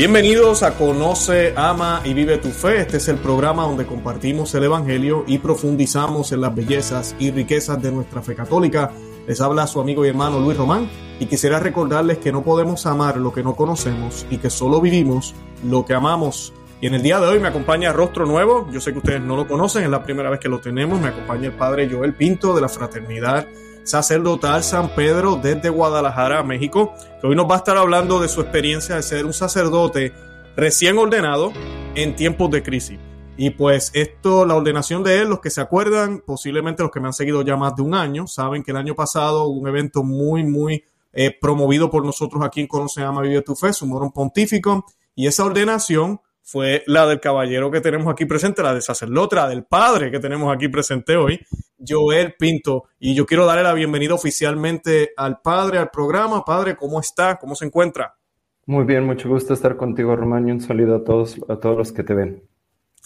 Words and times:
Bienvenidos 0.00 0.62
a 0.62 0.78
Conoce, 0.78 1.52
Ama 1.54 2.00
y 2.06 2.14
Vive 2.14 2.38
tu 2.38 2.48
Fe. 2.48 2.80
Este 2.80 2.96
es 2.96 3.08
el 3.08 3.18
programa 3.18 3.64
donde 3.64 3.84
compartimos 3.84 4.54
el 4.54 4.64
Evangelio 4.64 5.24
y 5.26 5.36
profundizamos 5.36 6.32
en 6.32 6.40
las 6.40 6.54
bellezas 6.54 7.14
y 7.18 7.30
riquezas 7.30 7.82
de 7.82 7.92
nuestra 7.92 8.22
fe 8.22 8.34
católica. 8.34 8.92
Les 9.26 9.42
habla 9.42 9.66
su 9.66 9.78
amigo 9.78 10.06
y 10.06 10.08
hermano 10.08 10.40
Luis 10.40 10.56
Román 10.56 10.88
y 11.18 11.26
quisiera 11.26 11.60
recordarles 11.60 12.16
que 12.16 12.32
no 12.32 12.42
podemos 12.42 12.86
amar 12.86 13.18
lo 13.18 13.30
que 13.30 13.42
no 13.42 13.54
conocemos 13.54 14.24
y 14.30 14.38
que 14.38 14.48
solo 14.48 14.80
vivimos 14.80 15.34
lo 15.68 15.84
que 15.84 15.92
amamos. 15.92 16.54
Y 16.80 16.86
en 16.86 16.94
el 16.94 17.02
día 17.02 17.20
de 17.20 17.26
hoy 17.26 17.38
me 17.38 17.48
acompaña 17.48 17.92
Rostro 17.92 18.24
Nuevo. 18.24 18.70
Yo 18.72 18.80
sé 18.80 18.92
que 18.92 19.00
ustedes 19.00 19.20
no 19.20 19.36
lo 19.36 19.46
conocen, 19.46 19.84
es 19.84 19.90
la 19.90 20.02
primera 20.02 20.30
vez 20.30 20.40
que 20.40 20.48
lo 20.48 20.60
tenemos. 20.60 20.98
Me 20.98 21.08
acompaña 21.08 21.48
el 21.48 21.52
padre 21.52 21.90
Joel 21.92 22.14
Pinto 22.14 22.54
de 22.54 22.62
la 22.62 22.70
Fraternidad 22.70 23.46
sacerdotal 23.84 24.62
San 24.62 24.94
Pedro 24.94 25.36
desde 25.36 25.68
Guadalajara, 25.68 26.42
México, 26.42 26.94
que 27.20 27.26
hoy 27.26 27.36
nos 27.36 27.48
va 27.48 27.54
a 27.54 27.58
estar 27.58 27.76
hablando 27.76 28.20
de 28.20 28.28
su 28.28 28.40
experiencia 28.40 28.96
de 28.96 29.02
ser 29.02 29.26
un 29.26 29.32
sacerdote 29.32 30.12
recién 30.56 30.98
ordenado 30.98 31.52
en 31.94 32.16
tiempos 32.16 32.50
de 32.50 32.62
crisis. 32.62 32.98
Y 33.36 33.50
pues 33.50 33.90
esto, 33.94 34.44
la 34.44 34.54
ordenación 34.54 35.02
de 35.02 35.20
él, 35.20 35.28
los 35.28 35.40
que 35.40 35.50
se 35.50 35.60
acuerdan, 35.60 36.22
posiblemente 36.26 36.82
los 36.82 36.92
que 36.92 37.00
me 37.00 37.06
han 37.06 37.14
seguido 37.14 37.42
ya 37.42 37.56
más 37.56 37.74
de 37.74 37.82
un 37.82 37.94
año, 37.94 38.26
saben 38.26 38.62
que 38.62 38.70
el 38.70 38.76
año 38.76 38.94
pasado 38.94 39.44
hubo 39.44 39.60
un 39.60 39.68
evento 39.68 40.02
muy, 40.02 40.44
muy 40.44 40.84
eh, 41.12 41.36
promovido 41.40 41.90
por 41.90 42.04
nosotros 42.04 42.42
aquí 42.44 42.60
en 42.60 42.66
Conoce 42.66 43.02
Ama 43.02 43.22
Vive 43.22 43.42
Tu 43.42 43.56
Fe, 43.56 43.72
su 43.72 43.86
morón 43.86 44.12
pontífico, 44.12 44.84
y 45.14 45.26
esa 45.26 45.44
ordenación 45.44 46.20
fue 46.50 46.82
la 46.86 47.06
del 47.06 47.20
caballero 47.20 47.70
que 47.70 47.80
tenemos 47.80 48.12
aquí 48.12 48.24
presente, 48.24 48.60
la 48.60 48.74
de 48.74 48.80
sacerdote, 48.80 49.36
la 49.36 49.48
del 49.48 49.62
padre 49.62 50.10
que 50.10 50.18
tenemos 50.18 50.52
aquí 50.52 50.66
presente 50.66 51.16
hoy, 51.16 51.38
Joel 51.78 52.34
Pinto. 52.36 52.88
Y 52.98 53.14
yo 53.14 53.24
quiero 53.24 53.46
darle 53.46 53.62
la 53.62 53.72
bienvenida 53.72 54.14
oficialmente 54.14 55.12
al 55.16 55.40
padre, 55.42 55.78
al 55.78 55.90
programa. 55.90 56.44
Padre, 56.44 56.74
¿cómo 56.74 56.98
está? 56.98 57.36
¿Cómo 57.36 57.54
se 57.54 57.66
encuentra? 57.66 58.16
Muy 58.66 58.84
bien, 58.84 59.04
mucho 59.06 59.28
gusto 59.28 59.54
estar 59.54 59.76
contigo, 59.76 60.16
Román, 60.16 60.48
y 60.48 60.50
un 60.50 60.60
saludo 60.60 60.96
a 60.96 61.04
todos, 61.04 61.36
a 61.48 61.54
todos 61.54 61.78
los 61.78 61.92
que 61.92 62.02
te 62.02 62.14
ven. 62.14 62.42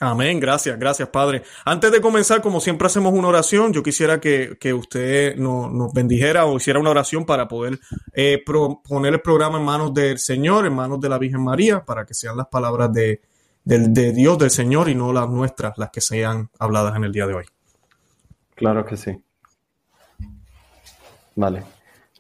Amén, 0.01 0.41
gracias, 0.41 0.79
gracias, 0.79 1.11
Padre. 1.11 1.43
Antes 1.67 1.93
de 1.93 2.01
comenzar, 2.01 2.41
como 2.41 2.61
siempre 2.61 2.87
hacemos 2.87 3.13
una 3.13 3.29
oración, 3.29 3.75
yo 3.75 3.83
quisiera 3.83 4.21
que, 4.21 4.57
usted 4.73 5.37
nos, 5.37 5.93
bendijera 5.93 6.47
o 6.47 6.57
hiciera 6.57 6.81
una 6.81 6.91
oración 6.91 7.27
para 7.27 7.47
poder 7.47 7.79
eh, 8.15 8.43
poner 8.89 9.13
el 9.13 9.21
programa 9.21 9.59
en 9.59 9.65
manos 9.67 9.93
del 9.93 10.19
Señor, 10.19 10.65
en 10.65 10.75
manos 10.75 10.99
de 10.99 11.11
la 11.11 11.19
Virgen 11.19 11.45
María, 11.45 11.85
para 11.85 12.07
que 12.07 12.15
sean 12.15 12.39
las 12.39 12.49
palabras 12.49 12.91
de, 12.93 13.21
de 13.65 14.13
Dios, 14.13 14.39
del 14.39 14.51
Señor, 14.51 14.89
y 14.89 14.95
no 14.95 15.13
las 15.13 15.29
nuestras, 15.29 15.77
las 15.79 15.91
que 15.91 16.01
sean 16.01 16.51
habladas 16.59 16.97
en 16.97 17.05
el 17.05 17.13
día 17.13 17.27
de 17.27 17.35
hoy. 17.35 17.45
Claro 18.55 18.85
que 18.85 18.97
sí. 18.97 19.17
Vale. 21.37 21.59
En 21.59 21.67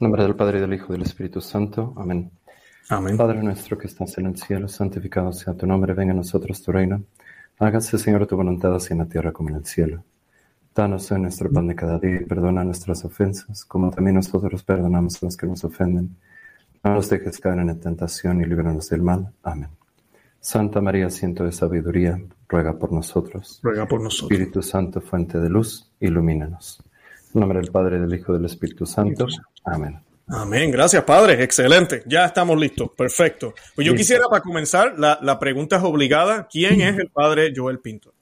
nombre 0.01 0.23
del 0.23 0.35
Padre, 0.35 0.59
y 0.59 0.61
del 0.61 0.75
Hijo 0.75 0.87
y 0.89 0.93
del 0.97 1.03
Espíritu 1.03 1.41
Santo. 1.41 1.95
Amén. 1.97 2.31
Amén. 2.89 3.17
Padre 3.17 3.43
nuestro 3.43 3.79
que 3.79 3.87
estás 3.87 4.19
en 4.19 4.27
el 4.27 4.37
cielo, 4.37 4.69
santificado 4.69 5.33
sea 5.33 5.55
tu 5.55 5.67
nombre, 5.67 5.95
venga 5.95 6.13
a 6.13 6.17
nosotros 6.17 6.63
tu 6.63 6.73
reino. 6.73 7.05
Hágase, 7.59 7.99
Señor, 7.99 8.27
tu 8.27 8.37
voluntad 8.37 8.75
así 8.75 8.93
en 8.93 8.99
la 8.99 9.07
tierra 9.07 9.33
como 9.33 9.51
en 9.51 9.57
el 9.57 9.65
cielo. 9.65 10.05
Danos 10.75 11.11
hoy 11.13 11.21
nuestro 11.21 11.51
pan 11.53 11.69
de 11.69 11.77
cada 11.77 11.99
día 11.99 12.21
y 12.21 12.25
perdona 12.25 12.65
nuestras 12.65 13.05
ofensas, 13.05 13.65
como 13.65 13.91
también 13.91 14.17
nosotros 14.17 14.65
perdonamos 14.65 15.23
a 15.23 15.27
los 15.27 15.37
que 15.37 15.47
nos 15.47 15.63
ofenden. 15.63 16.17
No 16.83 16.95
nos 16.95 17.09
dejes 17.09 17.39
caer 17.39 17.61
en 17.61 17.69
la 17.69 17.77
tentación 17.77 18.41
y 18.41 18.45
líbranos 18.45 18.89
del 18.91 19.03
mal. 19.03 19.33
Amén. 19.45 19.71
Santa 20.45 20.83
María, 20.83 21.09
ciento 21.09 21.45
de 21.45 21.53
sabiduría, 21.53 22.21
ruega 22.49 22.79
por 22.79 22.93
nosotros. 22.93 23.61
Ruega 23.63 23.89
por 23.89 24.03
nosotros. 24.03 24.31
Espíritu 24.31 24.63
Santo, 24.63 25.01
fuente 25.01 25.39
de 25.39 25.49
luz, 25.49 25.91
ilumínanos. 26.01 26.83
En 27.33 27.41
nombre 27.41 27.61
del 27.61 27.71
Padre, 27.71 27.99
del 27.99 28.13
Hijo 28.13 28.33
y 28.33 28.37
del 28.37 28.45
Espíritu 28.45 28.85
Santo. 28.85 29.27
Amén. 29.65 29.99
Amén, 30.27 30.71
gracias 30.71 31.03
Padre, 31.05 31.43
excelente, 31.43 32.03
ya 32.07 32.27
estamos 32.27 32.59
listos, 32.59 32.91
perfecto. 32.95 33.55
Pues 33.75 33.87
yo 33.87 33.95
quisiera 33.95 34.27
para 34.29 34.43
comenzar, 34.43 34.99
la, 34.99 35.19
la, 35.23 35.39
pregunta 35.39 35.77
es 35.77 35.83
obligada, 35.83 36.47
¿quién 36.51 36.81
es 36.83 36.99
el 36.99 37.09
Padre 37.09 37.53
Joel 37.55 37.79
Pinto? 37.79 38.13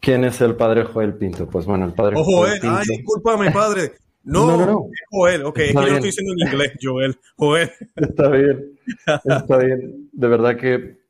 ¿Quién 0.00 0.24
es 0.24 0.40
el 0.42 0.54
Padre 0.54 0.84
Joel 0.84 1.14
Pinto? 1.14 1.46
Pues 1.46 1.64
bueno, 1.64 1.86
el 1.86 1.94
Padre 1.94 2.16
Joel 2.22 2.60
Pinto. 2.60 2.76
Ay, 2.76 2.86
discúlpame 2.88 3.50
Padre, 3.50 3.92
no, 4.24 4.46
no, 4.46 4.66
no, 4.66 4.86
Joel, 5.10 5.44
ok, 5.44 5.58
es 5.58 5.66
que 5.68 5.74
yo 5.74 5.80
lo 5.80 5.86
estoy 5.86 6.08
diciendo 6.08 6.32
en 6.38 6.48
inglés, 6.48 6.72
Joel, 6.80 7.18
Joel. 7.36 7.72
Está 7.96 8.28
bien, 8.28 8.78
está 9.24 9.58
bien, 9.58 10.10
de 10.12 10.28
verdad 10.28 10.56
que 10.56 11.07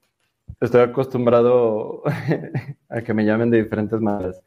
estoy 0.61 0.81
acostumbrado 0.83 2.03
a 2.89 3.01
que 3.03 3.15
me 3.15 3.25
llamen 3.25 3.51
de 3.51 3.63
diferentes 3.63 4.01
maneras. 4.01 4.43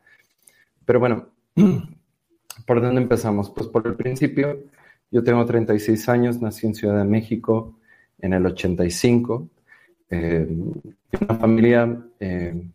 Pero 0.86 1.00
bueno, 1.00 1.28
¿por 2.66 2.82
dónde 2.82 3.02
empezamos? 3.02 3.50
Pues 3.50 3.68
por 3.68 3.86
el 3.88 3.96
principio. 3.96 4.64
Yo 5.10 5.24
tengo 5.24 5.46
36 5.46 6.10
años, 6.10 6.42
nací 6.42 6.68
en 6.68 6.76
Ciudad 6.76 6.98
de 6.98 7.04
México 7.04 7.78
en 8.20 8.34
el 8.34 8.46
85. 8.46 9.50
Eh, 10.10 10.48
una 11.20 11.36
familia 11.36 11.98
eh, 12.20 12.70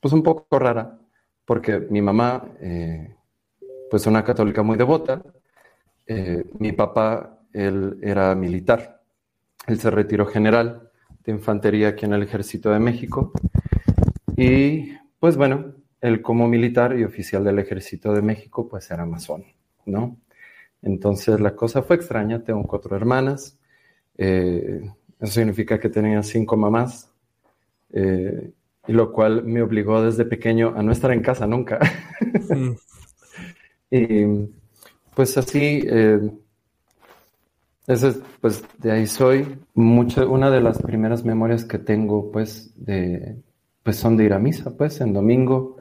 pues 0.00 0.12
un 0.12 0.22
poco 0.22 0.58
rara, 0.58 0.98
porque 1.44 1.78
mi 1.78 2.02
mamá, 2.02 2.44
eh, 2.60 3.14
pues 3.90 4.06
una 4.06 4.24
católica 4.24 4.62
muy 4.62 4.76
devota, 4.76 5.22
eh, 6.06 6.44
mi 6.58 6.72
papá, 6.72 7.38
él 7.52 7.98
era 8.02 8.34
militar, 8.34 9.00
él 9.66 9.78
se 9.78 9.90
retiró 9.90 10.26
general 10.26 10.90
de 11.24 11.32
infantería 11.32 11.88
aquí 11.88 12.04
en 12.04 12.14
el 12.14 12.22
Ejército 12.22 12.70
de 12.70 12.78
México. 12.78 13.32
Y 14.36 14.92
pues 15.18 15.36
bueno, 15.36 15.74
él 16.00 16.22
como 16.22 16.48
militar 16.48 16.98
y 16.98 17.04
oficial 17.04 17.44
del 17.44 17.58
Ejército 17.58 18.12
de 18.12 18.22
México, 18.22 18.68
pues 18.68 18.90
era 18.90 19.06
masón, 19.06 19.44
¿no? 19.86 20.16
Entonces 20.82 21.40
la 21.40 21.54
cosa 21.54 21.82
fue 21.82 21.96
extraña, 21.96 22.42
tengo 22.42 22.64
cuatro 22.64 22.96
hermanas, 22.96 23.58
eh, 24.18 24.82
eso 25.20 25.32
significa 25.32 25.78
que 25.78 25.88
tenía 25.88 26.22
cinco 26.22 26.56
mamás, 26.56 27.12
eh, 27.92 28.50
y 28.88 28.92
lo 28.92 29.12
cual 29.12 29.44
me 29.44 29.62
obligó 29.62 30.02
desde 30.02 30.24
pequeño 30.24 30.74
a 30.76 30.82
no 30.82 30.90
estar 30.90 31.12
en 31.12 31.22
casa 31.22 31.46
nunca. 31.46 31.78
Y 33.94 34.24
pues 35.14 35.36
así, 35.36 35.82
eh, 35.84 36.18
eso 37.86 38.14
pues 38.40 38.64
de 38.78 38.92
ahí 38.92 39.06
soy. 39.06 39.58
Mucho, 39.74 40.30
una 40.30 40.50
de 40.50 40.60
las 40.60 40.80
primeras 40.82 41.24
memorias 41.24 41.64
que 41.64 41.78
tengo, 41.78 42.30
pues, 42.30 42.72
de, 42.76 43.36
pues 43.82 43.96
son 43.96 44.16
de 44.16 44.24
ir 44.24 44.32
a 44.32 44.38
misa, 44.38 44.76
pues, 44.76 45.00
en 45.00 45.12
domingo. 45.12 45.76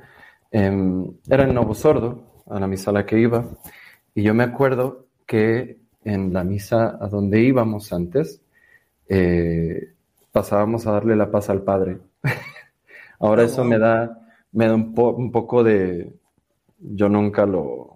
Em, 0.51 1.11
era 1.29 1.43
en 1.43 1.53
Novo 1.53 1.73
Sordo, 1.75 2.43
a 2.49 2.59
la 2.59 2.67
misa 2.67 2.91
a 2.91 2.93
la 2.93 3.05
que 3.05 3.19
iba. 3.19 3.45
Y 4.15 4.23
yo 4.23 4.33
me 4.33 4.43
acuerdo 4.43 5.07
que 5.25 5.79
en 6.03 6.33
la 6.33 6.43
misa 6.43 6.97
a 6.99 7.07
donde 7.07 7.41
íbamos 7.41 7.93
antes, 7.93 8.41
eh, 9.07 9.93
pasábamos 10.31 10.87
a 10.87 10.91
darle 10.93 11.15
la 11.15 11.31
paz 11.31 11.49
al 11.49 11.63
Padre. 11.63 11.99
Ahora 13.19 13.43
eso 13.43 13.63
me 13.63 13.77
da, 13.77 14.19
me 14.51 14.67
da 14.67 14.75
un, 14.75 14.93
un 14.97 15.31
poco 15.31 15.63
de, 15.63 16.13
yo 16.79 17.09
nunca 17.09 17.45
lo, 17.45 17.90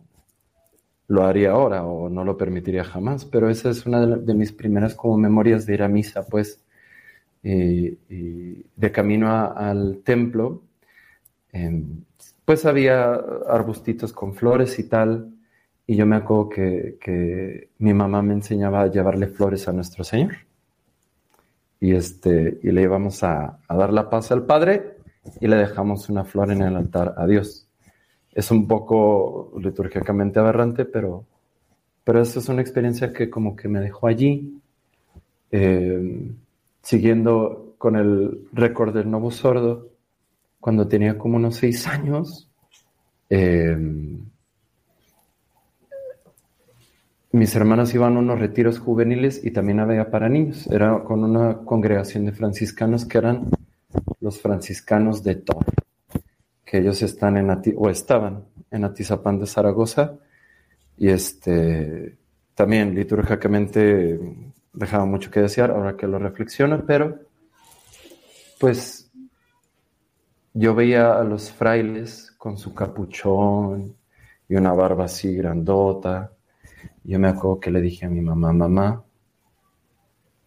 lo 1.07 1.23
haría 1.23 1.51
ahora 1.51 1.85
o 1.85 2.09
no 2.09 2.23
lo 2.23 2.37
permitiría 2.37 2.83
jamás, 2.83 3.25
pero 3.25 3.49
esa 3.49 3.69
es 3.69 3.85
una 3.85 4.05
de, 4.05 4.33
mis 4.33 4.51
primeras 4.51 4.95
como 4.95 5.17
memorias 5.17 5.65
de 5.65 5.73
ir 5.75 5.83
a 5.83 5.87
misa, 5.87 6.25
pues, 6.25 6.61
y, 7.43 7.97
de 8.75 8.91
camino 8.91 9.29
al 9.31 10.01
templo, 10.03 10.63
em, 11.51 12.03
pues 12.45 12.65
había 12.65 13.13
arbustitos 13.47 14.13
con 14.13 14.33
flores 14.33 14.79
y 14.79 14.89
tal, 14.89 15.31
y 15.87 15.95
yo 15.95 16.05
me 16.05 16.15
acuerdo 16.15 16.49
que, 16.49 17.69
mi 17.79 17.93
mamá 17.93 18.21
me 18.21 18.33
enseñaba 18.33 18.81
a 18.81 18.87
llevarle 18.91 19.27
flores 19.27 19.67
a 19.67 19.73
nuestro 19.73 20.03
Señor. 20.03 20.33
Y, 21.79 21.93
este, 21.93 22.59
y 22.63 22.71
le 22.71 22.81
íbamos 22.83 23.23
a, 23.23 23.59
a 23.67 23.75
dar 23.75 23.93
la 23.93 24.09
paz 24.09 24.31
al 24.31 24.45
Padre 24.45 24.97
y 25.39 25.47
le 25.47 25.57
dejamos 25.57 26.09
una 26.09 26.25
flor 26.25 26.51
en 26.51 26.61
el 26.61 26.75
altar 26.75 27.13
a 27.17 27.27
Dios 27.27 27.64
es 28.35 28.51
un 28.51 28.67
poco 28.67 29.53
litúrgicamente 29.57 30.39
aberrante, 30.39 30.83
pero, 30.83 31.25
pero 32.03 32.21
eso 32.21 32.39
es 32.39 32.49
una 32.49 32.61
experiencia 32.61 33.13
que 33.13 33.29
como 33.29 33.55
que 33.55 33.69
me 33.69 33.79
dejó 33.79 34.07
allí, 34.07 34.59
eh, 35.51 36.31
siguiendo 36.81 37.75
con 37.77 37.95
el 37.95 38.47
récord 38.51 38.93
del 38.93 39.09
Novo 39.09 39.31
Sordo, 39.31 39.87
cuando 40.59 40.85
tenía 40.85 41.17
como 41.17 41.37
unos 41.37 41.55
seis 41.55 41.87
años. 41.87 42.49
Eh, 43.29 43.77
mis 47.31 47.55
hermanas 47.55 47.93
iban 47.95 48.17
a 48.17 48.19
unos 48.19 48.39
retiros 48.39 48.79
juveniles 48.79 49.43
y 49.45 49.51
también 49.51 49.79
había 49.79 50.11
para 50.11 50.27
niños. 50.27 50.67
Era 50.67 51.03
con 51.05 51.23
una 51.23 51.59
congregación 51.59 52.25
de 52.25 52.33
franciscanos 52.33 53.05
que 53.05 53.17
eran 53.17 53.49
los 54.19 54.41
franciscanos 54.41 55.23
de 55.23 55.35
Tor 55.35 55.65
ellos 56.77 57.01
están 57.01 57.37
en 57.37 57.49
o 57.77 57.89
estaban 57.89 58.45
en 58.71 58.83
Atizapán 58.83 59.39
de 59.39 59.45
Zaragoza 59.45 60.17
y 60.97 61.09
este 61.09 62.17
también 62.53 62.95
litúrgicamente 62.95 64.19
dejaba 64.73 65.05
mucho 65.05 65.29
que 65.29 65.41
desear 65.41 65.71
ahora 65.71 65.95
que 65.97 66.07
lo 66.07 66.19
reflexiono, 66.19 66.83
pero 66.85 67.19
pues 68.59 69.11
yo 70.53 70.73
veía 70.73 71.19
a 71.19 71.23
los 71.23 71.51
frailes 71.51 72.31
con 72.37 72.57
su 72.57 72.73
capuchón 72.73 73.95
y 74.47 74.55
una 74.55 74.73
barba 74.73 75.05
así 75.05 75.35
grandota. 75.35 76.31
Yo 77.03 77.19
me 77.19 77.27
acuerdo 77.27 77.59
que 77.59 77.71
le 77.71 77.81
dije 77.81 78.05
a 78.05 78.09
mi 78.09 78.21
mamá, 78.21 78.53
mamá, 78.53 79.03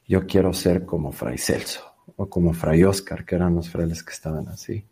yo 0.07 0.27
quiero 0.27 0.53
ser 0.53 0.87
como 0.87 1.13
Fray 1.13 1.37
Celso. 1.39 1.85
o 2.17 2.29
como 2.29 2.53
Fray 2.53 2.85
Oscar, 2.85 3.25
que 3.25 3.37
eran 3.37 3.55
los 3.55 3.69
frailes 3.69 4.03
que 4.03 4.13
estaban 4.13 4.49
así. 4.49 4.85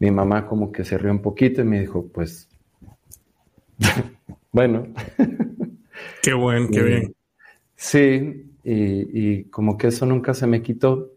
Mi 0.00 0.10
mamá 0.10 0.46
como 0.46 0.72
que 0.72 0.84
se 0.84 0.98
rió 0.98 1.12
un 1.12 1.22
poquito 1.22 1.60
y 1.60 1.64
me 1.64 1.80
dijo, 1.80 2.08
pues, 2.12 2.48
bueno. 4.52 4.88
Qué 6.22 6.34
bueno, 6.34 6.68
qué 6.70 6.82
bien. 6.82 7.14
Sí, 7.76 8.54
y, 8.64 8.74
y, 9.38 9.44
como 9.44 9.78
que 9.78 9.88
eso 9.88 10.04
nunca 10.06 10.34
se 10.34 10.46
me 10.46 10.62
quitó, 10.62 11.12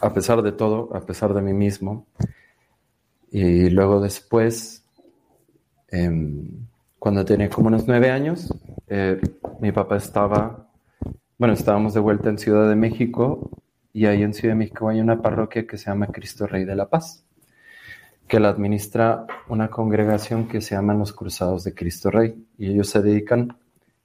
a 0.00 0.12
pesar 0.12 0.42
de 0.42 0.52
todo, 0.52 0.94
a 0.94 1.00
pesar 1.04 1.34
de 1.34 1.42
mí 1.42 1.52
mismo. 1.52 2.06
Y 3.30 3.70
luego 3.70 4.00
después, 4.00 4.84
eh, 5.90 6.10
cuando 6.98 7.24
tenía 7.24 7.48
como 7.48 7.68
unos 7.68 7.86
nueve 7.86 8.10
años, 8.10 8.52
eh, 8.88 9.20
mi 9.60 9.72
papá 9.72 9.96
estaba, 9.96 10.68
bueno, 11.38 11.54
estábamos 11.54 11.94
de 11.94 12.00
vuelta 12.00 12.28
en 12.28 12.38
Ciudad 12.38 12.68
de 12.68 12.76
México 12.76 13.50
y 13.92 14.06
ahí 14.06 14.22
en 14.22 14.34
Ciudad 14.34 14.54
de 14.54 14.58
México 14.58 14.88
hay 14.88 15.00
una 15.00 15.22
parroquia 15.22 15.66
que 15.66 15.78
se 15.78 15.86
llama 15.86 16.08
Cristo 16.08 16.46
Rey 16.46 16.64
de 16.64 16.76
la 16.76 16.88
Paz, 16.88 17.24
que 18.30 18.38
la 18.38 18.50
administra 18.50 19.26
una 19.48 19.68
congregación 19.68 20.46
que 20.46 20.60
se 20.60 20.76
llama 20.76 20.94
los 20.94 21.12
Cruzados 21.12 21.64
de 21.64 21.74
Cristo 21.74 22.12
Rey 22.12 22.46
y 22.56 22.70
ellos 22.70 22.88
se 22.88 23.02
dedican, 23.02 23.58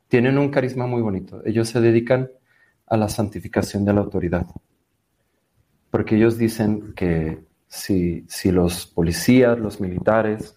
tienen 0.07 0.39
un 0.39 0.49
carisma 0.49 0.87
muy 0.87 1.03
bonito, 1.03 1.43
ellos 1.45 1.69
se 1.69 1.79
dedican 1.79 2.31
a 2.87 2.97
la 2.97 3.07
santificación 3.07 3.85
de 3.85 3.93
la 3.93 4.01
autoridad, 4.01 4.47
porque 5.91 6.15
ellos 6.15 6.39
dicen 6.39 6.93
que 6.95 7.43
si, 7.67 8.25
si 8.27 8.51
los 8.51 8.87
policías, 8.87 9.59
los 9.59 9.79
militares, 9.79 10.55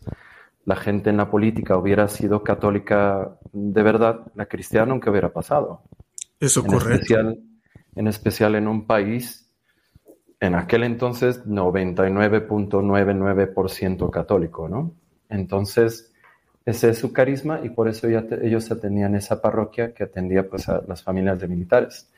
la 0.64 0.76
gente 0.76 1.10
en 1.10 1.18
la 1.18 1.30
política 1.30 1.76
hubiera 1.76 2.08
sido 2.08 2.42
católica 2.42 3.38
de 3.52 3.82
verdad, 3.82 4.20
la 4.34 4.46
cristiana 4.46 4.86
nunca 4.86 5.10
hubiera 5.10 5.30
pasado. 5.30 5.82
Eso 6.40 6.60
en 6.60 6.66
correcto. 6.66 6.94
Especial, 6.94 7.38
en 7.96 8.06
especial 8.06 8.54
en 8.54 8.66
un 8.66 8.86
país, 8.86 9.47
en 10.40 10.54
aquel 10.54 10.84
entonces 10.84 11.44
99.99% 11.44 14.10
católico, 14.10 14.68
¿no? 14.68 14.92
Entonces, 15.28 16.12
ese 16.64 16.90
es 16.90 16.98
su 16.98 17.12
carisma 17.12 17.60
y 17.62 17.70
por 17.70 17.88
eso 17.88 18.08
ya 18.08 18.24
ellos 18.42 18.70
atendían 18.70 19.14
esa 19.14 19.40
parroquia 19.40 19.94
que 19.94 20.04
atendía 20.04 20.48
pues 20.48 20.68
a 20.68 20.82
las 20.86 21.02
familias 21.02 21.40
de 21.40 21.48
militares. 21.48 22.10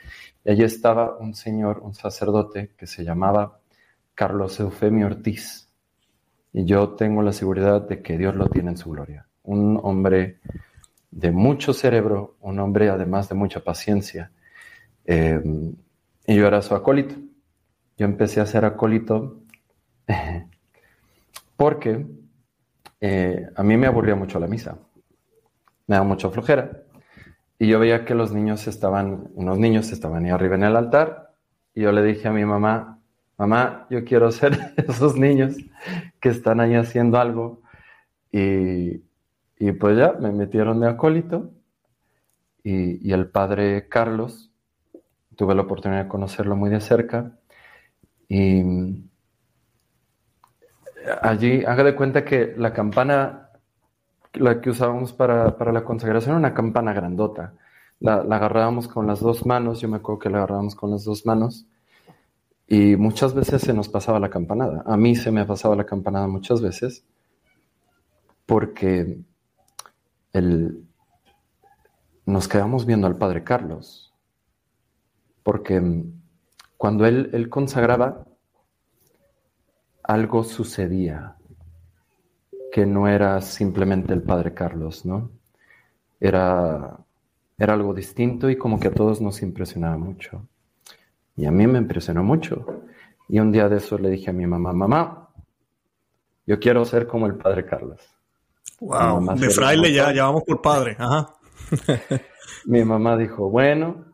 Y 0.44 0.50
allí 0.50 0.64
estaba 0.64 1.16
un 1.18 1.34
señor, 1.34 1.80
un 1.82 1.94
sacerdote 1.94 2.72
que 2.76 2.86
se 2.86 3.04
llamaba 3.04 3.60
Carlos 4.14 4.58
Eufemio 4.60 5.06
Ortiz. 5.06 5.68
Y 6.52 6.64
yo 6.64 6.90
tengo 6.90 7.22
la 7.22 7.32
seguridad 7.32 7.88
de 7.88 8.02
que 8.02 8.18
Dios 8.18 8.34
lo 8.34 8.48
tiene 8.48 8.70
en 8.70 8.76
su 8.76 8.90
gloria. 8.90 9.26
Un 9.44 9.78
hombre 9.82 10.40
de 11.10 11.30
mucho 11.30 11.72
cerebro, 11.72 12.36
un 12.40 12.58
hombre 12.58 12.90
además 12.90 13.28
de 13.28 13.36
mucha 13.36 13.60
paciencia. 13.60 14.32
Eh, 15.04 15.40
y 16.26 16.34
yo 16.34 16.46
era 16.46 16.60
su 16.60 16.74
acólito. 16.74 17.14
Yo 18.00 18.06
empecé 18.06 18.40
a 18.40 18.46
ser 18.46 18.64
acólito 18.64 19.42
porque 21.58 22.06
eh, 22.98 23.46
a 23.54 23.62
mí 23.62 23.76
me 23.76 23.88
aburría 23.88 24.14
mucho 24.14 24.40
la 24.40 24.46
misa. 24.46 24.78
Me 25.86 25.96
da 25.96 26.02
mucha 26.02 26.30
flojera. 26.30 26.82
Y 27.58 27.68
yo 27.68 27.78
veía 27.78 28.06
que 28.06 28.14
los 28.14 28.32
niños 28.32 28.66
estaban, 28.68 29.28
unos 29.34 29.58
niños 29.58 29.92
estaban 29.92 30.24
ahí 30.24 30.30
arriba 30.30 30.54
en 30.54 30.64
el 30.64 30.76
altar. 30.76 31.34
Y 31.74 31.82
yo 31.82 31.92
le 31.92 32.02
dije 32.02 32.26
a 32.28 32.32
mi 32.32 32.42
mamá, 32.42 33.02
mamá, 33.36 33.86
yo 33.90 34.02
quiero 34.02 34.32
ser 34.32 34.72
esos 34.78 35.16
niños 35.16 35.58
que 36.20 36.30
están 36.30 36.60
ahí 36.60 36.76
haciendo 36.76 37.20
algo. 37.20 37.60
Y, 38.32 39.02
y 39.58 39.72
pues 39.78 39.98
ya 39.98 40.12
me 40.12 40.32
metieron 40.32 40.80
de 40.80 40.88
acólito. 40.88 41.50
Y, 42.64 43.06
y, 43.06 43.12
el 43.12 43.28
padre 43.28 43.88
Carlos, 43.90 44.50
tuve 45.36 45.54
la 45.54 45.62
oportunidad 45.62 46.04
de 46.04 46.08
conocerlo 46.08 46.56
muy 46.56 46.70
de 46.70 46.80
cerca. 46.80 47.36
Y 48.30 48.62
allí, 51.20 51.64
haga 51.64 51.82
de 51.82 51.96
cuenta 51.96 52.24
que 52.24 52.54
la 52.56 52.72
campana, 52.72 53.50
la 54.34 54.60
que 54.60 54.70
usábamos 54.70 55.12
para, 55.12 55.58
para 55.58 55.72
la 55.72 55.82
consagración, 55.82 56.30
era 56.30 56.38
una 56.38 56.54
campana 56.54 56.92
grandota. 56.92 57.54
La, 57.98 58.18
agarrábamos 58.20 58.86
con 58.86 59.08
las 59.08 59.18
dos 59.18 59.44
manos, 59.44 59.80
yo 59.80 59.88
me 59.88 59.96
acuerdo 59.96 60.20
que 60.20 60.30
la 60.30 60.38
agarrábamos 60.38 60.76
con 60.76 60.92
las 60.92 61.02
dos 61.04 61.26
manos. 61.26 61.66
Y 62.68 62.94
muchas 62.94 63.34
veces 63.34 63.62
se 63.62 63.72
nos 63.74 63.88
pasaba 63.88 64.20
la 64.20 64.30
campanada. 64.30 64.84
A 64.86 64.96
mí 64.96 65.16
se 65.16 65.32
me 65.32 65.40
ha 65.40 65.46
pasado 65.46 65.74
la 65.74 65.84
campanada 65.84 66.28
muchas 66.28 66.62
veces 66.62 67.04
porque 68.46 69.24
el, 70.32 70.86
nos 72.26 72.46
quedamos 72.46 72.86
viendo 72.86 73.08
al 73.08 73.18
Padre 73.18 73.42
Carlos. 73.42 74.14
Porque 75.42 76.04
cuando 76.80 77.04
él, 77.04 77.28
él 77.34 77.50
consagraba, 77.50 78.24
algo 80.02 80.44
sucedía 80.44 81.36
que 82.72 82.86
no 82.86 83.06
era 83.06 83.38
simplemente 83.42 84.14
el 84.14 84.22
Padre 84.22 84.54
Carlos, 84.54 85.04
¿no? 85.04 85.30
Era, 86.18 86.96
era 87.58 87.74
algo 87.74 87.92
distinto 87.92 88.48
y 88.48 88.56
como 88.56 88.80
que 88.80 88.88
a 88.88 88.94
todos 88.94 89.20
nos 89.20 89.42
impresionaba 89.42 89.98
mucho. 89.98 90.48
Y 91.36 91.44
a 91.44 91.50
mí 91.50 91.66
me 91.66 91.76
impresionó 91.76 92.24
mucho. 92.24 92.64
Y 93.28 93.40
un 93.40 93.52
día 93.52 93.68
de 93.68 93.76
eso 93.76 93.98
le 93.98 94.08
dije 94.08 94.30
a 94.30 94.32
mi 94.32 94.46
mamá, 94.46 94.72
mamá, 94.72 95.28
yo 96.46 96.58
quiero 96.58 96.86
ser 96.86 97.06
como 97.06 97.26
el 97.26 97.34
Padre 97.34 97.66
Carlos. 97.66 98.00
Wow, 98.80 99.34
de 99.34 99.50
fraile 99.50 99.92
ya, 99.92 100.14
ya 100.14 100.24
vamos 100.24 100.44
por 100.44 100.62
padre. 100.62 100.96
Ajá. 100.98 101.34
mi 102.64 102.82
mamá 102.86 103.18
dijo, 103.18 103.50
bueno, 103.50 104.09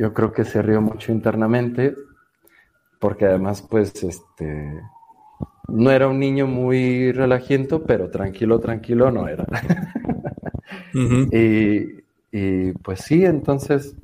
yo 0.00 0.14
creo 0.14 0.32
que 0.32 0.46
se 0.46 0.62
rió 0.62 0.80
mucho 0.80 1.12
internamente, 1.12 1.94
porque 2.98 3.26
además, 3.26 3.60
pues, 3.60 4.02
este, 4.02 4.80
no 5.68 5.90
era 5.90 6.08
un 6.08 6.18
niño 6.18 6.46
muy 6.46 7.12
relajiento, 7.12 7.84
pero 7.84 8.10
tranquilo, 8.10 8.58
tranquilo 8.60 9.10
no 9.10 9.28
era. 9.28 9.44
uh 10.94 10.98
-huh. 10.98 11.28
y, 11.36 12.02
y, 12.32 12.72
pues 12.72 13.00
sí, 13.00 13.26
entonces, 13.26 13.94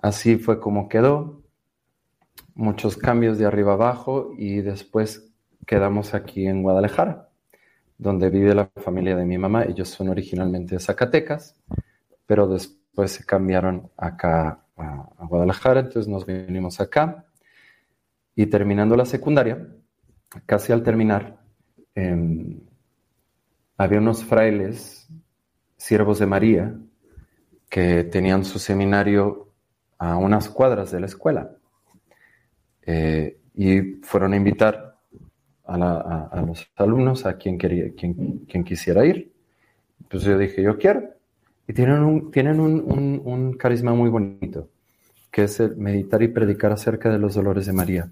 así 0.00 0.36
fue 0.36 0.60
como 0.60 0.88
quedó. 0.88 1.42
Muchos 2.54 2.96
cambios 2.96 3.36
de 3.36 3.46
arriba 3.46 3.72
abajo 3.72 4.32
y 4.38 4.60
después 4.60 5.28
quedamos 5.66 6.14
aquí 6.14 6.46
en 6.46 6.62
Guadalajara, 6.62 7.30
donde 7.98 8.30
vive 8.30 8.54
la 8.54 8.70
familia 8.76 9.16
de 9.16 9.24
mi 9.24 9.38
mamá. 9.38 9.64
Ellos 9.64 9.88
son 9.88 10.08
originalmente 10.08 10.76
de 10.76 10.80
Zacatecas, 10.80 11.60
pero 12.26 12.46
después 12.46 12.83
se 13.06 13.24
cambiaron 13.24 13.90
acá 13.96 14.64
a, 14.76 15.26
Guadalajara, 15.26 15.80
entonces 15.80 16.08
nos 16.08 16.26
vinimos 16.26 16.80
acá. 16.80 17.24
Y 18.36 18.46
terminando 18.46 18.96
la 18.96 19.04
secundaria, 19.04 19.66
casi 20.46 20.72
al 20.72 20.82
terminar, 20.82 21.38
eh, 21.94 22.58
había 23.76 23.98
unos 23.98 24.24
frailes, 24.24 25.08
siervos 25.76 26.18
de 26.18 26.26
María, 26.26 26.74
que 27.68 28.04
tenían 28.04 28.44
su 28.44 28.58
seminario 28.58 29.52
a 29.98 30.16
unas 30.16 30.48
cuadras 30.48 30.90
de 30.90 31.00
la 31.00 31.06
escuela. 31.06 31.56
Eh, 32.86 33.40
y 33.54 33.80
fueron 34.02 34.32
a 34.32 34.36
invitar 34.36 34.98
a, 35.64 36.44
los 36.46 36.70
alumnos, 36.76 37.24
a 37.26 37.36
quien, 37.36 37.56
quería, 37.56 37.92
quien, 37.94 38.44
quien 38.46 38.64
quisiera 38.64 39.04
ir. 39.04 39.32
Entonces 40.02 40.28
yo 40.28 40.38
dije, 40.38 40.62
yo 40.62 40.78
quiero. 40.78 41.13
Y 41.66 41.72
tienen 41.72 42.02
un, 42.02 42.30
tienen 42.30 42.60
un, 42.60 42.82
un, 42.86 43.22
un 43.24 43.52
carisma 43.54 43.94
muy 43.94 44.10
bonito, 44.10 44.68
que 45.30 45.44
es 45.44 45.60
el 45.60 45.76
meditar 45.76 46.22
y 46.22 46.28
predicar 46.28 46.72
acerca 46.72 47.10
de 47.10 47.18
los 47.18 47.34
dolores 47.34 47.66
de 47.66 47.72
María. 47.72 48.10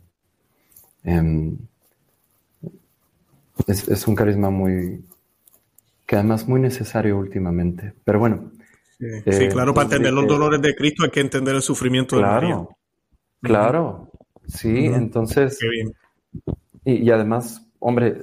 Eh, 1.05 1.53
es, 3.67 3.89
es, 3.89 4.09
un 4.09 4.15
carisma 4.15 4.51
muy, 4.51 5.05
que 6.07 6.17
además 6.17 6.49
muy 6.49 6.61
necesario 6.61 7.19
últimamente. 7.19 7.93
Pero 8.05 8.19
bueno. 8.19 8.51
Sí, 8.99 9.07
eh, 9.07 9.33
sí 9.33 9.49
claro, 9.49 9.75
para 9.75 9.85
entender 9.85 10.13
los 10.13 10.27
dolores 10.27 10.61
de 10.63 10.75
Cristo 10.75 11.05
hay 11.05 11.11
que 11.11 11.21
entender 11.21 11.55
el 11.55 11.63
sufrimiento 11.63 12.17
claro, 12.17 12.49
de 12.49 12.55
María. 12.55 12.69
Claro, 13.43 14.11
sí, 14.47 14.89
uh 14.89 14.93
-huh. 14.93 14.97
entonces. 14.97 15.59
Qué 15.61 15.69
bien. 15.69 15.95
Y, 16.85 17.07
y, 17.07 17.11
además, 17.11 17.67
hombre, 17.81 18.23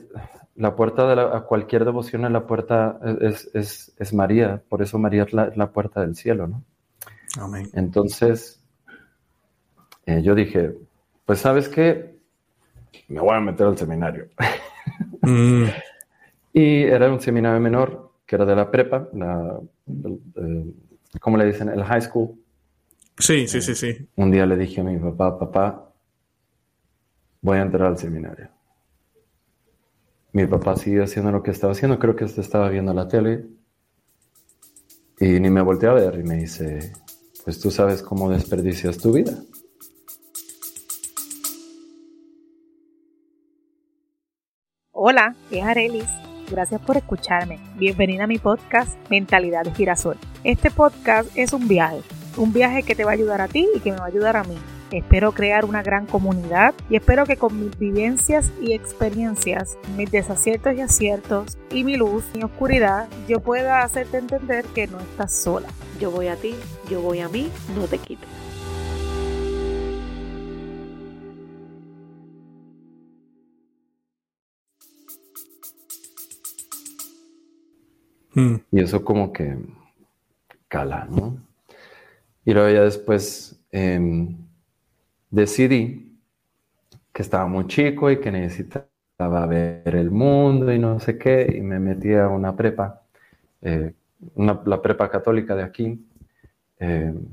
la 0.59 0.75
puerta 0.75 1.07
de 1.07 1.15
la, 1.15 1.37
a 1.37 1.41
cualquier 1.45 1.85
devoción 1.85 2.25
en 2.25 2.33
la 2.33 2.45
puerta 2.45 2.99
es, 3.21 3.49
es, 3.53 3.93
es 3.97 4.13
María, 4.13 4.61
por 4.67 4.81
eso 4.81 4.99
María 4.99 5.23
es 5.23 5.31
la, 5.31 5.51
la, 5.55 5.71
puerta 5.71 6.01
del 6.01 6.17
cielo, 6.17 6.47
¿no? 6.47 6.63
Amén. 7.39 7.69
Entonces, 7.73 8.61
eh, 10.05 10.21
yo 10.21 10.35
dije, 10.35 10.75
pues 11.25 11.39
sabes 11.39 11.69
qué, 11.69 12.13
me 13.07 13.21
voy 13.21 13.35
a 13.35 13.39
meter 13.39 13.67
al 13.67 13.77
seminario. 13.77 14.27
Mm. 15.21 15.63
y 16.53 16.83
era 16.83 17.09
un 17.09 17.21
seminario 17.21 17.61
menor, 17.61 18.11
que 18.25 18.35
era 18.35 18.43
de 18.43 18.55
la 18.55 18.69
prepa, 18.69 19.07
la, 19.13 19.61
¿cómo 21.21 21.37
le 21.37 21.45
dicen? 21.45 21.69
El 21.69 21.85
high 21.85 22.01
school. 22.01 22.31
Sí, 23.17 23.47
sí, 23.47 23.61
sí, 23.61 23.75
sí. 23.75 24.09
Un 24.17 24.29
día 24.29 24.45
le 24.45 24.57
dije 24.57 24.81
a 24.81 24.83
mi 24.83 24.97
papá, 24.97 25.39
papá, 25.39 25.89
voy 27.41 27.59
a 27.59 27.61
entrar 27.61 27.87
al 27.87 27.97
seminario 27.97 28.58
mi 30.31 30.45
papá 30.45 30.75
siguió 30.75 31.03
haciendo 31.03 31.31
lo 31.31 31.43
que 31.43 31.51
estaba 31.51 31.74
haciendo, 31.74 32.00
creo 32.00 32.15
que 32.15 32.25
este 32.25 32.41
estaba 32.41 32.69
viendo 32.69 32.93
la 32.93 33.07
tele 33.07 33.45
y 35.19 35.39
ni 35.39 35.50
me 35.50 35.62
volteé 35.62 35.89
a 35.89 35.93
ver 35.93 36.19
y 36.19 36.24
me 36.24 36.36
dice, 36.36 36.93
pues 37.43 37.59
tú 37.59 37.71
sabes 37.71 38.01
cómo 38.01 38.29
desperdicias 38.29 38.98
tu 38.98 39.13
vida. 39.13 39.33
Hola, 44.91 45.36
es 45.50 45.63
Arelis. 45.63 46.09
Gracias 46.51 46.81
por 46.81 46.98
escucharme. 46.98 47.59
Bienvenida 47.77 48.25
a 48.25 48.27
mi 48.27 48.38
podcast 48.38 48.98
Mentalidad 49.09 49.63
de 49.63 49.71
Girasol. 49.71 50.17
Este 50.43 50.71
podcast 50.71 51.29
es 51.36 51.53
un 51.53 51.67
viaje, 51.67 52.01
un 52.38 52.51
viaje 52.53 52.83
que 52.83 52.95
te 52.95 53.05
va 53.05 53.12
a 53.12 53.13
ayudar 53.13 53.41
a 53.41 53.48
ti 53.48 53.67
y 53.75 53.79
que 53.79 53.91
me 53.91 53.98
va 53.98 54.05
a 54.05 54.07
ayudar 54.07 54.36
a 54.36 54.43
mí 54.43 54.57
Espero 54.91 55.34
crear 55.34 55.65
una 55.65 55.84
gran 55.84 56.08
comunidad 56.08 56.74
y 56.89 56.96
espero 56.96 57.27
que 57.27 57.38
con 57.38 57.63
mis 57.63 57.77
vivencias 57.77 58.51
y 58.60 58.74
experiencias, 58.74 59.77
mis 59.96 60.10
desaciertos 60.10 60.74
y 60.74 60.81
aciertos 60.81 61.60
y 61.69 61.84
mi 61.84 61.96
luz 61.96 62.25
y 62.34 62.41
oscuridad, 62.43 63.08
yo 63.27 63.39
pueda 63.39 63.84
hacerte 63.84 64.17
entender 64.17 64.65
que 64.74 64.88
no 64.88 65.00
estás 65.00 65.31
sola. 65.31 65.67
Yo 66.00 66.10
voy 66.10 66.27
a 66.27 66.36
ti, 66.38 66.55
yo 66.89 67.01
voy 67.01 67.19
a 67.19 67.29
mí, 67.29 67.51
no 67.75 67.86
te 67.86 68.00
quites. 68.00 68.27
Hmm. 78.34 78.55
Y 78.72 78.81
eso 78.81 79.05
como 79.05 79.34
que 79.34 79.55
cala, 80.67 81.05
¿no? 81.12 81.38
Y 82.43 82.53
luego 82.53 82.69
ya 82.69 82.81
después 82.81 83.63
em, 83.72 84.49
decidí 85.29 86.17
que 87.13 87.21
estaba 87.21 87.48
muy 87.48 87.67
chico 87.67 88.09
y 88.12 88.19
que 88.19 88.31
necesitaba 88.31 89.45
ver 89.45 89.95
el 89.95 90.12
mundo 90.12 90.71
y 90.71 90.79
no 90.79 91.00
sé 91.00 91.17
qué, 91.17 91.53
y 91.57 91.62
me 91.62 91.79
metí 91.79 92.13
a 92.13 92.27
una 92.27 92.55
prepa, 92.55 93.01
eh, 93.62 93.93
la 94.36 94.81
prepa 94.81 95.09
católica 95.09 95.55
de 95.55 95.63
aquí. 95.63 96.05
Em, 96.79 97.25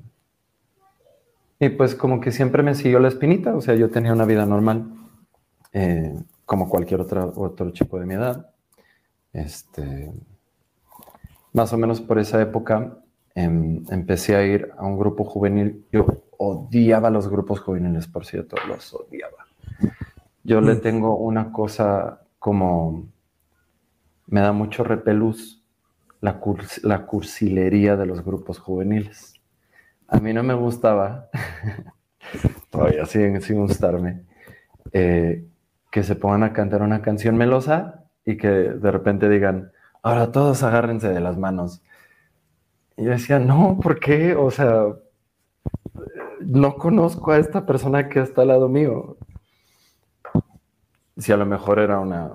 y 1.59 1.69
pues 1.71 1.95
como 1.95 2.21
que 2.21 2.33
siempre 2.33 2.63
me 2.63 2.75
siguió 2.75 2.99
la 2.99 3.09
espinita, 3.09 3.55
o 3.55 3.61
sea, 3.61 3.75
yo 3.75 3.91
tenía 3.91 4.13
una 4.13 4.27
vida 4.27 4.45
normal, 4.45 4.93
eh, 5.73 6.15
como 6.45 6.69
cualquier 6.69 7.01
otra, 7.01 7.25
otro 7.27 7.71
chico 7.71 7.99
de 7.99 8.07
mi 8.07 8.15
edad. 8.15 8.51
Este, 9.33 10.11
más 11.53 11.73
o 11.73 11.79
menos 11.79 12.01
por 12.01 12.19
esa 12.19 12.41
época 12.41 12.99
em, 13.35 13.85
empecé 13.91 14.37
a 14.37 14.45
ir 14.45 14.73
a 14.77 14.85
un 14.85 14.99
grupo 14.99 15.25
juvenil. 15.25 15.85
Odiaba 16.39 17.11
los 17.11 17.29
grupos 17.29 17.61
juveniles, 17.61 18.07
por 18.07 18.25
cierto, 18.25 18.57
los 18.69 18.95
odiaba. 18.95 19.47
Yo 20.45 20.61
le 20.61 20.75
mm. 20.75 20.81
tengo 20.81 21.17
una 21.17 21.53
cosa 21.53 22.23
como, 22.39 23.09
me 24.27 24.41
da 24.41 24.53
mucho 24.53 24.85
repelús 24.85 25.63
la, 26.21 26.41
la 26.83 27.07
cursilería 27.07 27.97
de 27.97 28.07
los 28.07 28.25
grupos 28.25 28.59
juveniles. 28.59 29.35
A 30.09 30.19
mí 30.19 30.33
no 30.33 30.43
me 30.43 30.55
gustaba, 30.55 31.29
todavía 32.71 33.07
siguen 33.07 33.43
sin 33.43 33.57
gustarme, 33.57 34.23
eh, 34.93 35.45
que 35.91 36.03
se 36.03 36.15
pongan 36.15 36.45
a 36.45 36.53
cantar 36.53 36.83
una 36.83 37.03
canción 37.03 37.37
melosa 37.37 38.05
y 38.25 38.37
que 38.37 38.49
de 38.49 38.91
repente 38.91 39.29
digan, 39.29 39.73
ahora 40.03 40.31
todos 40.31 40.63
agárrense 40.63 41.09
de 41.09 41.21
las 41.21 41.37
manos. 41.37 41.83
Y 42.97 43.05
yo 43.05 43.11
decía, 43.11 43.39
no, 43.39 43.79
¿por 43.83 43.99
qué? 43.99 44.35
O 44.35 44.51
sea, 44.51 44.85
no 46.41 46.77
conozco 46.77 47.33
a 47.33 47.39
esta 47.39 47.67
persona 47.67 48.09
que 48.09 48.21
está 48.21 48.43
al 48.43 48.49
lado 48.49 48.69
mío. 48.69 49.17
Si 51.17 51.33
a 51.33 51.37
lo 51.37 51.47
mejor 51.47 51.79
era 51.79 51.99
una, 51.99 52.33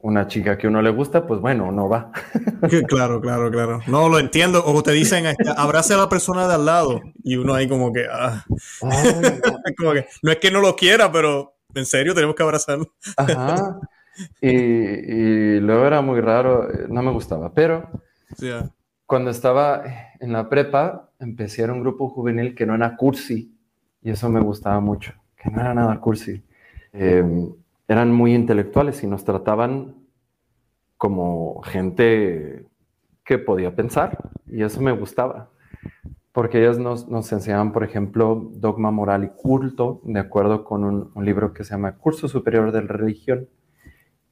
una 0.00 0.26
chica 0.26 0.56
que 0.56 0.66
uno 0.66 0.80
le 0.80 0.90
gusta, 0.90 1.26
pues 1.26 1.40
bueno, 1.40 1.70
no 1.72 1.88
va. 1.88 2.10
Claro, 2.88 3.20
claro, 3.20 3.50
claro. 3.50 3.80
No, 3.86 4.08
lo 4.08 4.18
entiendo. 4.18 4.62
O 4.64 4.82
te 4.82 4.92
dicen, 4.92 5.24
abrace 5.56 5.94
a 5.94 5.96
la 5.96 6.08
persona 6.08 6.46
de 6.46 6.54
al 6.54 6.66
lado. 6.66 7.00
Y 7.22 7.36
uno 7.36 7.54
ahí 7.54 7.66
como 7.68 7.92
que, 7.92 8.06
ah. 8.10 8.44
como 9.78 9.92
que, 9.92 10.06
no 10.22 10.30
es 10.30 10.38
que 10.38 10.50
no 10.50 10.60
lo 10.60 10.76
quiera, 10.76 11.10
pero 11.10 11.54
en 11.74 11.86
serio 11.86 12.14
tenemos 12.14 12.34
que 12.34 12.42
abrazarlo. 12.42 12.92
Ajá. 13.16 13.80
Y, 14.40 15.58
luego 15.60 15.86
era 15.86 16.02
muy 16.02 16.20
raro, 16.20 16.70
eh, 16.70 16.86
no 16.88 17.02
me 17.02 17.12
gustaba, 17.12 17.52
pero 17.52 17.88
cuando 19.10 19.32
estaba 19.32 19.82
en 20.20 20.32
la 20.32 20.48
prepa, 20.48 21.10
empecé 21.18 21.64
a 21.64 21.72
un 21.72 21.80
grupo 21.80 22.08
juvenil 22.10 22.54
que 22.54 22.64
no 22.64 22.76
era 22.76 22.96
cursi, 22.96 23.58
y 24.00 24.10
eso 24.10 24.28
me 24.28 24.38
gustaba 24.38 24.78
mucho, 24.78 25.14
que 25.36 25.50
no 25.50 25.60
era 25.60 25.74
nada 25.74 25.98
cursi. 25.98 26.44
Em, 26.92 27.52
eran 27.88 28.12
muy 28.12 28.36
intelectuales 28.36 29.02
y 29.02 29.08
nos 29.08 29.24
trataban 29.24 29.96
como 30.96 31.60
gente 31.62 32.68
que 33.24 33.38
podía 33.38 33.74
pensar, 33.74 34.30
y 34.46 34.62
eso 34.62 34.80
me 34.80 34.92
gustaba, 34.92 35.50
porque 36.30 36.60
ellos 36.60 36.78
nos, 36.78 37.08
nos 37.08 37.32
enseñaban, 37.32 37.72
por 37.72 37.82
ejemplo, 37.82 38.48
dogma 38.52 38.92
moral 38.92 39.24
y 39.24 39.30
culto, 39.30 40.02
de 40.04 40.20
acuerdo 40.20 40.62
con 40.62 40.84
un, 40.84 41.10
un 41.16 41.24
libro 41.24 41.52
que 41.52 41.64
se 41.64 41.72
llama 41.72 41.96
Curso 41.96 42.28
Superior 42.28 42.70
de 42.70 42.82
Religión 42.82 43.48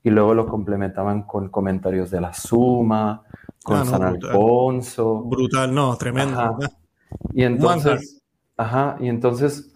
y 0.05 0.11
luego 0.11 0.35
lo 0.35 0.47
complementaban 0.47 1.25
con 1.25 1.49
comentarios 1.49 2.13
de 2.13 2.21
la 2.21 2.33
Suma, 2.33 3.25
con 3.63 3.79
ah, 3.79 3.85
San 3.85 4.03
Alfonso. 4.03 5.23
Brutal, 5.25 5.75
no, 5.75 5.97
tremendo. 5.97 6.59
Y 7.35 7.45
entonces, 7.45 8.23
ajá, 8.57 8.97
y 9.01 9.09
entonces, 9.09 9.73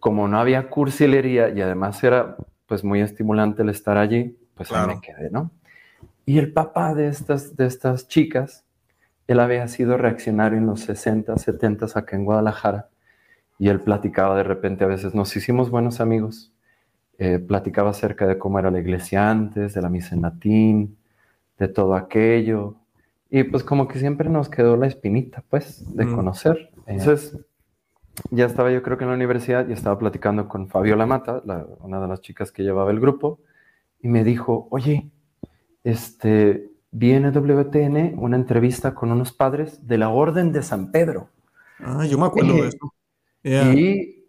como 0.00 0.28
no 0.28 0.38
había 0.38 0.68
cursilería 0.68 1.50
y 1.50 1.60
además 1.60 2.02
era 2.02 2.36
pues 2.66 2.84
muy 2.84 3.00
estimulante 3.00 3.62
el 3.62 3.68
estar 3.68 3.98
allí, 3.98 4.36
pues 4.54 4.72
ahí 4.72 4.86
me 4.86 5.00
quedé, 5.00 5.30
¿no? 5.30 5.50
Y 6.24 6.38
el 6.38 6.52
papá 6.52 6.94
de 6.94 7.08
estas, 7.08 7.56
de 7.56 7.66
estas 7.66 8.08
chicas, 8.08 8.64
él 9.26 9.40
había 9.40 9.66
sido 9.68 9.96
reaccionario 9.96 10.58
en 10.58 10.66
los 10.66 10.80
60, 10.80 11.36
70 11.36 11.86
acá 11.94 12.16
en 12.16 12.24
Guadalajara 12.24 12.88
y 13.58 13.68
él 13.68 13.80
platicaba 13.80 14.36
de 14.36 14.44
repente, 14.44 14.84
a 14.84 14.88
veces 14.88 15.14
nos 15.14 15.34
hicimos 15.36 15.70
buenos 15.70 16.00
amigos 16.00 16.52
eh, 17.24 17.38
platicaba 17.38 17.90
acerca 17.90 18.26
de 18.26 18.36
cómo 18.36 18.58
era 18.58 18.70
la 18.72 18.80
iglesia 18.80 19.30
antes, 19.30 19.74
de 19.74 19.80
la 19.80 19.88
misa 19.88 20.16
en 20.16 20.22
latín, 20.22 20.98
de 21.56 21.68
todo 21.68 21.94
aquello. 21.94 22.74
Y 23.34 23.44
pues 23.44 23.64
como 23.64 23.88
que 23.88 23.98
siempre 23.98 24.28
nos 24.28 24.50
quedó 24.50 24.76
la 24.76 24.86
espinita, 24.86 25.42
pues, 25.48 25.82
de 25.96 26.04
mm. 26.04 26.14
conocer. 26.14 26.70
Entonces, 26.86 27.38
ya 28.30 28.44
estaba 28.44 28.70
yo 28.70 28.82
creo 28.82 28.98
que 28.98 29.04
en 29.04 29.10
la 29.10 29.16
universidad 29.16 29.66
y 29.66 29.72
estaba 29.72 29.98
platicando 29.98 30.48
con 30.48 30.68
Fabiola 30.68 31.06
Mata, 31.06 31.42
una 31.80 31.98
de 31.98 32.08
las 32.08 32.20
chicas 32.20 32.52
que 32.52 32.62
llevaba 32.62 32.90
el 32.90 33.00
grupo, 33.00 33.40
y 34.02 34.08
me 34.08 34.22
dijo, 34.22 34.68
oye, 34.70 35.10
este, 35.82 36.68
viene 36.90 37.30
WTN 37.30 38.18
una 38.18 38.36
entrevista 38.36 38.94
con 38.94 39.10
unos 39.10 39.32
padres 39.32 39.88
de 39.88 39.96
la 39.96 40.10
Orden 40.10 40.52
de 40.52 40.62
San 40.62 40.90
Pedro. 40.90 41.30
Ah, 41.78 42.04
yo 42.04 42.18
me 42.18 42.26
acuerdo 42.26 42.52
de 42.52 42.68
eso. 42.68 42.94
Y 43.74 44.22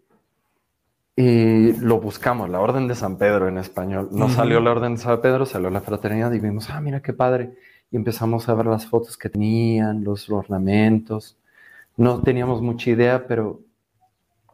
y 1.16 1.74
lo 1.74 2.00
buscamos, 2.00 2.50
la 2.50 2.60
Orden 2.60 2.88
de 2.88 2.96
San 2.96 3.18
Pedro 3.18 3.46
en 3.46 3.58
español. 3.58 4.08
No 4.10 4.28
salió 4.28 4.60
la 4.60 4.72
Orden 4.72 4.96
de 4.96 5.00
San 5.00 5.20
Pedro, 5.20 5.46
salió 5.46 5.70
la 5.70 5.80
fraternidad 5.80 6.32
y 6.32 6.40
vimos, 6.40 6.70
ah, 6.70 6.80
mira 6.80 7.02
qué 7.02 7.12
padre. 7.12 7.54
Y 7.90 7.96
empezamos 7.96 8.48
a 8.48 8.54
ver 8.54 8.66
las 8.66 8.86
fotos 8.86 9.16
que 9.16 9.30
tenían, 9.30 10.04
los 10.04 10.28
ornamentos. 10.30 11.36
No 11.96 12.22
teníamos 12.22 12.60
mucha 12.62 12.90
idea, 12.90 13.26
pero 13.26 13.60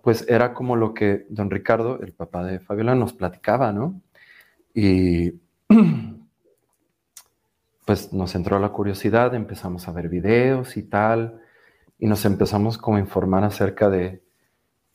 pues 0.02 0.26
era 0.28 0.54
como 0.54 0.76
lo 0.76 0.94
que 0.94 1.26
don 1.28 1.50
Ricardo, 1.50 2.00
el 2.00 2.12
papá 2.12 2.44
de 2.44 2.60
Fabiola, 2.60 2.94
nos 2.94 3.12
platicaba, 3.12 3.72
¿no? 3.72 4.00
Y 4.74 5.32
pues 7.86 8.12
nos 8.12 8.34
entró 8.34 8.58
la 8.58 8.70
curiosidad, 8.70 9.34
empezamos 9.34 9.88
a 9.88 9.92
ver 9.92 10.08
videos 10.08 10.76
y 10.76 10.82
tal, 10.82 11.40
y 11.98 12.06
nos 12.06 12.24
empezamos 12.24 12.78
como 12.78 12.96
a 12.96 13.00
informar 13.00 13.44
acerca 13.44 13.90
de, 13.90 14.22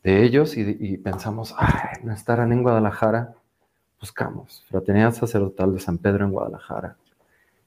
de 0.02 0.24
ellos 0.24 0.56
y, 0.56 0.98
pensamos, 0.98 1.52
ay, 1.58 2.04
no 2.04 2.12
estarán 2.12 2.52
en 2.52 2.62
Guadalajara. 2.62 3.34
Buscamos 4.00 4.64
Fraternidad 4.68 5.12
Sacerdotal 5.12 5.74
de 5.74 5.80
San 5.80 5.98
Pedro 5.98 6.24
en 6.24 6.30
Guadalajara. 6.30 6.96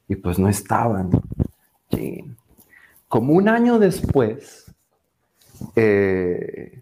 Y 0.09 0.17
pues 0.17 0.37
no 0.37 0.49
estaban. 0.49 1.09
Como 3.07 3.33
un 3.33 3.47
año 3.47 3.79
después, 3.79 4.73
eh, 5.75 6.81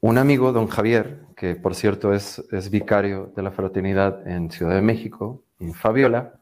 un 0.00 0.18
amigo, 0.18 0.52
don 0.52 0.66
Javier, 0.66 1.22
que 1.34 1.54
por 1.54 1.74
cierto 1.74 2.12
es, 2.12 2.44
es 2.52 2.70
vicario 2.70 3.32
de 3.34 3.42
la 3.42 3.50
fraternidad 3.50 4.26
en 4.28 4.50
Ciudad 4.50 4.74
de 4.74 4.82
México, 4.82 5.42
en 5.58 5.72
Fabiola, 5.72 6.34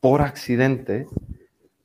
por 0.00 0.22
accidente 0.22 1.06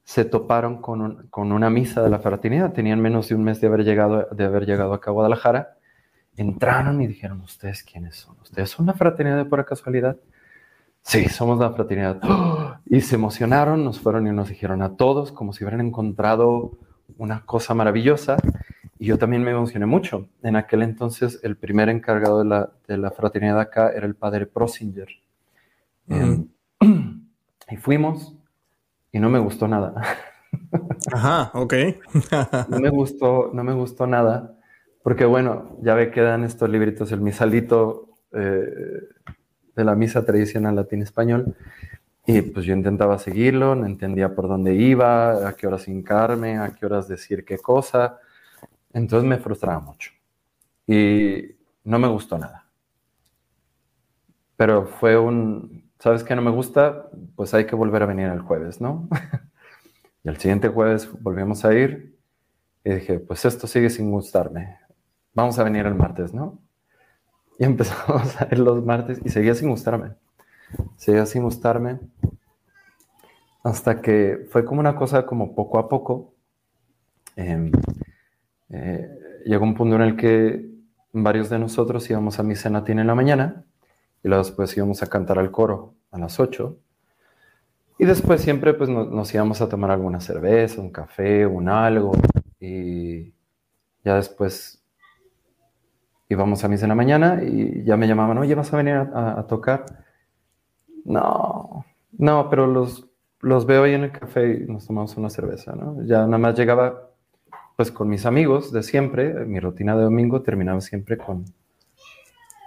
se 0.07 0.23
toparon 0.23 0.81
con, 0.81 1.27
una 1.33 1.69
misa 1.69 2.01
de 2.01 2.09
la 2.09 2.19
fraternidad. 2.19 2.71
Tenían 2.71 3.01
menos 3.01 3.27
de 3.27 3.35
un 3.35 3.43
mes 3.43 3.59
de 3.59 3.67
haber 3.67 3.83
llegado, 3.83 4.25
de 4.31 4.45
haber 4.45 4.65
llegado 4.65 4.93
acá 4.93 5.11
a 5.11 5.13
Guadalajara. 5.13 5.75
Entraron 6.37 7.01
y 7.01 7.07
dijeron, 7.07 7.41
¿ustedes 7.41 7.83
quiénes 7.83 8.15
son? 8.15 8.37
¿Ustedes 8.41 8.69
son 8.69 8.85
la 8.85 8.93
fraternidad 8.93 9.35
de 9.35 9.43
pura 9.43 9.65
casualidad? 9.65 10.15
Sí, 11.07 11.29
somos 11.29 11.57
la 11.59 11.71
fraternidad. 11.71 12.21
Y 12.89 13.01
se 13.01 13.15
emocionaron, 13.15 13.83
nos 13.83 13.99
fueron 13.99 14.27
y 14.27 14.31
nos 14.31 14.47
dijeron 14.47 14.81
a 14.81 14.95
todos 14.95 15.33
como 15.33 15.51
si 15.51 15.63
hubieran 15.63 15.85
encontrado 15.85 16.77
una 17.17 17.45
cosa 17.45 17.73
maravillosa. 17.73 18.37
Y 18.97 19.07
yo 19.07 19.17
también 19.17 19.43
me 19.43 19.51
emocioné 19.51 19.85
mucho. 19.85 20.29
En 20.41 20.55
aquel 20.55 20.83
entonces, 20.83 21.41
el 21.43 21.57
primer 21.57 21.89
encargado 21.89 22.39
de 22.39 22.97
la, 22.97 23.11
fraternidad 23.11 23.59
acá 23.59 23.91
era 23.91 24.05
el 24.05 24.15
padre 24.15 24.45
Prosinger. 24.45 25.09
Y 27.69 27.75
fuimos, 27.75 28.33
y 29.11 29.19
no 29.19 29.29
me 29.29 29.39
gustó 29.39 29.67
nada. 29.67 30.01
Ajá, 31.13 31.51
ok. 31.53 31.73
no 32.69 32.79
me 32.79 32.89
gustó, 32.89 33.51
no 33.53 33.63
me 33.65 33.73
gustó 33.73 34.07
nada, 34.07 34.55
porque 35.03 35.25
bueno, 35.25 35.77
ya 35.81 35.93
ve 35.93 36.09
que 36.11 36.21
dan 36.21 36.45
estos 36.45 36.69
libritos, 36.69 37.11
el 37.11 37.19
misalito 37.19 38.07
eh, 38.31 39.09
de 39.77 39.85
la 39.85 39.95
misa 39.95 40.25
tradicional 40.25 40.75
latín-español. 40.75 41.55
Y 42.25 42.41
pues 42.41 42.65
yo 42.65 42.73
intentaba 42.73 43.17
seguirlo, 43.19 43.73
no 43.75 43.85
entendía 43.85 44.35
por 44.35 44.49
dónde 44.49 44.75
iba, 44.75 45.47
a 45.47 45.55
qué 45.55 45.67
horas 45.67 45.87
hincarme, 45.87 46.57
a 46.57 46.75
qué 46.75 46.85
horas 46.85 47.07
decir 47.07 47.45
qué 47.45 47.57
cosa. 47.57 48.19
Entonces 48.91 49.29
me 49.29 49.37
frustraba 49.37 49.79
mucho. 49.79 50.11
Y 50.85 51.55
no 51.85 51.99
me 51.99 52.07
gustó 52.09 52.37
nada. 52.37 52.65
Pero 54.57 54.87
fue 54.87 55.17
un, 55.17 55.89
¿sabes 55.99 56.23
qué 56.23 56.35
no 56.35 56.41
me 56.41 56.51
gusta? 56.51 57.09
Pues 57.35 57.53
hay 57.53 57.65
que 57.65 57.75
volver 57.75 58.03
a 58.03 58.07
venir 58.07 58.27
el 58.27 58.41
jueves, 58.41 58.81
¿no? 58.81 59.07
y 60.23 60.29
el 60.29 60.37
siguiente 60.37 60.67
jueves 60.67 61.09
volvimos 61.21 61.63
a 61.63 61.73
ir 61.73 62.17
y 62.83 62.93
dije, 62.93 63.19
pues 63.19 63.45
esto 63.45 63.67
sigue 63.67 63.89
sin 63.89 64.11
gustarme. 64.11 64.79
Vamos 65.33 65.59
a 65.59 65.63
venir 65.63 65.85
el 65.85 65.95
martes, 65.95 66.33
¿no? 66.33 66.59
Y 67.59 67.63
empezamos 67.63 68.39
a 68.41 68.47
ir 68.51 68.59
los 68.59 68.83
martes 68.83 69.19
y 69.23 69.29
seguía 69.29 69.55
sin 69.55 69.69
gustarme. 69.69 70.13
Seguía 70.95 71.25
sin 71.25 71.43
gustarme. 71.43 71.99
Hasta 73.63 74.01
que 74.01 74.47
fue 74.49 74.63
como 74.63 74.79
una 74.79 74.95
cosa 74.95 75.25
como 75.25 75.55
poco 75.55 75.79
a 75.79 75.89
poco. 75.89 76.33
Em, 77.35 77.71
eh, 78.69 79.09
llegó 79.45 79.63
un 79.63 79.75
punto 79.75 79.95
en 79.95 80.01
el 80.01 80.15
que 80.15 80.69
varios 81.11 81.49
de 81.49 81.59
nosotros 81.59 82.09
íbamos 82.09 82.39
a 82.39 82.43
mi 82.43 82.55
cenatín 82.55 82.99
en 82.99 83.07
la 83.07 83.15
mañana 83.15 83.63
y 84.23 84.27
luego 84.27 84.43
después 84.43 84.75
íbamos 84.75 85.03
a 85.03 85.07
cantar 85.07 85.39
al 85.39 85.51
coro 85.51 85.95
a 86.11 86.19
las 86.19 86.39
8. 86.39 86.77
Y 87.99 88.05
después 88.05 88.41
siempre 88.41 88.73
pues 88.73 88.89
nos 88.89 89.33
íbamos 89.33 89.61
a 89.61 89.69
tomar 89.69 89.89
alguna 89.89 90.19
cerveza, 90.19 90.81
un 90.81 90.91
café, 90.91 91.45
un 91.47 91.67
algo. 91.67 92.11
Y 92.59 93.33
ya 94.03 94.15
después 94.15 94.76
íbamos 96.29 96.63
a 96.63 96.67
misa 96.67 96.85
en 96.85 96.89
la 96.89 96.95
mañana 96.95 97.41
y 97.43 97.83
ya 97.83 97.97
me 97.97 98.07
llamaban, 98.07 98.37
oye, 98.37 98.55
¿vas 98.55 98.73
a 98.73 98.77
venir 98.77 98.95
a, 98.95 99.45
tocar? 99.47 99.85
No, 101.05 101.85
no, 102.17 102.49
pero 102.49 102.67
los, 102.67 103.07
los 103.41 103.65
veo 103.65 103.83
ahí 103.83 103.93
en 103.93 104.03
el 104.03 104.11
café 104.11 104.53
y 104.53 104.71
nos 104.71 104.87
tomamos 104.87 105.15
una 105.17 105.29
cerveza, 105.29 105.75
¿no? 105.75 106.03
Ya 106.03 106.25
nada 106.25 106.37
más 106.37 106.55
llegaba 106.55 107.11
pues 107.75 107.91
con 107.91 108.09
mis 108.09 108.25
amigos 108.25 108.71
de 108.71 108.81
siempre, 108.81 109.45
mi 109.45 109.59
rutina 109.59 109.95
de 109.95 110.03
domingo 110.03 110.41
terminaba 110.41 110.81
siempre 110.81 111.17
con, 111.17 111.45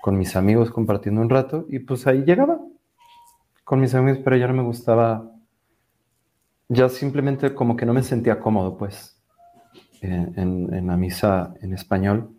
con 0.00 0.16
mis 0.16 0.36
amigos 0.36 0.70
compartiendo 0.70 1.20
un 1.20 1.28
rato 1.28 1.66
y 1.68 1.80
pues 1.80 2.06
ahí 2.06 2.22
llegaba 2.24 2.60
con 3.64 3.80
mis 3.80 3.94
amigos, 3.94 4.20
pero 4.24 4.36
ya 4.36 4.48
no 4.48 4.54
me 4.54 4.62
gustaba, 4.62 5.30
ya 6.68 6.88
simplemente 6.88 7.54
como 7.54 7.76
que 7.76 7.86
no 7.86 7.92
me 7.92 8.02
sentía 8.02 8.40
cómodo 8.40 8.76
pues 8.76 9.20
en, 10.00 10.86
la 10.86 10.96
misa 10.96 11.54
en 11.60 11.74
español. 11.74 12.34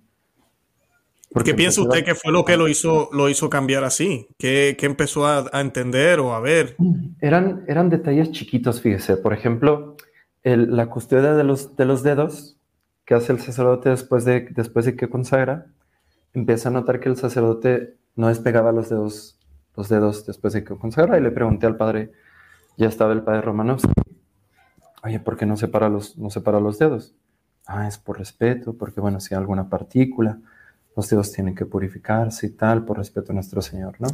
¿Por 1.34 1.44
qué 1.44 1.54
piensa 1.54 1.82
usted 1.82 2.04
que 2.04 2.14
fue 2.14 2.34
lo 2.34 2.44
que 2.44 2.58
lo 2.58 2.68
hizo, 2.68 3.10
lo 3.14 3.30
hizo 3.30 3.50
cambiar 3.50 3.86
así? 3.86 4.28
¿Qué, 4.38 4.76
empezó 4.82 5.26
a, 5.26 5.50
entender 5.62 6.20
o 6.20 6.34
a 6.34 6.42
ver? 6.42 6.76
Eran, 7.22 7.64
eran 7.68 7.90
detalles 7.90 8.32
chiquitos, 8.32 8.82
fíjese. 8.82 9.16
Por 9.16 9.34
ejemplo, 9.34 9.96
la 10.44 10.88
custodia 10.88 11.34
de 11.34 11.44
los, 11.44 11.76
de 11.78 11.86
los 11.86 12.04
dedos 12.04 12.58
que 13.06 13.14
hace 13.14 13.32
el 13.32 13.40
sacerdote 13.40 13.90
después 13.90 14.26
de, 14.26 14.48
después 14.52 14.86
de 14.86 14.96
que 14.96 15.10
consagra, 15.10 15.68
empieza 16.34 16.70
a 16.70 16.72
notar 16.72 17.00
que 17.00 17.10
el 17.10 17.16
sacerdote 17.16 17.96
no 18.16 18.28
despegaba 18.28 18.72
los 18.72 18.90
dedos, 18.90 19.40
los 19.76 19.88
dedos 19.88 20.26
después 20.26 20.54
de 20.54 20.64
que 20.64 20.76
consagra 20.76 21.18
y 21.18 21.22
le 21.22 21.32
pregunté 21.32 21.66
al 21.66 21.78
padre, 21.78 22.12
ya 22.78 22.88
estaba 22.88 23.14
el 23.14 23.24
padre 23.24 23.42
Romanovsky, 23.42 23.90
oye, 25.04 25.20
¿por 25.20 25.38
qué 25.38 25.46
no 25.46 25.56
separa 25.58 25.90
los, 25.90 26.18
no 26.18 26.30
separa 26.30 26.60
los 26.60 26.78
dedos? 26.78 27.16
Ah, 27.66 27.88
es 27.88 27.98
por 27.98 28.18
respeto, 28.18 28.74
porque 28.78 29.00
bueno, 29.00 29.20
si 29.20 29.34
hay 29.34 29.40
alguna 29.40 29.70
partícula, 29.70 30.40
los 30.96 31.10
dedos 31.10 31.32
tienen 31.32 31.56
que 31.56 31.66
purificarse 31.66 32.48
y 32.48 32.50
tal, 32.52 32.86
por 32.86 32.98
respeto 32.98 33.32
a 33.32 33.36
nuestro 33.36 33.62
Señor, 33.62 33.96
¿no? 34.00 34.08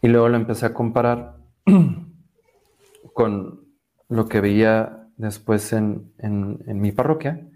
Y 0.00 0.08
luego 0.08 0.28
lo 0.28 0.36
empecé 0.36 0.66
a 0.66 0.74
comparar 0.74 1.36
con 3.14 3.64
lo 4.08 4.28
que 4.28 4.40
veía 4.40 5.08
después 5.16 5.72
en, 5.72 6.12
en 6.18 6.80
mi 6.80 6.92
parroquia, 6.92 7.46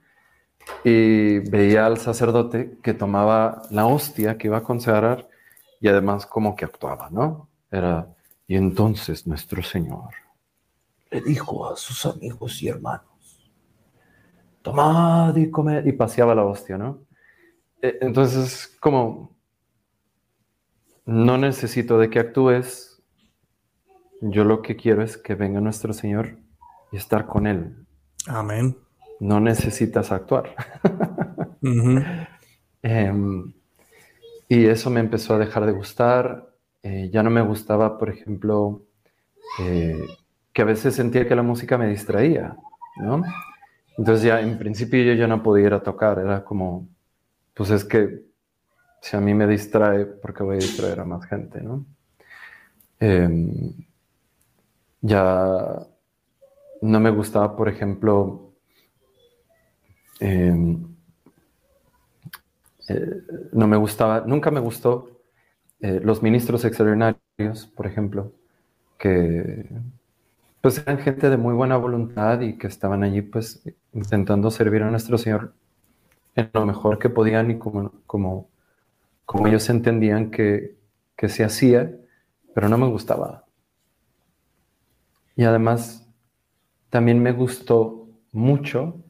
y 0.84 1.38
veía 1.38 1.86
al 1.86 1.98
sacerdote 1.98 2.78
que 2.82 2.94
tomaba 2.94 3.62
la 3.70 3.86
hostia 3.86 4.36
que 4.36 4.48
iba 4.48 4.58
a 4.58 4.62
consagrar 4.62 5.28
y 5.80 5.88
además 5.88 6.26
como 6.26 6.56
que 6.56 6.64
actuaba, 6.64 7.08
¿no? 7.10 7.48
Era, 7.70 8.08
y 8.46 8.56
entonces 8.56 9.26
nuestro 9.26 9.62
Señor 9.62 10.10
le 11.10 11.20
dijo 11.20 11.70
a 11.70 11.76
sus 11.76 12.04
amigos 12.06 12.62
y 12.62 12.68
hermanos, 12.68 13.52
tomad 14.62 15.36
y 15.36 15.50
comed, 15.50 15.86
y 15.86 15.92
paseaba 15.92 16.34
la 16.34 16.44
hostia, 16.44 16.76
¿no? 16.76 17.05
E, 17.86 17.98
entonces, 18.00 18.76
como, 18.80 19.36
no 21.04 21.38
necesito 21.38 21.98
de 21.98 22.10
que 22.10 22.18
actúes, 22.18 23.02
yo 24.20 24.44
lo 24.44 24.62
que 24.62 24.76
quiero 24.76 25.02
es 25.02 25.16
que 25.16 25.34
venga 25.34 25.60
nuestro 25.60 25.92
Señor 25.92 26.38
y 26.92 26.96
estar 26.96 27.26
con 27.26 27.46
Él. 27.46 27.86
Amén 28.26 28.76
no 29.20 29.40
necesitas 29.40 30.12
actuar. 30.12 30.54
Em, 32.82 33.52
y 34.48 34.66
eso 34.66 34.90
me 34.90 35.00
empezó 35.00 35.34
a 35.34 35.38
dejar 35.38 35.66
de 35.66 35.72
gustar. 35.72 36.54
Eh, 36.84 37.10
ya 37.12 37.24
no 37.24 37.30
me 37.30 37.42
gustaba, 37.42 37.98
por 37.98 38.10
ejemplo, 38.10 38.84
eh, 39.58 40.06
que 40.52 40.62
a 40.62 40.66
veces 40.66 40.94
sentía 40.94 41.26
que 41.26 41.34
la 41.34 41.42
música 41.42 41.76
me 41.78 41.88
distraía, 41.88 42.56
¿no? 42.98 43.22
Entonces 43.98 44.24
ya 44.24 44.40
en 44.40 44.56
principio 44.56 45.02
yo 45.02 45.14
ya 45.14 45.26
no 45.26 45.42
podía 45.42 45.66
ir 45.66 45.74
a 45.74 45.82
tocar, 45.82 46.20
era 46.20 46.44
como, 46.44 46.86
pues 47.56 47.70
es 47.70 47.84
que 47.84 48.22
si 49.02 49.16
a 49.16 49.20
mí 49.20 49.34
me 49.34 49.46
distrae, 49.48 50.06
¿por 50.06 50.34
qué 50.34 50.44
voy 50.44 50.56
a 50.56 50.60
distraer 50.60 51.00
a 51.00 51.04
más 51.04 51.26
gente, 51.26 51.60
no? 51.62 51.84
Em, 53.00 53.72
ya 55.00 55.86
no 56.82 57.00
me 57.00 57.10
gustaba, 57.10 57.56
por 57.56 57.68
ejemplo, 57.68 58.46
Em, 60.20 60.96
eh, 62.88 63.22
no 63.52 63.66
me 63.66 63.76
gustaba, 63.76 64.24
nunca 64.26 64.50
me 64.50 64.60
gustó 64.60 65.10
eh, 65.80 66.00
los 66.02 66.22
ministros 66.22 66.64
extraordinarios, 66.64 67.66
por 67.74 67.86
ejemplo, 67.86 68.32
que 68.98 69.68
pues 70.60 70.78
eran 70.78 70.98
gente 70.98 71.30
de 71.30 71.36
muy 71.36 71.54
buena 71.54 71.76
voluntad 71.76 72.40
y 72.40 72.58
que 72.58 72.66
estaban 72.66 73.02
allí 73.04 73.22
pues 73.22 73.62
intentando 73.92 74.50
servir 74.50 74.82
a 74.82 74.90
nuestro 74.90 75.18
Señor 75.18 75.54
en 76.36 76.50
lo 76.52 76.66
mejor 76.66 76.98
que 76.98 77.08
podían 77.08 77.50
y 77.50 77.58
como, 77.58 77.92
como, 78.06 78.48
como 79.24 79.46
ellos 79.48 79.68
entendían 79.70 80.30
que, 80.30 80.76
que 81.16 81.28
se 81.28 81.44
hacía, 81.44 81.90
pero 82.54 82.68
no 82.68 82.78
me 82.78 82.86
gustaba. 82.86 83.46
Y 85.34 85.44
además 85.44 86.06
también 86.90 87.22
me 87.22 87.32
gustó 87.32 88.08
mucho 88.32 89.02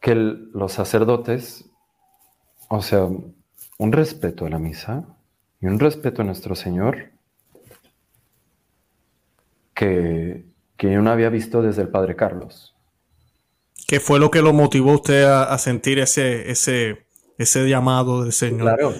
que 0.00 0.14
los 0.14 0.72
sacerdotes, 0.72 1.68
o 2.68 2.80
sea, 2.80 3.08
un 3.78 3.92
respeto 3.92 4.46
a 4.46 4.50
la 4.50 4.58
misa 4.58 5.04
y 5.60 5.66
un 5.66 5.80
respeto 5.80 6.22
a 6.22 6.24
nuestro 6.24 6.54
Señor 6.54 7.10
que, 9.74 10.44
que 10.76 10.92
yo 10.92 11.02
no 11.02 11.10
había 11.10 11.28
visto 11.28 11.62
desde 11.62 11.82
el 11.82 11.88
Padre 11.88 12.14
Carlos. 12.16 12.77
¿Qué 13.88 14.00
fue 14.00 14.18
lo 14.20 14.30
que 14.30 14.42
lo 14.42 14.52
motivó 14.52 14.92
usted 14.92 15.24
a, 15.24 15.56
sentir 15.56 15.98
ese, 15.98 16.50
ese, 16.50 17.06
ese 17.38 17.66
llamado 17.66 18.22
del 18.22 18.34
Señor? 18.34 18.60
Claro. 18.60 18.94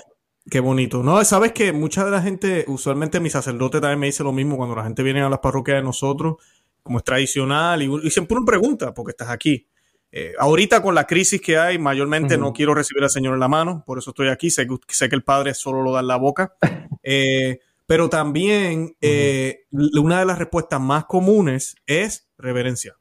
Qué 0.51 0.61
bonito. 0.61 1.03
No, 1.03 1.23
sabes 1.27 1.53
que 1.53 1.75
mucha 1.75 2.07
de 2.07 2.11
la 2.11 2.23
gente, 2.23 2.65
usualmente 2.69 3.21
mi 3.21 3.29
sacerdote 3.29 3.83
también 3.83 3.99
me 3.99 4.07
dice 4.07 4.25
lo 4.25 4.33
mismo 4.33 4.57
cuando 4.57 4.75
la 4.75 4.85
gente 4.85 5.03
viene 5.03 5.21
a 5.21 5.29
las 5.29 5.41
parroquias 5.41 5.77
de 5.77 5.83
nosotros, 5.83 6.37
como 6.83 6.97
es 6.97 7.05
tradicional, 7.05 7.83
y, 7.83 7.91
y 8.03 8.11
siempre 8.11 8.39
una 8.39 8.47
pregunta, 8.47 8.95
porque 8.95 9.11
estás 9.11 9.29
aquí. 9.29 9.69
Eh, 10.11 10.33
ahorita 10.39 10.81
con 10.81 10.95
la 10.95 11.07
crisis 11.07 11.39
que 11.39 11.59
hay, 11.59 11.79
mayormente 11.79 12.39
no 12.39 12.55
quiero 12.55 12.75
recibir 12.75 13.05
al 13.05 13.11
Señor 13.11 13.35
en 13.35 13.41
la 13.41 13.49
mano, 13.49 13.85
por 13.87 13.99
eso 13.99 14.13
estoy 14.13 14.29
aquí. 14.29 14.49
Sé, 14.49 14.67
sé 14.89 15.11
que 15.11 15.17
el 15.17 15.23
Padre 15.23 15.53
solo 15.53 15.83
lo 15.83 15.93
da 15.93 16.01
en 16.01 16.07
la 16.07 16.17
boca. 16.17 16.55
Eh, 17.11 17.61
pero 17.87 18.11
también 18.11 18.95
eh, 19.01 19.65
una 19.71 20.19
de 20.19 20.27
las 20.27 20.39
respuestas 20.39 20.79
más 20.79 21.07
comunes 21.07 21.77
es 21.87 22.29
reverencia. 22.37 22.99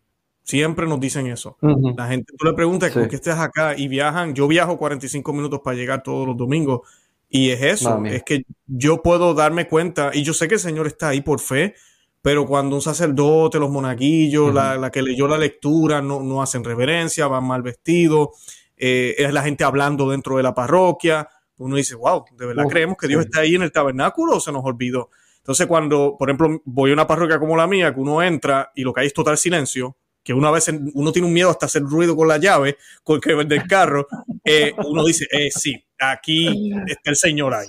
Siempre 0.47 0.87
nos 0.87 1.01
dicen 1.01 1.27
eso. 1.27 1.57
La 1.97 2.07
gente, 2.07 2.31
tú 2.37 2.45
le 2.45 2.53
preguntas, 2.53 2.93
¿por 2.93 3.09
qué 3.09 3.17
estás 3.17 3.37
acá? 3.37 3.77
Y 3.77 3.89
viajan, 3.89 4.33
yo 4.33 4.47
viajo 4.47 4.77
45 4.77 5.33
minutos 5.33 5.59
para 5.61 5.75
llegar 5.75 6.03
todos 6.03 6.25
los 6.25 6.37
domingos. 6.37 6.87
Y 7.29 7.49
es 7.49 7.61
eso, 7.61 8.05
es 8.05 8.23
que 8.23 8.43
yo 8.65 9.03
puedo 9.03 9.33
darme 9.33 9.67
cuenta, 9.67 10.11
y 10.13 10.23
yo 10.23 10.33
sé 10.33 10.47
que 10.47 10.53
el 10.53 10.61
Señor 10.61 10.87
está 10.87 11.09
ahí 11.09 11.19
por 11.19 11.41
fe, 11.41 11.75
pero 12.21 12.45
cuando 12.45 12.77
un 12.77 12.81
sacerdote, 12.81 13.59
los 13.59 13.69
monaguillos, 13.69 14.53
la, 14.53 14.89
que 14.89 15.01
leyó 15.01 15.27
la 15.27 15.37
lectura, 15.37 16.01
no, 16.01 16.21
no 16.23 16.41
hacen 16.41 16.63
reverencia, 16.63 17.27
van 17.27 17.43
mal 17.43 17.61
vestidos, 17.61 18.29
eh, 18.77 19.15
es 19.17 19.33
la 19.33 19.41
gente 19.41 19.65
hablando 19.65 20.09
dentro 20.09 20.37
de 20.37 20.43
la 20.43 20.55
parroquia, 20.55 21.27
uno 21.57 21.75
dice, 21.75 21.95
wow, 21.95 22.23
¿de 22.31 22.45
verdad 22.45 22.63
creemos 22.69 22.95
que 22.95 23.09
Dios 23.09 23.25
está 23.25 23.41
ahí 23.41 23.55
en 23.55 23.63
el 23.63 23.73
tabernáculo 23.73 24.37
o 24.37 24.39
se 24.39 24.53
nos 24.53 24.63
olvidó? 24.63 25.09
Entonces, 25.39 25.67
cuando, 25.67 26.15
por 26.17 26.29
ejemplo, 26.29 26.61
voy 26.63 26.91
a 26.91 26.93
una 26.93 27.05
parroquia 27.05 27.37
como 27.37 27.57
la 27.57 27.67
mía, 27.67 27.93
que 27.93 27.99
uno 27.99 28.21
entra 28.21 28.71
y 28.75 28.83
lo 28.83 28.93
que 28.93 29.01
hay 29.01 29.07
es 29.07 29.13
total 29.13 29.37
silencio, 29.37 29.97
que 30.27 30.33
una 30.33 30.51
vez 30.51 30.69
uno 30.93 31.13
tiene 31.13 31.25
un 31.25 31.33
miedo 31.33 31.49
hasta 31.49 31.67
hacer 31.67 31.83
ruido 31.83 32.13
con 32.13 32.27
la 32.27 32.35
llave 32.35 32.75
con 33.01 33.21
que 33.21 33.33
del 33.33 33.65
carro, 33.65 34.05
eh, 34.43 34.73
uno 34.85 35.05
dice, 35.05 35.25
eh, 35.31 35.49
sí, 35.49 35.73
aquí 35.97 36.73
está 36.85 37.11
el 37.11 37.15
Señor 37.15 37.53
ahí. 37.53 37.65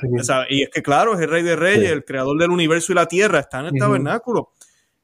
y 0.51 0.62
es 0.64 0.68
que 0.71 0.83
claro, 0.83 1.14
es 1.14 1.21
el 1.21 1.31
Rey 1.31 1.44
de 1.44 1.55
Reyes, 1.55 1.92
el 1.92 2.05
creador 2.05 2.37
del 2.37 2.51
universo 2.51 2.90
y 2.90 2.97
la 2.97 3.07
tierra, 3.07 3.38
está 3.38 3.61
en 3.61 3.66
el 3.66 3.79
tabernáculo. 3.79 4.51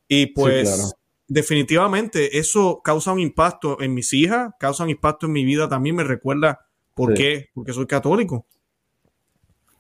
Y 0.08 0.26
pues 0.26 0.96
definitivamente 1.28 2.38
eso 2.38 2.80
causa 2.82 3.12
un 3.12 3.20
impacto 3.20 3.80
en 3.80 3.94
mis 3.94 4.12
hijas, 4.12 4.52
causa 4.58 4.82
un 4.82 4.90
impacto 4.90 5.26
en 5.26 5.32
mi 5.32 5.44
vida 5.44 5.68
también, 5.68 5.94
me 5.94 6.02
recuerda 6.02 6.66
por 6.92 7.14
qué, 7.14 7.50
porque 7.54 7.72
soy 7.72 7.86
católico. 7.86 8.46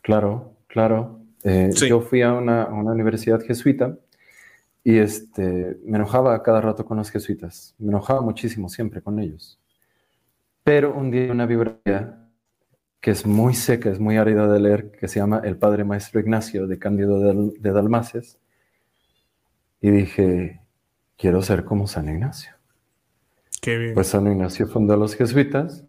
Claro, 0.00 0.52
claro. 0.68 1.18
Eh, 1.42 1.70
yo 1.88 2.00
fui 2.00 2.22
a 2.22 2.34
una, 2.34 2.68
universidad 2.68 3.40
jesuita 3.40 3.98
y 4.86 4.98
este, 4.98 5.78
me 5.82 5.96
enojaba 5.96 6.42
cada 6.42 6.60
rato 6.60 6.84
con 6.84 6.98
los 6.98 7.10
jesuitas. 7.10 7.74
Me 7.78 7.88
enojaba 7.88 8.20
muchísimo 8.20 8.68
siempre 8.68 9.00
con 9.00 9.18
ellos. 9.18 9.58
Pero 10.62 10.94
un 10.94 11.10
día 11.10 11.32
una 11.32 11.46
biografía 11.46 12.20
que 13.00 13.10
es 13.10 13.24
muy 13.24 13.54
seca, 13.54 13.90
es 13.90 13.98
muy 13.98 14.18
árida 14.18 14.46
de 14.46 14.60
leer, 14.60 14.90
que 14.92 15.08
se 15.08 15.20
llama 15.20 15.40
El 15.42 15.56
Padre 15.56 15.84
Maestro 15.84 16.20
Ignacio 16.20 16.66
de 16.66 16.78
Cándido 16.78 17.18
de, 17.18 17.72
Dalmaces. 17.72 18.38
Y 19.80 19.90
dije, 19.90 20.60
quiero 21.16 21.40
ser 21.40 21.64
como 21.64 21.86
San 21.86 22.08
Ignacio. 22.08 22.52
Qué 23.62 23.78
bien. 23.78 23.94
Pues 23.94 24.08
San 24.08 24.26
Ignacio 24.26 24.66
fundó 24.66 24.94
a 24.94 24.96
los 24.98 25.16
jesuitas, 25.16 25.84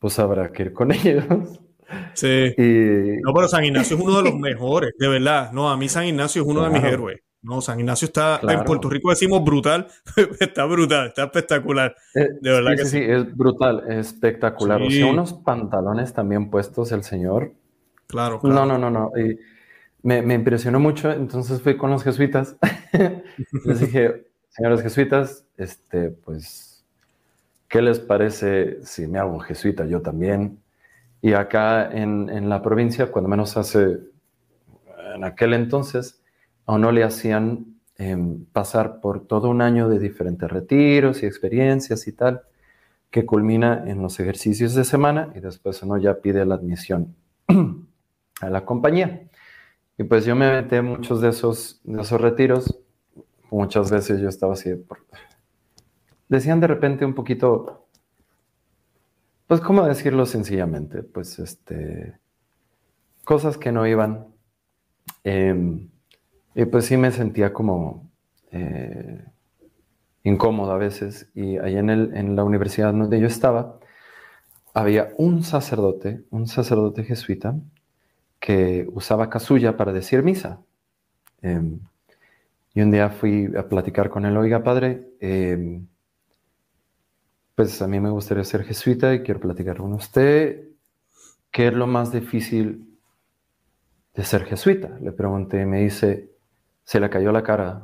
pues 0.00 0.18
habrá 0.18 0.50
que 0.50 0.64
ir 0.64 0.72
con 0.72 0.90
ellos. 0.92 1.60
Sí. 2.14 2.54
No, 3.22 3.32
pero 3.34 3.46
San 3.48 3.64
Ignacio 3.64 3.96
es 3.96 4.02
uno 4.02 4.16
de 4.16 4.30
los 4.30 4.36
mejores, 4.36 4.92
de 4.98 5.08
verdad. 5.08 5.52
No, 5.52 5.70
a 5.70 5.76
mí 5.76 5.88
San 5.88 6.06
Ignacio 6.06 6.42
es 6.42 6.48
uno 6.48 6.64
de 6.64 6.70
mis 6.70 6.82
héroes. 6.82 7.20
No, 7.42 7.60
San 7.60 7.80
Ignacio 7.80 8.06
está, 8.06 8.40
en 8.40 8.64
Puerto 8.64 8.88
Rico 8.88 9.10
decimos 9.10 9.42
brutal, 9.44 9.88
está 10.40 10.64
brutal, 10.64 11.08
está 11.08 11.24
espectacular. 11.24 11.96
Eh, 12.14 12.28
de 12.40 12.50
verdad 12.50 12.70
sí, 12.70 12.76
que 12.76 12.84
sí, 12.84 12.98
sí, 12.98 13.04
es 13.04 13.36
brutal, 13.36 13.82
es 13.88 14.06
espectacular. 14.06 14.80
O 14.80 14.88
sea, 14.88 15.06
unos 15.06 15.32
pantalones 15.32 16.12
también 16.12 16.50
puestos 16.50 16.92
el 16.92 17.02
señor. 17.02 17.52
Claro, 18.06 18.38
claro. 18.38 18.54
No, 18.54 18.78
no, 18.78 18.78
no, 18.78 18.90
no. 18.90 19.10
Y 19.18 19.40
me, 20.02 20.22
me, 20.22 20.34
impresionó 20.34 20.78
mucho, 20.78 21.10
entonces 21.10 21.60
fui 21.60 21.76
con 21.76 21.90
los 21.90 22.04
jesuitas. 22.04 22.56
les 23.64 23.80
dije, 23.80 24.28
señores 24.48 24.80
jesuitas, 24.80 25.44
este, 25.56 26.10
pues, 26.10 26.84
¿qué 27.66 27.82
les 27.82 27.98
parece 27.98 28.84
si 28.84 29.08
me 29.08 29.18
hago 29.18 29.40
jesuita 29.40 29.84
yo 29.84 30.00
también? 30.00 30.60
Y 31.20 31.32
acá 31.32 31.90
en, 31.90 32.30
en 32.30 32.48
la 32.48 32.62
provincia, 32.62 33.10
cuando 33.10 33.28
menos 33.28 33.56
hace, 33.56 33.98
en 35.16 35.24
aquel 35.24 35.54
entonces, 35.54 36.21
a 36.66 36.74
uno 36.74 36.92
le 36.92 37.04
hacían 37.04 37.80
em, 37.98 38.44
pasar 38.46 39.00
por 39.00 39.26
todo 39.26 39.50
un 39.50 39.62
año 39.62 39.88
de 39.88 39.98
diferentes 39.98 40.50
retiros 40.50 41.22
y 41.22 41.26
experiencias 41.26 42.06
y 42.08 42.12
tal, 42.12 42.42
que 43.10 43.26
culmina 43.26 43.84
en 43.86 44.02
los 44.02 44.18
ejercicios 44.20 44.74
de 44.74 44.84
semana 44.84 45.32
y 45.34 45.40
después 45.40 45.82
uno 45.82 45.98
ya 45.98 46.20
pide 46.20 46.44
la 46.46 46.54
admisión 46.54 47.14
a 48.40 48.50
la 48.50 48.64
compañía. 48.64 49.28
Y 49.98 50.04
pues 50.04 50.24
yo 50.24 50.34
me 50.34 50.50
metí 50.50 50.76
en 50.76 50.86
muchos 50.86 51.20
de 51.20 51.28
esos, 51.28 51.80
de 51.84 52.00
esos 52.00 52.20
retiros. 52.20 52.78
Muchas 53.50 53.90
veces 53.90 54.20
yo 54.20 54.28
estaba 54.28 54.54
así. 54.54 54.70
Decían 56.28 56.60
de 56.60 56.66
repente 56.66 57.04
un 57.04 57.14
poquito, 57.14 57.86
pues, 59.46 59.60
¿cómo 59.60 59.84
decirlo 59.84 60.24
sencillamente? 60.24 61.02
Pues, 61.02 61.38
este, 61.38 62.18
cosas 63.24 63.58
que 63.58 63.70
no 63.70 63.86
iban. 63.86 64.28
Eh, 65.24 65.88
y 66.54 66.64
pues 66.66 66.86
sí 66.86 66.96
me 66.96 67.10
sentía 67.10 67.52
como 67.52 68.10
eh, 68.50 69.24
incómodo 70.24 70.72
a 70.72 70.78
veces. 70.78 71.28
Y 71.34 71.58
ahí 71.58 71.76
en, 71.76 71.90
el, 71.90 72.14
en 72.16 72.36
la 72.36 72.44
universidad 72.44 72.92
donde 72.92 73.20
yo 73.20 73.26
estaba, 73.26 73.78
había 74.74 75.10
un 75.18 75.42
sacerdote, 75.42 76.24
un 76.30 76.46
sacerdote 76.46 77.04
jesuita, 77.04 77.56
que 78.40 78.88
usaba 78.92 79.30
casulla 79.30 79.76
para 79.76 79.92
decir 79.92 80.22
misa. 80.22 80.60
Em, 81.42 81.80
y 82.74 82.80
un 82.80 82.90
día 82.90 83.10
fui 83.10 83.52
a 83.56 83.68
platicar 83.68 84.10
con 84.10 84.24
él, 84.26 84.36
oiga 84.36 84.62
padre, 84.62 85.08
em, 85.20 85.86
pues 87.54 87.80
a 87.82 87.86
mí 87.86 88.00
me 88.00 88.10
gustaría 88.10 88.44
ser 88.44 88.64
jesuita 88.64 89.14
y 89.14 89.22
quiero 89.22 89.40
platicar 89.40 89.76
con 89.76 89.92
usted. 89.92 90.68
¿Qué 91.50 91.68
es 91.68 91.74
lo 91.74 91.86
más 91.86 92.12
difícil 92.12 92.98
de 94.14 94.24
ser 94.24 94.44
jesuita? 94.44 94.98
Le 95.00 95.12
pregunté 95.12 95.62
y 95.62 95.66
me 95.66 95.82
dice, 95.82 96.31
se 96.84 97.00
le 97.00 97.10
cayó 97.10 97.32
la 97.32 97.42
cara. 97.42 97.82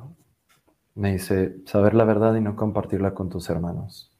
Me 0.94 1.12
dice, 1.12 1.56
saber 1.64 1.94
la 1.94 2.04
verdad 2.04 2.34
y 2.34 2.40
no 2.40 2.56
compartirla 2.56 3.14
con 3.14 3.28
tus 3.28 3.48
hermanos. 3.50 4.12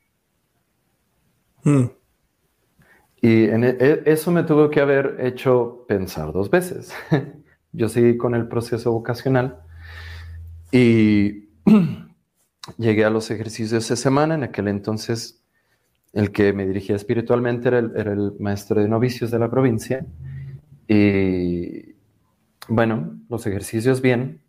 Hmm. 1.65 1.87
Y 3.21 3.45
en 3.45 3.65
e, 3.65 3.77
e, 3.81 4.03
eso 4.07 4.31
me 4.31 4.45
tuvo 4.45 4.71
que 4.71 4.81
haber 4.81 5.17
hecho 5.21 5.85
pensar 5.89 6.33
dos 6.33 6.51
veces. 6.51 6.93
Yo 7.73 7.89
seguí 7.89 8.17
con 8.17 8.35
el 8.35 8.49
proceso 8.49 8.93
vocacional 8.93 9.61
y 10.71 11.49
llegué 12.79 13.05
a 13.05 13.11
los 13.11 13.31
ejercicios 13.31 13.71
de 13.71 13.79
esa 13.79 13.97
semana. 13.97 14.37
En 14.37 14.45
aquel 14.45 14.69
entonces, 14.69 15.45
el 16.13 16.31
que 16.31 16.53
me 16.53 16.67
dirigía 16.67 16.97
espiritualmente 16.97 17.69
era 17.69 17.81
el, 17.81 17.93
era 17.97 18.13
el 18.13 18.35
maestro 18.39 18.81
de 18.81 18.89
novicios 18.89 19.31
de 19.31 19.39
la 19.39 19.51
provincia. 19.51 20.07
Y 20.87 21.97
bueno, 22.69 23.19
los 23.29 23.47
ejercicios 23.47 24.01
bien, 24.01 24.41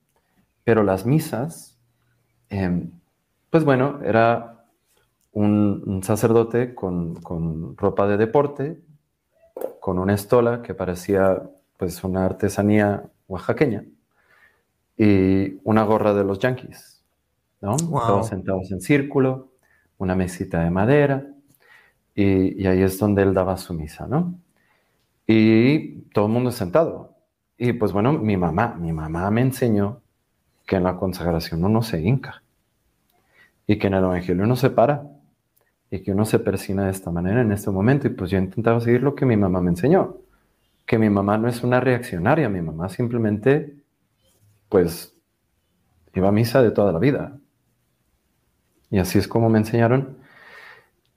pero 0.69 0.83
las 0.83 1.03
misas, 1.03 1.79
em, 2.47 2.91
pues 3.49 3.63
bueno, 3.63 4.01
era 4.03 4.65
un, 5.31 6.01
sacerdote 6.03 6.75
con, 6.75 7.15
ropa 7.75 8.05
de 8.05 8.17
deporte, 8.17 8.79
con 9.79 9.97
una 9.97 10.13
estola 10.13 10.61
que 10.61 10.75
parecía 10.75 11.41
pues 11.75 12.03
una 12.03 12.23
artesanía 12.23 13.03
oaxaqueña 13.27 13.83
y 14.95 15.57
una 15.63 15.81
gorra 15.85 16.13
de 16.13 16.23
los 16.23 16.37
yankees, 16.37 17.03
¿no? 17.61 17.75
Todos 17.75 18.27
sentados 18.27 18.71
en 18.71 18.79
círculo, 18.79 19.49
una 19.97 20.15
mesita 20.15 20.63
de 20.63 20.69
madera 20.69 21.25
y, 22.13 22.61
y, 22.61 22.67
ahí 22.67 22.83
es 22.83 22.99
donde 22.99 23.23
él 23.23 23.33
daba 23.33 23.57
su 23.57 23.73
misa, 23.73 24.05
¿no? 24.05 24.35
Y 25.25 26.01
todo 26.13 26.27
el 26.27 26.31
mundo 26.31 26.51
sentado. 26.51 27.15
Y 27.57 27.73
pues 27.73 27.91
bueno, 27.91 28.13
mi 28.13 28.37
mamá, 28.37 28.75
mi 28.79 28.93
mamá 28.93 29.31
me 29.31 29.41
enseñó 29.41 30.03
que 30.69 30.75
en 30.75 30.83
la 30.83 30.97
consagración 30.97 31.65
uno 31.65 31.81
se 31.81 31.99
hinca 31.99 32.43
y 33.65 33.79
que 33.79 33.87
en 33.87 33.95
el 33.95 34.03
Evangelio 34.03 34.43
uno 34.43 34.55
se 34.55 34.69
para 34.69 35.03
y 35.89 36.01
que 36.01 36.11
uno 36.11 36.25
se 36.25 36.37
persina 36.37 36.85
de 36.85 36.91
esta 36.91 37.09
manera 37.09 37.41
en 37.41 37.51
este 37.51 37.71
momento. 37.71 38.05
Y 38.05 38.11
pues 38.11 38.29
yo 38.29 38.37
intentaba 38.37 38.79
seguir 38.79 39.01
lo 39.01 39.15
que 39.15 39.25
mi 39.25 39.35
mamá 39.35 39.61
me 39.61 39.71
enseñó, 39.71 40.17
que 40.85 40.99
mi 40.99 41.09
mamá 41.09 41.39
no 41.39 41.47
es 41.47 41.63
una 41.63 41.79
reaccionaria, 41.79 42.49
mi 42.49 42.61
mamá 42.61 42.87
simplemente, 42.87 43.77
pues, 44.69 45.15
iba 46.13 46.29
a 46.29 46.31
misa 46.31 46.61
de 46.61 46.69
toda 46.69 46.91
la 46.93 46.99
vida. 46.99 47.35
Y 48.91 48.99
así 48.99 49.17
es 49.17 49.27
como 49.27 49.49
me 49.49 49.57
enseñaron. 49.57 50.17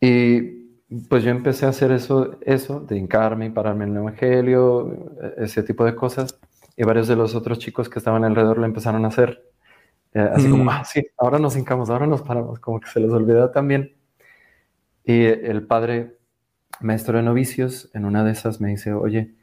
Y 0.01 0.63
pues 1.11 1.25
yo 1.25 1.31
empecé 1.31 1.67
a 1.67 1.71
hacer 1.71 1.93
eso, 1.93 2.39
eso 2.41 2.81
de 2.81 2.97
hincarme 2.97 3.47
y 3.47 3.51
pararme 3.51 3.85
en 3.85 3.91
el 3.91 3.97
Evangelio, 3.99 5.11
ese 5.37 5.63
tipo 5.63 5.85
de 5.85 5.95
cosas 5.95 6.39
y 6.77 6.85
varios 6.85 7.09
de 7.09 7.17
los 7.17 7.35
otros 7.35 7.59
chicos 7.59 7.89
que 7.89 7.99
estaban 7.99 8.25
alrededor 8.25 8.59
lo 8.59 8.67
empezaron 8.67 9.05
a 9.05 9.09
hacer. 9.09 9.43
Eh, 10.15 10.31
así 10.33 10.51
como, 10.51 10.65
mm. 10.65 10.69
ah, 10.69 10.85
sí, 10.85 11.07
ahora 11.17 11.39
nos 11.39 11.57
hincamos, 11.57 11.91
ahora 11.91 12.07
nos 12.07 12.23
paramos, 12.23 12.59
como 12.59 12.81
que 12.81 12.89
se 12.89 13.01
les 13.01 13.11
olvidó 13.11 13.51
también. 13.51 13.97
Y 15.05 15.25
el 15.25 15.67
padre, 15.67 16.17
maestro 16.81 17.17
de 17.17 17.25
novicios, 17.25 17.91
en 17.95 18.05
una 18.05 18.25
de 18.25 18.33
esas 18.33 18.61
me 18.61 18.71
dice, 18.71 18.93
oye, 18.93 19.35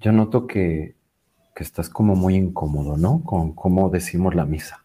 yo 0.00 0.12
noto 0.12 0.46
que, 0.46 0.96
que 1.54 1.62
estás 1.62 1.88
como 1.88 2.14
muy 2.16 2.34
incómodo, 2.34 2.96
¿no? 2.96 3.22
Con 3.24 3.54
cómo 3.54 3.90
decimos 3.90 4.34
la 4.34 4.44
misa. 4.44 4.84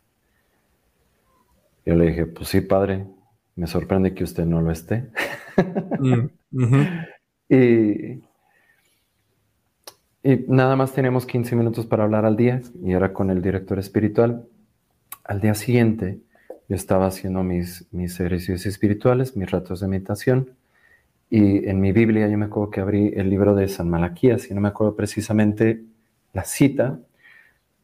Yo 1.86 1.96
le 1.96 2.08
dije, 2.08 2.26
pues 2.26 2.50
sí, 2.50 2.62
padre, 2.62 3.08
me 3.56 3.68
sorprende 3.68 4.14
que 4.14 4.24
usted 4.24 4.46
no 4.46 4.62
lo 4.62 4.72
esté. 4.72 5.10
Mm, 6.00 6.28
y, 7.50 8.22
y 10.24 10.46
nada 10.48 10.76
más 10.76 10.94
teníamos 10.94 11.26
15 11.26 11.56
minutos 11.56 11.86
para 11.86 12.04
hablar 12.04 12.26
al 12.26 12.36
día 12.36 12.62
y 12.84 12.92
era 12.92 13.14
con 13.14 13.30
el 13.30 13.42
director 13.42 13.80
espiritual. 13.80 14.46
Al 15.24 15.40
día 15.40 15.54
siguiente 15.56 16.20
yo 16.68 16.76
estaba 16.76 17.08
haciendo 17.08 17.44
mis, 17.44 17.88
mis 17.92 18.20
ejercicios 18.20 18.66
espirituales, 18.66 19.38
mis 19.38 19.50
ratos 19.50 19.80
de 19.80 19.88
meditación 19.88 20.56
y 21.30 21.68
en 21.70 21.80
mi 21.80 21.92
Biblia 21.92 22.28
yo 22.28 22.38
me 22.38 22.46
acuerdo 22.46 22.72
que 22.72 22.82
abrí 22.82 23.14
el 23.16 23.30
libro 23.30 23.56
de 23.56 23.68
San 23.68 23.90
Malaquías 23.90 24.50
y 24.50 24.54
no 24.54 24.62
me 24.62 24.70
acuerdo 24.70 24.96
precisamente 24.96 25.84
la 26.34 26.44
cita, 26.44 27.00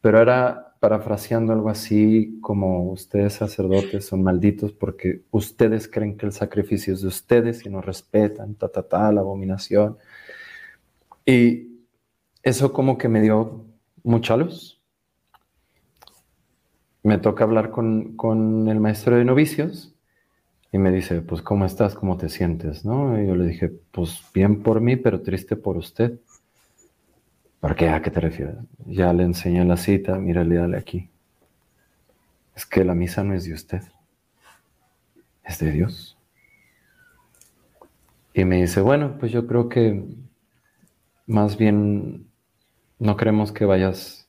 pero 0.00 0.20
era 0.20 0.74
parafraseando 0.78 1.52
algo 1.52 1.70
así 1.70 2.38
como 2.42 2.90
ustedes 2.90 3.32
sacerdotes 3.34 4.04
son 4.04 4.22
malditos 4.22 4.72
porque 4.72 5.22
ustedes 5.30 5.88
creen 5.88 6.16
que 6.16 6.26
el 6.26 6.32
sacrificio 6.32 6.92
es 6.92 7.00
de 7.00 7.08
ustedes 7.08 7.64
y 7.64 7.70
no 7.70 7.80
respetan, 7.80 8.54
ta, 8.56 8.68
ta, 8.68 8.82
ta, 8.82 9.10
la 9.10 9.22
abominación. 9.22 9.96
Y 11.24 11.75
eso 12.46 12.72
como 12.72 12.96
que 12.96 13.08
me 13.08 13.20
dio 13.20 13.66
mucha 14.04 14.36
luz. 14.36 14.80
Me 17.02 17.18
toca 17.18 17.42
hablar 17.42 17.72
con, 17.72 18.68
el 18.68 18.78
maestro 18.78 19.16
de 19.16 19.24
novicios 19.24 19.96
Y 20.70 20.78
me 20.78 20.92
dice, 20.92 21.22
pues, 21.22 21.42
¿cómo 21.42 21.64
estás? 21.64 21.96
¿Cómo 21.96 22.16
te 22.16 22.28
sientes? 22.28 22.84
¿No? 22.84 23.20
Y 23.20 23.26
yo 23.26 23.34
le 23.34 23.46
dije, 23.46 23.72
pues, 23.90 24.22
bien 24.32 24.62
por 24.62 24.80
mí, 24.80 24.94
pero 24.94 25.22
triste 25.22 25.56
por 25.56 25.76
usted. 25.76 26.20
¿Por 27.58 27.74
qué? 27.74 27.88
¿A 27.88 28.00
qué 28.00 28.12
te 28.12 28.20
refieres? 28.20 28.54
Ya 28.86 29.12
le 29.12 29.24
enseñé 29.24 29.64
la 29.64 29.76
cita, 29.76 30.16
mírale, 30.16 30.54
dale 30.54 30.76
aquí. 30.78 31.10
Es 32.54 32.64
que 32.64 32.84
la 32.84 32.94
misa 32.94 33.24
no 33.24 33.34
es 33.34 33.44
de 33.44 33.54
usted, 33.54 33.82
es 35.42 35.58
de 35.58 35.72
Dios. 35.72 36.16
Y 38.34 38.44
me 38.44 38.60
dice, 38.60 38.80
bueno, 38.82 39.16
pues 39.18 39.32
yo 39.32 39.48
creo 39.48 39.68
que 39.68 40.04
más 41.26 41.56
bien 41.56 42.26
no 42.98 43.16
queremos 43.16 43.52
que 43.52 43.64
vayas, 43.64 44.28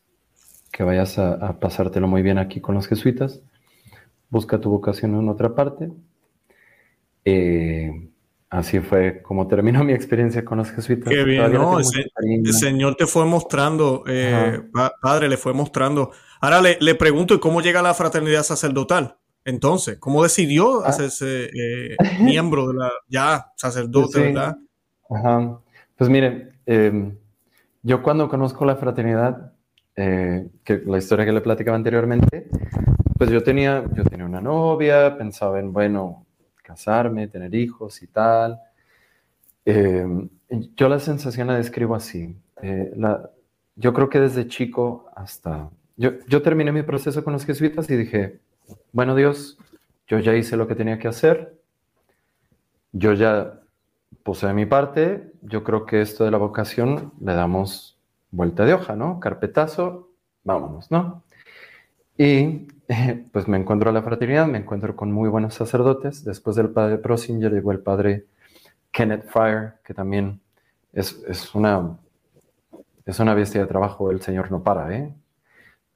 que 0.71 0.83
vayas 0.83 1.17
a, 1.19 1.59
pasártelo 1.59 2.07
muy 2.07 2.21
bien 2.21 2.37
aquí 2.37 2.61
con 2.61 2.75
los 2.75 2.87
jesuitas. 2.87 3.41
Busca 4.29 4.59
tu 4.59 4.69
vocación 4.69 5.15
en 5.15 5.29
otra 5.29 5.55
parte. 5.55 5.89
Eh, 7.23 8.09
así 8.49 8.79
fue 8.79 9.21
como 9.21 9.47
terminó 9.47 9.83
mi 9.85 9.93
experiencia 9.93 10.43
con 10.43 10.57
los 10.57 10.71
jesuitas. 10.71 11.09
Qué 11.09 11.23
bien, 11.23 11.51
¿no? 11.53 11.79
el 11.79 12.53
Señor 12.53 12.95
te 12.95 13.07
fue 13.07 13.25
mostrando, 13.25 14.03
eh, 14.07 14.61
Padre, 15.01 15.29
le 15.29 15.37
fue 15.37 15.53
mostrando. 15.53 16.11
Ahora 16.41 16.61
le, 16.61 16.77
le, 16.79 16.95
pregunto, 16.95 17.33
¿y 17.33 17.39
cómo 17.39 17.61
llega 17.61 17.81
la 17.81 17.93
fraternidad 17.93 18.43
sacerdotal? 18.43 19.17
Entonces, 19.47 19.97
¿cómo 19.97 20.23
decidió 20.23 20.83
ah. 20.83 20.89
hacerse 20.89 21.45
eh, 21.45 21.95
miembro 22.19 22.67
de 22.67 22.73
la, 22.73 22.91
ya, 23.07 23.45
sacerdote, 23.55 24.19
verdad? 24.19 24.57
Ajá. 25.09 25.59
Pues 25.95 26.09
mire, 26.09 26.51
em, 26.65 27.15
yo 27.87 28.03
cuando 28.03 28.27
conozco 28.27 28.65
la 28.65 28.75
fraternidad, 28.75 29.53
eh, 29.95 30.45
la 30.85 30.97
historia 30.97 31.23
que 31.23 31.31
le 31.31 31.39
platicaba 31.39 31.77
anteriormente, 31.77 32.49
pues 33.17 33.29
yo 33.29 33.41
tenía, 33.41 33.85
yo 33.93 34.03
tenía 34.03 34.25
una 34.25 34.41
novia, 34.41 35.17
pensaba 35.17 35.57
en, 35.61 35.71
bueno, 35.71 36.25
casarme, 36.61 37.29
tener 37.29 37.55
hijos 37.55 38.03
y 38.03 38.07
tal. 38.07 38.59
Em, 39.63 40.27
yo 40.75 40.89
la 40.89 40.99
sensación 40.99 41.47
la 41.47 41.55
describo 41.55 41.95
así. 41.95 42.35
Eh, 42.61 42.91
yo 43.77 43.93
creo 43.93 44.09
que 44.09 44.19
desde 44.19 44.47
chico 44.49 45.09
hasta... 45.15 45.69
Yo, 45.95 46.11
yo 46.27 46.41
terminé 46.41 46.73
mi 46.73 46.83
proceso 46.83 47.23
con 47.23 47.31
los 47.31 47.45
jesuitas 47.45 47.89
y 47.89 47.95
dije, 47.95 48.41
bueno 48.91 49.15
Dios, 49.15 49.57
yo 50.07 50.19
ya 50.19 50.35
hice 50.35 50.57
lo 50.57 50.67
que 50.67 50.75
tenía 50.75 50.99
que 50.99 51.07
hacer, 51.07 51.57
yo 52.91 53.13
ya 53.13 53.61
puse 54.27 54.45
de 54.45 54.53
mi 54.53 54.65
parte, 54.65 55.31
yo 55.41 55.63
creo 55.63 55.85
que 55.85 56.01
esto 56.01 56.25
de 56.25 56.31
la 56.31 56.37
vocación 56.37 57.13
le 57.21 57.33
damos 57.33 57.97
vuelta 58.29 58.65
de 58.65 58.73
hoja, 58.73 58.93
¿no? 58.93 59.21
Carpetazo, 59.21 60.09
vámonos, 60.43 60.91
¿no? 60.91 61.23
Y 62.17 62.67
pues 63.31 63.47
me 63.47 63.55
encuentro 63.55 63.89
a 63.89 63.93
la 63.93 64.01
fraternidad, 64.01 64.45
me 64.45 64.57
encuentro 64.57 64.97
con 64.97 65.13
muy 65.13 65.29
buenos 65.29 65.53
sacerdotes. 65.53 66.25
Después 66.25 66.57
del 66.57 66.71
padre 66.71 66.97
Prosinger 66.97 67.53
llegó 67.53 67.71
el 67.71 67.79
padre 67.79 68.25
Kenneth 68.91 69.29
Fryer, 69.29 69.75
que 69.81 69.93
también 69.93 70.41
es, 70.91 71.23
es, 71.25 71.55
una, 71.55 71.97
es 73.05 73.17
una 73.21 73.33
bestia 73.33 73.61
de 73.61 73.67
trabajo, 73.67 74.11
el 74.11 74.21
señor 74.21 74.51
no 74.51 74.61
para, 74.61 74.93
¿eh? 74.93 75.13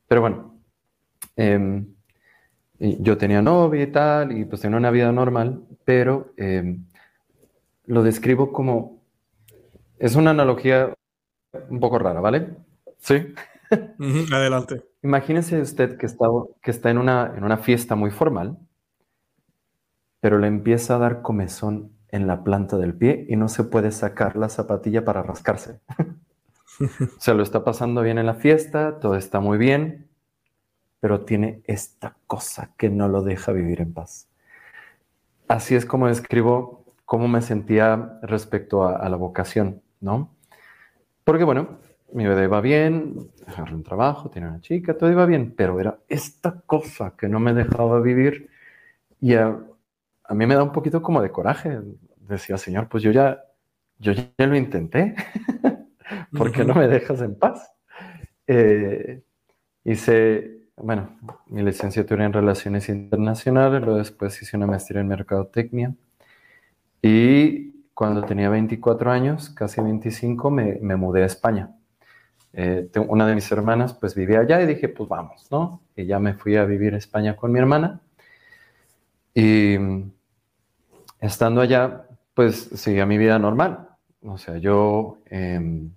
Pero 0.08 0.22
bueno, 0.22 0.56
eh, 1.36 1.84
yo 2.80 3.17
tenía 3.17 3.41
novia 3.41 3.84
y 3.84 3.88
tal, 3.88 4.32
y 4.32 4.46
pues 4.46 4.62
tenía 4.62 4.78
una 4.78 4.89
vida 4.89 5.12
normal, 5.12 5.65
pero 5.84 6.32
em, 6.38 6.86
lo 7.91 8.04
describo 8.04 8.54
como... 8.54 9.01
Es 9.99 10.15
una 10.15 10.32
analogía 10.32 10.93
un 11.69 11.80
poco 11.82 11.99
rara, 11.99 12.21
¿vale? 12.21 12.56
Sí. 12.99 13.34
adelante. 14.32 14.86
Imagínese 15.04 15.60
usted 15.60 15.97
que 15.97 16.06
está, 16.06 16.25
que 16.62 16.71
está 16.71 16.89
en, 16.89 16.97
una, 16.97 17.34
en 17.36 17.43
una 17.43 17.58
fiesta 17.58 17.95
muy 17.95 18.10
formal, 18.10 18.58
pero 20.21 20.39
le 20.39 20.47
empieza 20.47 20.95
a 20.95 20.99
dar 20.99 21.21
comezón 21.21 21.91
en 22.08 22.27
la 22.27 22.45
planta 22.45 22.77
del 22.77 22.93
pie 22.93 23.25
y 23.27 23.36
no 23.36 23.49
se 23.49 23.65
puede 23.65 23.91
sacar 23.91 24.38
la 24.38 24.47
zapatilla 24.47 25.04
para 25.04 25.21
rascarse. 25.21 25.82
se 27.19 27.34
lo 27.34 27.43
está 27.43 27.65
pasando 27.65 28.01
bien 28.04 28.17
en 28.17 28.25
la 28.25 28.36
fiesta, 28.36 28.99
todo 29.01 29.17
está 29.17 29.41
muy 29.41 29.58
bien, 29.58 30.08
pero 31.01 31.25
tiene 31.25 31.62
esta 31.65 32.15
cosa 32.25 32.71
que 32.77 32.89
no 32.89 33.10
lo 33.10 33.21
deja 33.21 33.51
vivir 33.51 33.82
en 33.82 33.93
paz. 33.93 34.30
Así 35.49 35.75
es 35.75 35.86
como 35.86 36.08
describo 36.08 36.81
cómo 37.12 37.28
me 37.28 37.41
sentía 37.41 38.19
respecto 38.21 38.88
a, 38.88 39.10
la 39.10 39.17
vocación, 39.17 39.82
¿no? 40.00 40.34
Porque 41.26 41.43
bueno, 41.43 41.80
mi 42.13 42.26
bebé 42.26 42.45
iba 42.45 42.62
bien, 42.62 43.30
agarré 43.47 43.76
un 43.76 43.84
trabajo, 43.84 44.30
tenía 44.30 44.47
una 44.47 44.62
chica, 44.62 44.97
todo 44.97 45.12
iba 45.12 45.26
bien, 45.26 45.54
pero 45.54 45.78
era 45.82 45.97
esta 46.08 46.62
cosa 46.65 47.13
que 47.17 47.28
no 47.28 47.41
me 47.41 47.54
dejaba 47.54 48.00
vivir 48.00 48.50
y 49.19 49.34
a, 49.34 49.60
mí 50.30 50.45
me 50.45 50.56
da 50.56 50.63
un 50.63 50.71
poquito 50.71 51.02
como 51.02 51.21
de 51.21 51.32
coraje. 51.32 51.82
Decía, 52.15 52.58
Señor, 52.58 52.88
pues 52.88 53.04
yo 53.04 53.12
ya, 53.12 53.43
yo 54.00 54.13
ya 54.13 54.47
lo 54.47 54.56
intenté, 54.56 55.13
¿por 56.38 56.54
qué 56.54 56.63
no 56.63 56.76
me 56.76 56.88
dejas 56.88 57.19
en 57.19 57.36
paz? 57.36 57.74
Eh, 58.47 59.21
hice 59.84 60.62
bueno, 60.78 61.19
mi 61.47 61.62
licenciatura 61.62 62.24
en 62.24 62.32
Relaciones 62.32 62.88
Internacionales, 62.88 63.82
luego 63.82 63.97
después 63.97 64.41
hice 64.41 64.56
una 64.56 64.65
maestría 64.65 65.02
en 65.02 65.10
Mercadotecnia. 65.10 65.93
Y 67.01 67.71
cuando 67.93 68.23
tenía 68.23 68.49
24 68.49 69.11
años, 69.11 69.49
casi 69.49 69.81
25, 69.81 70.51
me, 70.51 70.95
mudé 70.95 71.23
a 71.23 71.25
España. 71.25 71.75
Eh, 72.53 72.89
una 73.07 73.25
de 73.25 73.35
mis 73.35 73.49
hermanas 73.51 73.93
pues 73.93 74.13
vivía 74.13 74.39
allá 74.41 74.61
y 74.61 74.67
dije, 74.67 74.89
pues 74.89 75.07
vamos, 75.07 75.47
¿no? 75.51 75.81
Y 75.95 76.05
ya 76.05 76.19
me 76.19 76.33
fui 76.33 76.57
a 76.57 76.65
vivir 76.65 76.93
a 76.93 76.97
España 76.97 77.35
con 77.35 77.51
mi 77.51 77.59
hermana. 77.59 78.01
Y 79.33 79.77
estando 81.19 81.61
allá, 81.61 82.07
pues 82.33 82.69
seguía 82.75 83.05
mi 83.05 83.17
vida 83.17 83.39
normal. 83.39 83.89
O 84.23 84.37
sea, 84.37 84.57
yo, 84.57 85.19
em, 85.25 85.91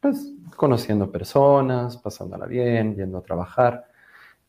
pues 0.00 0.32
conociendo 0.56 1.10
personas, 1.10 1.96
pasándola 1.96 2.46
bien, 2.46 2.96
yendo 2.96 3.18
a 3.18 3.22
trabajar 3.22 3.90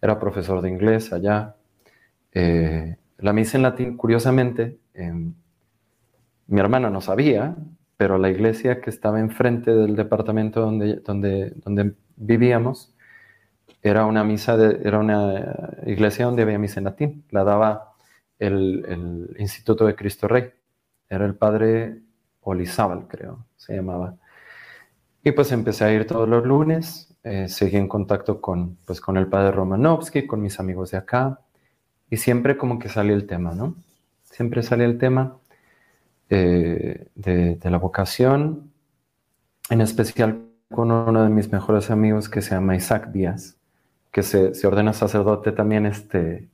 era 0.02 0.20
profesor 0.20 0.62
de 0.62 0.70
inglés 0.70 1.14
allá. 1.14 1.56
Eh, 2.34 2.98
la 3.20 3.34
misa 3.34 3.58
en 3.58 3.64
latín, 3.64 3.98
curiosamente, 3.98 4.80
em, 4.94 5.34
mi 6.52 6.60
hermana 6.60 6.90
no 6.90 7.02
sabía, 7.02 7.56
pero 7.98 8.18
la 8.18 8.30
iglesia 8.30 8.82
que 8.82 8.90
estaba 8.90 9.20
enfrente 9.20 9.72
del 9.72 9.96
departamento 9.96 10.62
donde, 10.62 10.98
donde, 10.98 11.52
donde 11.64 11.96
vivíamos 12.18 12.94
era 13.82 14.06
una 14.06 14.24
misa 14.24 14.58
de, 14.58 14.82
era 14.88 15.00
una 15.00 15.76
iglesia 15.86 16.26
donde 16.26 16.42
había 16.42 16.60
misa 16.60 16.80
en 16.80 16.84
latín. 16.84 17.24
La 17.30 17.44
daba 17.44 17.94
el, 18.38 19.36
Instituto 19.40 19.86
de 19.86 19.96
Cristo 19.96 20.28
Rey. 20.28 20.52
Era 21.10 21.26
el 21.26 21.36
padre 21.36 22.00
Olizábal, 22.42 23.08
creo, 23.08 23.46
se 23.56 23.76
llamaba. 23.76 24.16
Y 25.24 25.32
pues 25.32 25.52
empecé 25.52 25.86
a 25.86 25.94
ir 25.94 26.06
todos 26.06 26.28
los 26.28 26.46
lunes 26.46 27.12
eh, 27.24 27.48
seguí 27.48 27.78
en 27.78 27.88
contacto 27.88 28.42
con, 28.42 28.78
pues, 28.86 29.00
con 29.00 29.16
el 29.16 29.28
padre 29.28 29.52
Romanovsky, 29.52 30.26
con 30.26 30.42
mis 30.42 30.60
amigos 30.60 30.92
de 30.92 30.98
acá, 30.98 31.40
y 32.10 32.18
siempre 32.18 32.58
como 32.58 32.80
que 32.80 32.90
sale 32.90 33.14
el 33.14 33.28
tema, 33.28 33.54
¿no? 33.54 33.76
Siempre 34.24 34.64
sale 34.64 34.86
el 34.86 34.98
tema 34.98 35.38
eh, 36.34 37.08
de, 37.16 37.70
la 37.70 37.78
vocación, 37.78 38.72
en 39.70 39.82
especial 39.82 40.46
con 40.74 40.90
uno 40.90 41.24
de 41.24 41.30
mis 41.30 41.52
mejores 41.52 41.92
amigos 41.92 42.30
que 42.30 42.42
se 42.42 42.52
llama 42.52 42.74
Isaac 42.74 43.12
Díaz, 43.12 43.58
que 44.12 44.24
se, 44.24 44.54
se 44.56 44.66
ordena 44.66 44.94
sacerdote 44.94 45.52
también 45.52 45.86
este, 45.86 46.48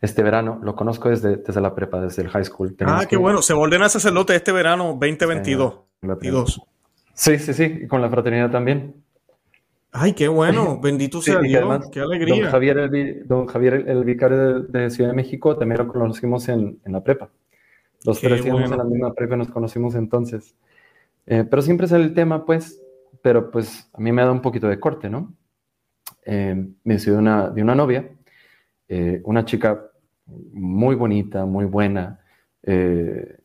este 0.00 0.22
verano. 0.22 0.58
Lo 0.62 0.74
conozco 0.74 1.10
desde, 1.10 1.36
desde 1.36 1.60
la 1.60 1.74
prepa, 1.74 2.00
desde 2.00 2.22
el 2.22 2.30
high 2.30 2.46
school. 2.46 2.74
ah, 2.86 3.04
qué 3.06 3.18
bueno. 3.18 3.42
Se 3.42 3.52
ordena 3.52 3.90
sacerdote 3.90 4.34
este 4.34 4.52
verano 4.52 4.96
2022. 4.98 6.62
Sí, 7.12 7.38
sí, 7.38 7.52
sí. 7.52 7.80
Y 7.82 7.86
con 7.86 8.00
la 8.00 8.08
fraternidad 8.08 8.50
también. 8.50 8.94
Ay, 9.92 10.14
qué 10.14 10.28
bueno, 10.28 10.80
bendito 10.82 11.20
sea 11.20 11.40
Dios, 11.40 11.90
qué 11.92 12.00
alegría. 12.00 12.44
Don 12.44 12.52
Javier, 12.52 12.78
el, 12.78 13.28
don 13.28 13.46
Javier, 13.46 13.84
el, 13.86 14.02
vicario 14.04 14.62
de, 14.62 14.88
Ciudad 14.88 15.10
de 15.10 15.16
México, 15.16 15.58
también 15.58 15.78
lo 15.78 15.88
conocimos 15.88 16.48
en, 16.48 16.80
en 16.86 16.92
la 16.92 17.02
prepa. 17.02 17.28
Los 18.04 18.20
tres 18.20 18.44
íbamos 18.44 18.70
en 18.70 18.78
la 18.78 18.84
misma 18.84 19.14
prepa, 19.14 19.36
nos 19.36 19.50
conocimos 19.50 19.94
entonces. 19.94 20.54
Eh, 21.26 21.44
pero 21.48 21.62
siempre 21.62 21.86
sale 21.86 22.04
el 22.04 22.14
tema, 22.14 22.44
pues, 22.44 22.80
pero 23.22 23.50
pues 23.50 23.90
a 23.92 24.00
mí 24.00 24.10
me 24.12 24.22
da 24.22 24.32
un 24.32 24.42
poquito 24.42 24.68
de 24.68 24.80
corte, 24.80 25.10
¿no? 25.10 25.34
Eh, 26.24 26.68
me 26.84 26.94
hice 26.94 27.10
de 27.10 27.18
una, 27.18 27.50
de 27.50 27.62
una 27.62 27.74
novia, 27.74 28.10
eh, 28.88 29.20
una 29.24 29.44
chica 29.44 29.86
muy 30.26 30.94
bonita, 30.94 31.44
muy 31.44 31.64
buena, 31.64 32.20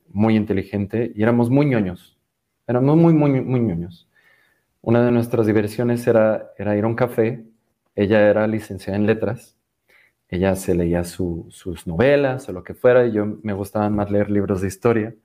muy 0.09 0.35
inteligente, 0.35 1.11
y 1.15 1.23
éramos 1.23 1.49
muy 1.49 1.65
ñoños, 1.65 2.19
éramos 2.67 2.95
muy, 2.95 3.13
muy, 3.13 3.41
muy 3.41 3.59
ñoños. 3.59 4.07
Una 4.81 5.03
de 5.03 5.11
nuestras 5.11 5.47
diversiones 5.47 6.05
era, 6.05 6.51
era 6.59 6.77
ir 6.77 6.83
a 6.83 6.87
un 6.87 6.95
café. 6.95 7.43
Ella 7.95 8.29
era 8.29 8.45
licenciada 8.45 8.97
en 8.99 9.07
letras. 9.07 9.54
Ella 10.29 10.55
se 10.55 10.75
leía 10.75 11.03
sus 11.03 11.85
novelas 11.85 12.49
o 12.49 12.51
lo 12.51 12.63
que 12.63 12.73
fuera 12.73 13.05
y 13.05 13.11
yo 13.11 13.38
me 13.43 13.53
gustaba 13.53 13.89
más 13.89 14.09
leer 14.09 14.29
libros 14.31 14.61
de 14.61 14.67
historia. 14.67 15.15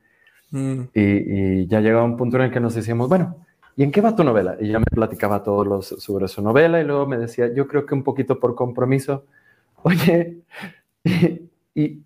Mm. 0.51 0.81
Y, 0.95 1.67
ya 1.67 1.81
llegaba 1.81 2.05
un 2.05 2.17
punto 2.17 2.37
en 2.37 2.45
el 2.45 2.51
que 2.51 2.61
nos 2.61 2.75
decíamos, 2.75 3.09
bueno, 3.09 3.37
¿y 3.77 3.83
en 3.83 3.93
qué 3.93 4.01
va 4.01 4.17
tu 4.17 4.25
novela? 4.25 4.57
Y 4.61 4.69
ella 4.69 4.79
me 4.79 4.87
platicaba 4.87 5.43
todo 5.43 5.83
sobre 5.83 6.29
su 6.29 6.43
novela 6.43 6.81
y 6.81 6.85
luego 6.85 7.07
me 7.07 7.19
decía, 7.19 7.53
yo 7.53 7.67
creo 7.67 7.87
que 7.87 7.95
un 7.95 8.03
poquito 8.03 8.39
por 8.41 8.55
compromiso, 8.55 9.25
oye, 9.83 10.39
y, 11.75 12.03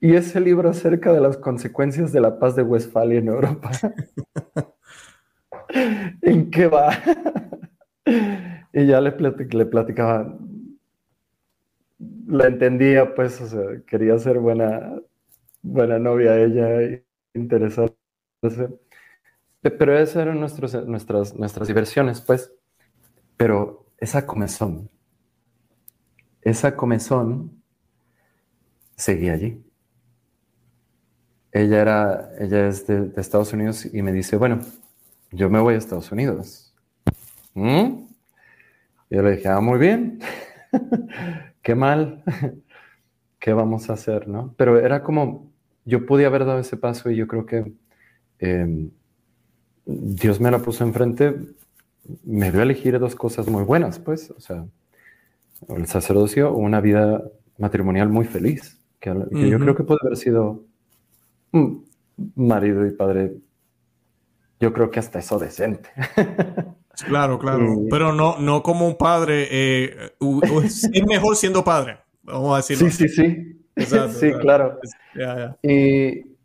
y 0.00 0.14
ese 0.14 0.40
libro 0.40 0.68
acerca 0.68 1.12
de 1.12 1.20
las 1.20 1.36
consecuencias 1.36 2.12
de 2.12 2.20
la 2.20 2.38
paz 2.38 2.54
de 2.54 2.62
Westfalia 2.62 3.18
en 3.18 3.28
Europa. 3.28 3.70
¿En 6.22 6.50
qué 6.50 6.66
va? 6.66 6.90
y 8.72 8.86
ya 8.86 9.00
le, 9.00 9.14
le 9.18 9.66
platicaba, 9.66 10.36
la 11.98 12.46
entendía, 12.46 13.14
pues, 13.14 13.40
o 13.40 13.46
sea, 13.46 13.82
quería 13.86 14.18
ser 14.18 14.38
buena, 14.38 15.00
buena 15.62 15.98
novia 15.98 16.38
ella, 16.38 17.00
interesarse. 17.34 17.96
Pero 19.60 19.98
esas 19.98 20.16
eran 20.16 20.38
nuestros, 20.40 20.74
nuestras, 20.86 21.34
nuestras 21.34 21.68
diversiones, 21.68 22.20
pues. 22.20 22.52
Pero 23.36 23.86
esa 23.98 24.26
comezón, 24.26 24.90
esa 26.42 26.76
comezón 26.76 27.62
seguía 28.96 29.34
allí. 29.34 29.62
Ella, 31.52 31.80
era, 31.80 32.30
ella 32.38 32.68
es 32.68 32.86
de, 32.86 33.12
Estados 33.16 33.52
Unidos 33.52 33.86
y 33.92 34.02
me 34.02 34.12
dice, 34.12 34.36
bueno, 34.36 34.60
yo 35.32 35.48
me 35.48 35.58
voy 35.60 35.74
a 35.74 35.78
Estados 35.78 36.12
Unidos. 36.12 36.74
¿Mm? 37.54 38.04
Y 39.10 39.16
yo 39.16 39.22
le 39.22 39.36
dije, 39.36 39.48
ah, 39.48 39.60
muy 39.60 39.78
bien. 39.78 40.20
qué 41.66 41.74
mal, 41.74 42.22
qué 43.40 43.52
vamos 43.52 43.90
a 43.90 43.94
hacer, 43.94 44.28
¿no? 44.28 44.54
Pero 44.56 44.78
era 44.78 45.02
como, 45.02 45.50
yo 45.84 46.06
podía 46.06 46.28
haber 46.28 46.44
dado 46.44 46.60
ese 46.60 46.76
paso 46.76 47.10
y 47.10 47.16
yo 47.16 47.26
creo 47.26 47.44
que 47.44 47.72
em, 48.38 48.92
Dios 49.84 50.40
me 50.40 50.52
la 50.52 50.60
puso 50.60 50.84
enfrente, 50.84 51.34
me 52.22 52.52
dio 52.52 52.60
a 52.60 52.62
elegir 52.62 52.96
dos 53.00 53.16
cosas 53.16 53.48
muy 53.48 53.64
buenas, 53.64 53.98
pues, 53.98 54.30
o 54.30 54.38
sea, 54.38 54.64
el 55.68 55.88
sacerdocio 55.88 56.52
o 56.52 56.56
una 56.56 56.80
vida 56.80 57.24
matrimonial 57.58 58.10
muy 58.10 58.26
feliz, 58.26 58.80
que, 59.00 59.12
yo 59.32 59.58
creo 59.58 59.74
que 59.74 59.82
puede 59.82 59.98
haber 60.04 60.16
sido 60.16 60.62
marido 62.36 62.86
y 62.86 62.92
padre, 62.92 63.38
yo 64.60 64.72
creo 64.72 64.92
que 64.92 65.00
hasta 65.00 65.18
eso 65.18 65.36
decente. 65.40 65.88
Claro, 67.04 67.38
claro. 67.38 67.82
Pero 67.90 68.12
no, 68.12 68.38
no 68.38 68.62
como 68.62 68.86
un 68.86 68.96
padre. 68.96 69.48
Eh, 69.50 70.12
es 70.64 71.06
mejor 71.06 71.36
siendo 71.36 71.62
padre. 71.64 71.98
Vamos 72.22 72.54
a 72.54 72.56
decirlo. 72.56 72.90
Sí, 72.90 73.08
sí, 73.08 73.58
sí. 73.76 73.86
sí, 74.18 74.32
claro. 74.40 74.78
Y 75.62 76.36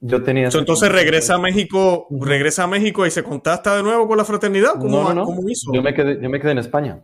yo 0.00 0.22
tenía. 0.22 0.48
entonces 0.52 0.90
regresa 0.90 1.34
a 1.34 1.38
México, 1.38 2.06
regresa 2.10 2.64
a 2.64 2.66
México 2.66 3.06
y 3.06 3.10
se 3.10 3.22
contacta 3.22 3.76
de 3.76 3.82
nuevo 3.82 4.08
con 4.08 4.16
la 4.16 4.24
fraternidad. 4.24 4.74
¿Cómo, 4.78 5.12
no, 5.12 5.26
hizo? 5.48 5.72
Yo 5.72 5.82
me, 5.82 5.94
quedé, 5.94 6.20
yo 6.20 6.28
me 6.28 6.40
quedé 6.40 6.52
en 6.52 6.58
España. 6.58 7.00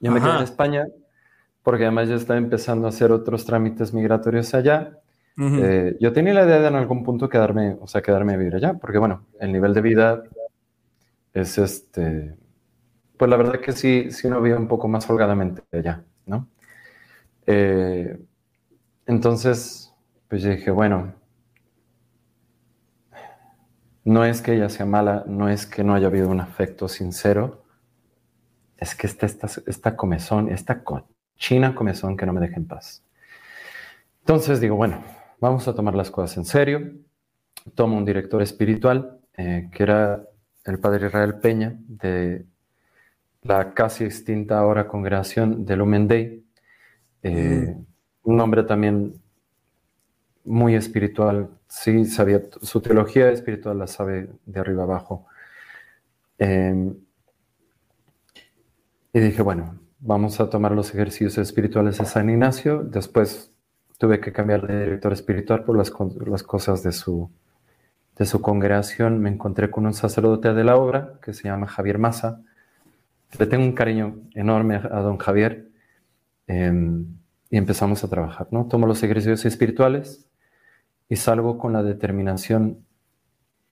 Yo 0.00 0.10
me 0.10 0.20
quedé 0.20 0.30
en 0.30 0.42
España 0.42 0.86
porque 1.62 1.84
además 1.84 2.08
ya 2.08 2.14
estaba 2.14 2.38
empezando 2.38 2.86
a 2.86 2.90
hacer 2.90 3.10
otros 3.10 3.44
trámites 3.44 3.92
migratorios 3.92 4.54
allá. 4.54 5.00
Eh, 5.38 5.96
yo 6.00 6.12
tenía 6.12 6.32
la 6.32 6.44
idea 6.44 6.60
de 6.60 6.68
en 6.68 6.76
algún 6.76 7.02
punto 7.02 7.28
quedarme, 7.28 7.76
o 7.80 7.86
sea, 7.86 8.00
quedarme 8.00 8.34
a 8.34 8.36
vivir 8.36 8.54
allá, 8.54 8.74
porque 8.74 8.98
bueno, 8.98 9.26
el 9.40 9.52
nivel 9.52 9.74
de 9.74 9.80
vida 9.82 10.22
es 11.36 11.58
este, 11.58 12.34
pues 13.18 13.30
la 13.30 13.36
verdad 13.36 13.60
que 13.60 13.72
sí, 13.72 14.10
sí 14.10 14.26
uno 14.26 14.40
vive 14.40 14.56
un 14.56 14.68
poco 14.68 14.88
más 14.88 15.08
holgadamente 15.10 15.62
allá, 15.70 16.02
¿no? 16.24 16.48
Eh, 17.46 18.18
entonces, 19.06 19.92
pues 20.28 20.42
yo 20.42 20.50
dije, 20.50 20.70
bueno, 20.70 21.14
no 24.04 24.24
es 24.24 24.40
que 24.40 24.54
ella 24.54 24.68
sea 24.68 24.86
mala, 24.86 25.24
no 25.26 25.48
es 25.48 25.66
que 25.66 25.84
no 25.84 25.94
haya 25.94 26.06
habido 26.06 26.28
un 26.30 26.40
afecto 26.40 26.88
sincero, 26.88 27.64
es 28.78 28.94
que 28.94 29.06
está 29.06 29.26
esta, 29.26 29.48
esta 29.66 29.96
comezón, 29.96 30.48
esta 30.48 30.82
cochina 30.82 31.74
comezón 31.74 32.16
que 32.16 32.24
no 32.24 32.32
me 32.32 32.40
deja 32.40 32.56
en 32.56 32.66
paz. 32.66 33.04
Entonces 34.20 34.60
digo, 34.60 34.76
bueno, 34.76 35.02
vamos 35.40 35.68
a 35.68 35.74
tomar 35.74 35.94
las 35.94 36.10
cosas 36.10 36.36
en 36.38 36.44
serio. 36.44 36.92
Tomo 37.74 37.96
un 37.96 38.04
director 38.04 38.42
espiritual, 38.42 39.20
eh, 39.36 39.68
que 39.72 39.82
era 39.82 40.24
el 40.66 40.78
padre 40.78 41.06
Israel 41.06 41.38
Peña, 41.38 41.76
de 41.86 42.44
la 43.42 43.72
casi 43.72 44.04
extinta 44.04 44.58
ahora 44.58 44.88
congregación 44.88 45.64
de 45.64 45.76
Lumen. 45.76 46.08
Eh, 47.22 47.74
mm. 47.76 47.86
Un 48.24 48.40
hombre 48.40 48.64
también 48.64 49.14
muy 50.44 50.74
espiritual, 50.74 51.50
sí, 51.68 52.04
sabía, 52.04 52.42
su 52.62 52.80
teología 52.80 53.30
espiritual 53.30 53.78
la 53.78 53.86
sabe 53.86 54.28
de 54.44 54.60
arriba 54.60 54.84
abajo. 54.84 55.26
Em, 56.38 56.94
y 59.12 59.20
dije, 59.20 59.42
bueno, 59.42 59.78
vamos 60.00 60.40
a 60.40 60.50
tomar 60.50 60.72
los 60.72 60.92
ejercicios 60.94 61.38
espirituales 61.38 61.98
de 61.98 62.04
San 62.04 62.28
Ignacio. 62.28 62.82
Después 62.82 63.52
tuve 63.98 64.20
que 64.20 64.32
cambiar 64.32 64.66
de 64.66 64.84
director 64.84 65.12
espiritual 65.12 65.64
por 65.64 65.76
las, 65.76 65.92
las 66.26 66.42
cosas 66.42 66.82
de 66.82 66.92
su, 66.92 67.30
de 68.16 68.24
su 68.24 68.40
congregación 68.40 69.20
me 69.20 69.30
encontré 69.30 69.70
con 69.70 69.86
un 69.86 69.92
sacerdote 69.92 70.54
de 70.54 70.64
la 70.64 70.76
obra 70.76 71.18
que 71.22 71.34
se 71.34 71.44
llama 71.44 71.66
Javier 71.66 71.98
Massa. 71.98 72.40
Le 73.38 73.46
tengo 73.46 73.64
un 73.64 73.72
cariño 73.72 74.16
enorme 74.34 74.76
a 74.76 75.00
don 75.00 75.18
Javier 75.18 75.68
em, 76.46 77.06
y 77.50 77.58
empezamos 77.58 78.02
a 78.04 78.08
trabajar. 78.08 78.48
¿no? 78.50 78.66
Tomo 78.66 78.86
los 78.86 79.02
ejercicios 79.02 79.44
espirituales 79.44 80.26
y 81.08 81.16
salgo 81.16 81.58
con 81.58 81.74
la 81.74 81.82
determinación 81.82 82.86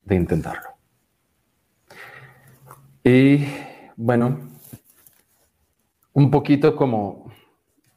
de 0.02 0.14
intentarlo. 0.14 0.68
Y 3.02 3.46
bueno, 3.96 4.40
un 6.12 6.30
poquito 6.30 6.76
como, 6.76 7.32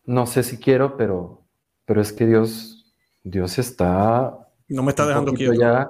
no 0.06 0.26
sé 0.26 0.44
si 0.44 0.58
quiero, 0.58 0.96
pero, 0.96 1.44
pero 1.86 2.02
es 2.02 2.14
que 2.14 2.26
Dios, 2.26 2.94
Dios 3.24 3.60
está 3.60 4.47
no 4.70 4.84
me 4.84 4.90
está 4.90 5.06
dejando 5.06 5.34
quieto. 5.34 5.54
Ya, 5.54 5.90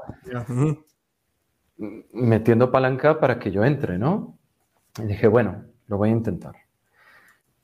metiendo 2.12 2.72
palanca 2.72 3.20
para 3.20 3.40
que 3.40 3.52
yo 3.52 3.64
entre, 3.64 3.98
¿no? 3.98 4.38
Y 5.00 5.04
dije, 5.04 5.28
bueno, 5.28 5.64
lo 5.88 5.98
voy 5.98 6.10
a 6.10 6.14
intentar. 6.14 6.56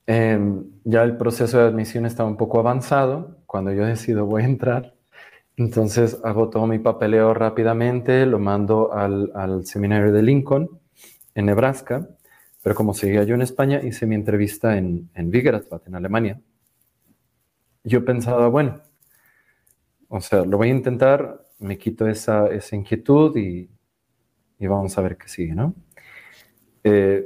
Em, 0.06 0.66
ya 0.84 1.04
el 1.04 1.18
proceso 1.18 1.58
de 1.58 1.66
admisión 1.66 2.06
estaba 2.06 2.30
un 2.30 2.38
poco 2.38 2.60
avanzado. 2.60 3.38
Cuando 3.46 3.72
yo 3.72 3.86
decido 3.86 4.26
voy 4.26 4.44
a 4.44 4.46
entrar, 4.46 4.94
entonces 5.56 6.20
hago 6.24 6.50
todo 6.50 6.68
mi 6.68 6.80
papeleo 6.80 7.34
rápidamente, 7.34 8.26
lo 8.26 8.40
mando 8.40 8.94
al, 8.94 9.32
al 9.36 9.66
seminario 9.66 10.12
de 10.12 10.22
Lincoln 10.22 10.70
en 11.36 11.46
Nebraska, 11.46 12.08
pero 12.62 12.76
como 12.76 12.94
seguía 12.94 13.24
yo 13.24 13.36
en 13.36 13.42
España, 13.42 13.82
hice 13.84 14.06
mi 14.06 14.16
entrevista 14.16 14.78
en, 14.78 15.10
en 15.14 15.32
en 15.34 15.96
Alemania. 15.96 16.40
Yo 17.84 18.06
pensaba, 18.06 18.48
bueno, 18.48 18.82
o 20.16 20.22
sea, 20.22 20.46
lo 20.46 20.58
voy 20.58 20.70
a 20.70 20.72
intentar, 20.74 21.44
me 21.58 21.80
quito 21.80 22.08
esa, 22.08 22.46
esa 22.48 22.76
inquietud 22.76 23.36
y, 23.36 23.68
y, 24.60 24.68
vamos 24.68 24.96
a 24.96 25.02
ver 25.02 25.18
qué 25.18 25.28
sigue, 25.28 25.56
¿no? 25.56 25.74
Eh, 26.84 27.26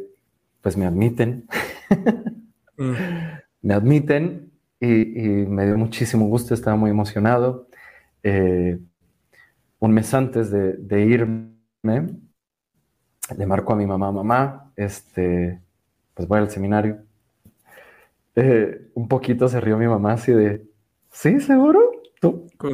pues 0.61 0.77
me 0.77 0.85
admiten. 0.85 1.47
Mm. 2.79 2.93
Me 3.63 3.73
admiten 3.73 4.51
y, 4.79 4.85
me 4.85 5.65
dio 5.65 5.79
muchísimo 5.79 6.27
gusto, 6.27 6.53
estaba 6.53 6.77
muy 6.77 6.91
emocionado. 6.91 7.67
Eh, 8.21 8.77
un 9.79 9.91
mes 9.91 10.13
antes 10.13 10.51
de, 10.51 10.73
de, 10.73 11.01
irme, 11.01 12.19
le 13.35 13.45
marco 13.47 13.73
a 13.73 13.75
mi 13.75 13.87
mamá, 13.87 14.11
mamá, 14.11 14.71
este, 14.75 15.59
pues 16.13 16.27
voy 16.27 16.37
al 16.37 16.51
seminario. 16.51 16.99
Eh, 18.35 18.91
un 18.93 19.07
poquito 19.07 19.47
se 19.47 19.59
rió 19.59 19.75
mi 19.75 19.87
mamá 19.87 20.13
así 20.13 20.31
de, 20.31 20.63
¿sí, 21.09 21.39
seguro? 21.39 21.96
Tú. 22.57 22.71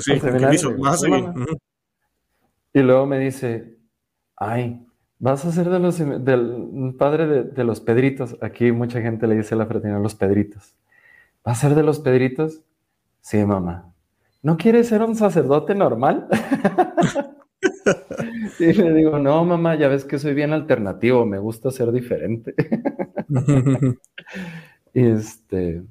Y 2.74 2.82
luego 2.82 3.06
me 3.06 3.20
dice, 3.20 3.78
ay, 4.36 4.86
vas 5.20 5.46
a 5.46 5.52
ser 5.52 5.70
de 5.70 5.80
los, 5.80 6.00
del 6.00 6.96
padre 6.98 7.44
de, 7.44 7.64
los 7.64 7.82
Pedritos. 7.82 8.38
Aquí 8.42 8.72
mucha 8.72 9.02
gente 9.02 9.28
le 9.28 9.36
dice 9.36 9.56
a 9.56 9.58
la 9.58 9.66
fraternidad 9.66 10.02
los 10.02 10.16
Pedritos. 10.16 10.76
¿Vas 11.44 11.64
a 11.64 11.68
ser 11.68 11.76
de 11.76 11.84
los 11.84 12.00
Pedritos? 12.00 12.62
Sí, 13.22 13.44
mamá. 13.46 13.94
¿No 14.42 14.58
quieres 14.58 14.88
ser 14.88 15.02
un 15.02 15.16
sacerdote 15.16 15.76
normal? 15.76 16.28
y 18.60 18.74
le 18.74 18.94
digo, 18.94 19.20
no, 19.20 19.46
mamá, 19.46 19.76
ya 19.76 19.88
ves 19.88 20.04
que 20.04 20.20
soy 20.20 20.34
bien 20.34 20.52
alternativo, 20.52 21.26
me 21.26 21.40
gusta 21.40 21.72
ser 21.72 21.92
diferente. 21.92 22.54
y 24.94 25.06
este, 25.06 25.84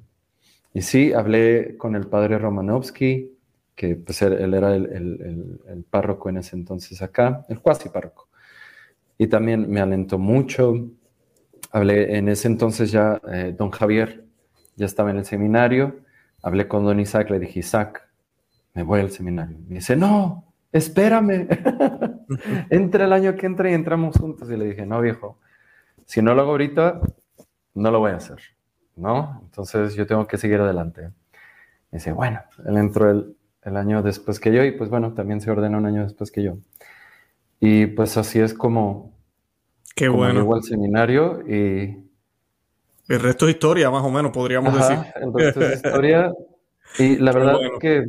y 0.73 0.81
sí, 0.81 1.13
hablé 1.13 1.77
con 1.77 1.95
el 1.95 2.07
padre 2.07 2.37
Romanovsky, 2.37 3.32
que 3.75 3.95
pues 3.95 4.21
él, 4.21 4.53
era 4.53 4.75
el, 4.75 5.85
párroco 5.89 6.29
en 6.29 6.37
ese 6.37 6.55
entonces 6.55 7.01
acá, 7.01 7.45
el 7.49 7.59
cuasi 7.59 7.89
párroco. 7.89 8.29
Y 9.17 9.27
también 9.27 9.69
me 9.69 9.81
alentó 9.81 10.17
mucho. 10.17 10.89
Hablé 11.71 12.17
en 12.17 12.29
ese 12.29 12.47
entonces 12.47 12.91
ya, 12.91 13.21
eh, 13.31 13.55
don 13.57 13.71
Javier 13.71 14.25
ya 14.75 14.85
estaba 14.85 15.11
en 15.11 15.17
el 15.17 15.25
seminario. 15.25 16.01
Hablé 16.41 16.67
con 16.67 16.83
don 16.83 16.99
Isaac, 16.99 17.29
le 17.29 17.39
dije, 17.39 17.59
Isaac, 17.59 18.07
me 18.73 18.83
voy 18.83 18.99
al 18.99 19.11
seminario. 19.11 19.57
Me 19.67 19.75
dice, 19.75 19.95
no, 19.95 20.53
espérame. 20.71 21.47
entra 22.69 23.05
el 23.05 23.13
año 23.13 23.35
que 23.35 23.45
entra 23.45 23.69
y 23.71 23.73
entramos 23.73 24.17
juntos. 24.17 24.49
Y 24.49 24.57
le 24.57 24.65
dije, 24.65 24.85
no, 24.85 24.99
viejo, 25.01 25.39
si 26.05 26.21
no 26.21 26.33
lo 26.33 26.41
hago 26.41 26.51
ahorita, 26.51 27.01
no 27.75 27.91
lo 27.91 27.99
voy 27.99 28.11
a 28.11 28.17
hacer. 28.17 28.39
¿No? 28.95 29.41
Entonces 29.43 29.95
yo 29.95 30.05
tengo 30.05 30.27
que 30.27 30.37
seguir 30.37 30.59
adelante. 30.59 31.01
Me 31.91 31.97
dice, 31.99 32.11
bueno, 32.11 32.41
él 32.65 32.77
entró 32.77 33.09
el 33.09 33.35
el 33.65 33.77
año 33.77 34.01
después 34.03 34.39
que 34.39 34.53
yo 34.53 34.63
y 34.63 34.71
pues 34.71 34.89
bueno, 34.89 35.13
también 35.13 35.41
se 35.41 35.51
ordena 35.51 35.77
un 35.77 35.85
año 35.85 36.03
después 36.03 36.31
que 36.31 36.43
yo. 36.43 36.57
Y 37.59 37.87
pues 37.87 38.17
así 38.17 38.39
es 38.39 38.53
como, 38.53 39.13
Qué 39.95 40.09
bueno. 40.09 40.41
llegó 40.41 40.55
al 40.55 40.63
seminario 40.63 41.41
y... 41.47 42.03
El 43.07 43.19
resto 43.19 43.47
es 43.47 43.55
historia, 43.55 43.91
más 43.91 44.03
o 44.03 44.09
menos, 44.09 44.31
podríamos 44.31 44.73
decir. 44.73 44.97
El 45.15 45.33
resto 45.33 45.61
es 45.61 45.75
historia. 45.75 46.31
Y 46.99 47.15
la 47.17 47.31
verdad 47.31 47.55
es 47.63 47.79
que, 47.79 48.05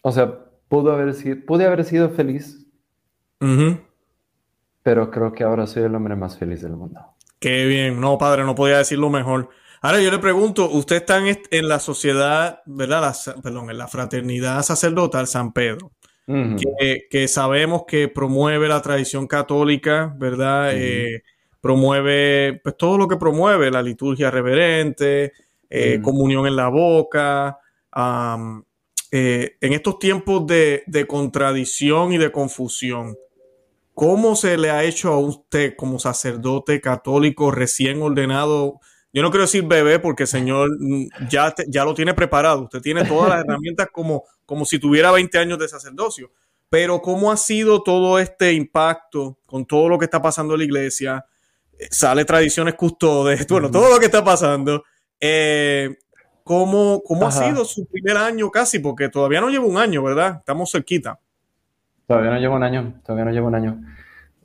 o 0.00 0.10
sea, 0.10 0.36
pudo 0.68 0.90
haber 0.92 1.14
sido, 1.14 1.36
pude 1.46 1.64
haber 1.64 1.84
sido 1.84 2.10
feliz, 2.10 2.66
pero 4.82 5.10
creo 5.10 5.32
que 5.32 5.44
ahora 5.44 5.66
soy 5.68 5.84
el 5.84 5.94
hombre 5.94 6.16
más 6.16 6.38
feliz 6.38 6.62
del 6.62 6.72
mundo. 6.72 7.00
Qué 7.38 7.66
bien. 7.66 8.00
No, 8.00 8.18
padre, 8.18 8.44
no 8.44 8.54
podía 8.54 8.78
decirlo 8.78 9.10
mejor. 9.10 9.50
Ahora 9.84 10.00
yo 10.00 10.12
le 10.12 10.20
pregunto, 10.20 10.70
usted 10.70 10.94
está 10.94 11.18
en, 11.18 11.68
la 11.68 11.80
sociedad, 11.80 12.60
¿verdad? 12.66 13.12
perdón, 13.42 13.68
en 13.68 13.78
la 13.78 13.88
fraternidad 13.88 14.62
sacerdotal 14.62 15.26
San 15.26 15.52
Pedro, 15.52 15.90
que, 17.10 17.26
sabemos 17.26 17.82
que 17.84 18.06
promueve 18.06 18.68
la 18.68 18.80
tradición 18.80 19.26
católica, 19.26 20.14
¿verdad? 20.16 20.70
Eh, 20.72 21.24
promueve, 21.60 22.60
pues 22.62 22.76
todo 22.76 22.96
lo 22.96 23.08
que 23.08 23.16
promueve, 23.16 23.72
la 23.72 23.82
liturgia 23.82 24.30
reverente, 24.30 25.32
eh, 25.68 26.00
comunión 26.00 26.46
en 26.46 26.54
la 26.54 26.68
boca. 26.68 27.58
Eh, 29.10 29.56
en 29.60 29.72
estos 29.72 29.98
tiempos 29.98 30.46
de, 30.46 30.84
de 30.86 31.06
contradicción 31.08 32.12
y 32.12 32.18
de 32.18 32.30
confusión, 32.30 33.16
¿cómo 33.94 34.36
se 34.36 34.56
le 34.56 34.70
ha 34.70 34.84
hecho 34.84 35.12
a 35.12 35.18
usted 35.18 35.74
como 35.76 35.98
sacerdote 35.98 36.80
católico 36.80 37.50
recién 37.50 38.00
ordenado? 38.00 38.78
Yo 39.12 39.20
no 39.22 39.30
quiero 39.30 39.42
decir 39.42 39.64
bebé 39.64 39.98
porque 39.98 40.22
el 40.22 40.28
Señor 40.28 40.70
mm, 40.78 41.28
ya, 41.28 41.54
ya 41.68 41.84
lo 41.84 41.94
tiene 41.94 42.14
preparado. 42.14 42.62
Usted 42.62 42.80
tiene 42.80 43.04
todas 43.04 43.28
las 43.28 43.40
herramientas 43.44 43.88
como, 43.92 44.24
como 44.46 44.64
si 44.64 44.78
tuviera 44.78 45.10
20 45.10 45.38
años 45.38 45.58
de 45.58 45.68
sacerdocio. 45.68 46.30
Pero 46.70 47.02
¿cómo 47.02 47.30
ha 47.30 47.36
sido 47.36 47.82
todo 47.82 48.18
este 48.18 48.54
impacto 48.54 49.38
con 49.44 49.66
todo 49.66 49.90
lo 49.90 49.98
que 49.98 50.06
está 50.06 50.22
pasando 50.22 50.54
en 50.54 50.60
la 50.60 50.64
iglesia? 50.64 51.26
Eh, 51.78 51.88
sale 51.90 52.24
tradiciones 52.24 52.74
custodes, 52.74 53.46
bueno, 53.48 53.70
todo 53.70 53.90
lo 53.90 53.98
que 53.98 54.06
está 54.06 54.24
pasando. 54.24 54.82
Eh, 55.20 55.98
¿Cómo, 56.44 57.02
cómo 57.04 57.26
ha 57.28 57.30
sido 57.30 57.64
su 57.64 57.86
primer 57.86 58.16
año 58.16 58.50
casi? 58.50 58.80
Porque 58.80 59.08
todavía 59.08 59.40
no 59.40 59.48
lleva 59.48 59.64
un 59.64 59.76
año, 59.76 60.02
¿verdad? 60.02 60.38
Estamos 60.38 60.72
cerquita. 60.72 61.20
Todavía 62.06 62.32
no 62.32 62.38
lleva 62.40 62.56
un 62.56 62.64
año, 62.64 63.00
todavía 63.04 63.26
no 63.26 63.30
lleva 63.30 63.46
un 63.46 63.54
año. 63.54 63.80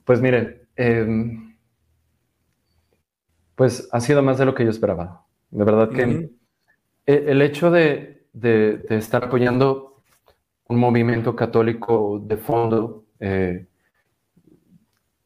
Pues 0.06 0.22
mire, 0.22 0.68
eh, 0.76 1.47
pues 3.58 3.90
ha 3.92 4.00
sido 4.00 4.22
más 4.22 4.38
de 4.38 4.46
lo 4.46 4.54
que 4.54 4.64
yo 4.64 4.70
esperaba. 4.70 5.26
De 5.50 5.66
verdad 5.66 5.90
que 5.90 6.30
e, 7.08 7.26
el 7.28 7.42
hecho 7.42 7.72
de, 7.72 8.28
estar 8.90 9.26
apoyando 9.26 10.04
un 10.70 10.78
movimiento 10.78 11.36
católico 11.36 12.22
de 12.24 12.38
fondo 12.38 13.06
eh, 13.20 13.66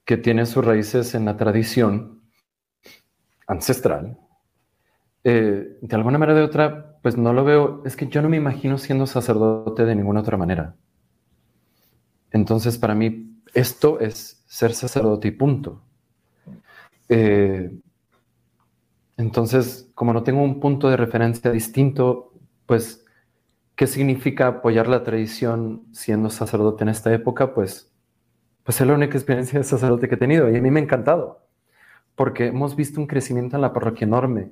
que 0.05 0.15
tiene 0.15 0.45
sus 0.45 0.63
raíces 0.63 1.13
en 1.13 1.25
la 1.25 1.35
tradición 1.35 2.21
ancestral, 3.47 4.17
eh, 5.25 5.77
de 5.81 5.95
alguna 5.97 6.17
manera 6.17 6.33
o 6.33 6.37
de 6.37 6.43
otra, 6.43 6.99
pues 7.01 7.17
no 7.17 7.33
lo 7.33 7.43
veo, 7.43 7.83
es 7.83 7.97
que 7.97 8.07
yo 8.07 8.21
no 8.21 8.29
me 8.29 8.37
imagino 8.37 8.77
siendo 8.77 9.05
sacerdote 9.07 9.83
de 9.83 9.93
ninguna 9.93 10.21
otra 10.21 10.37
manera. 10.37 10.77
Entonces, 12.31 12.77
para 12.77 12.95
mí, 12.95 13.41
esto 13.53 13.99
es 13.99 14.41
ser 14.47 14.73
sacerdote 14.73 15.27
y 15.27 15.31
punto. 15.31 15.83
Eh, 17.09 17.69
entonces, 19.17 19.89
como 19.95 20.13
no 20.13 20.23
tengo 20.23 20.41
un 20.41 20.59
punto 20.59 20.89
de 20.89 20.97
referencia 20.97 21.51
distinto, 21.51 22.33
pues, 22.65 23.05
¿qué 23.75 23.87
significa 23.87 24.47
apoyar 24.47 24.87
la 24.87 25.03
tradición 25.03 25.83
siendo 25.91 26.29
sacerdote 26.29 26.83
en 26.83 26.89
esta 26.89 27.13
época? 27.13 27.53
Pues, 27.53 27.91
pues 28.63 28.79
es 28.81 28.87
la 28.87 28.93
única 28.93 29.17
experiencia 29.17 29.59
de 29.59 29.65
sacerdote 29.65 30.07
que 30.07 30.15
he 30.15 30.17
tenido 30.17 30.49
y 30.49 30.55
a 30.57 30.61
mí 30.61 30.71
me 30.71 30.79
ha 30.79 30.83
encantado, 30.83 31.47
porque 32.15 32.47
hemos 32.47 32.75
visto 32.75 32.99
un 33.01 33.07
crecimiento 33.07 33.55
en 33.55 33.61
la 33.61 33.73
parroquia 33.73 34.05
enorme. 34.05 34.51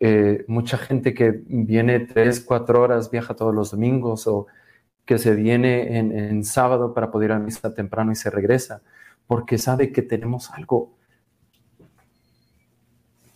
Eh, 0.00 0.44
mucha 0.48 0.78
gente 0.78 1.12
que 1.12 1.42
viene 1.46 2.00
tres, 2.00 2.40
cuatro 2.40 2.82
horas, 2.82 3.10
viaja 3.10 3.34
todos 3.34 3.54
los 3.54 3.72
domingos 3.72 4.26
o 4.26 4.46
que 5.04 5.18
se 5.18 5.34
viene 5.34 5.98
en, 5.98 6.44
sábado 6.44 6.94
para 6.94 7.10
poder 7.10 7.30
ir 7.30 7.32
a 7.36 7.38
misa 7.38 7.74
temprano 7.74 8.12
y 8.12 8.14
se 8.14 8.30
regresa, 8.30 8.82
porque 9.26 9.58
sabe 9.58 9.90
que 9.90 10.02
tenemos 10.02 10.50
algo 10.52 10.97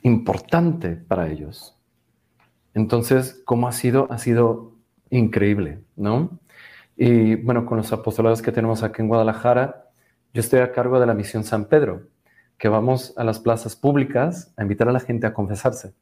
importante 0.03 0.96
para 0.96 1.28
ellos. 1.28 1.78
Entonces, 2.74 3.42
¿cómo 3.44 3.68
ha 3.68 3.72
sido? 3.72 4.11
Ha 4.11 4.18
sido 4.18 4.72
increíble, 5.11 5.80
¿no? 5.96 6.38
Y 6.96 7.36
bueno, 7.36 7.66
con 7.66 7.78
los 7.78 7.92
apostolados 7.92 8.42
que 8.42 8.53
tenemos 8.53 8.82
aquí 8.82 9.03
en 9.03 9.09
Guadalajara, 9.09 9.90
yo 10.32 10.40
estoy 10.40 10.61
a 10.61 10.72
cargo 10.72 11.00
de 11.00 11.07
la 11.07 11.14
misión 11.14 11.44
San 11.44 11.66
Pedro, 11.66 12.09
que 12.59 12.68
vamos 12.68 13.14
a 13.16 13.24
las 13.24 13.40
plazas 13.40 13.76
públicas 13.76 14.53
a 14.57 14.62
invitar 14.62 14.88
a 14.88 14.92
la 14.92 15.00
gente 15.00 15.26
a 15.26 15.34
confesarse. 15.34 15.94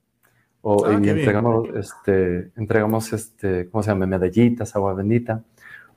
O, 0.62 0.84
ah, 0.86 1.00
y 1.02 1.08
entregamos, 1.08 1.68
este, 1.74 2.50
entregamos, 2.56 3.12
este, 3.12 3.68
¿cómo 3.70 3.82
se 3.82 3.90
llama? 3.90 4.06
Medallitas, 4.06 4.76
agua 4.76 4.94
bendita. 4.94 5.42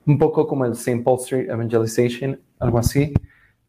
Un 0.06 0.18
poco 0.18 0.46
como 0.46 0.64
el 0.64 0.72
St. 0.72 1.02
Paul 1.02 1.18
Street 1.20 1.50
Evangelization, 1.50 2.40
algo 2.58 2.78
así. 2.78 3.12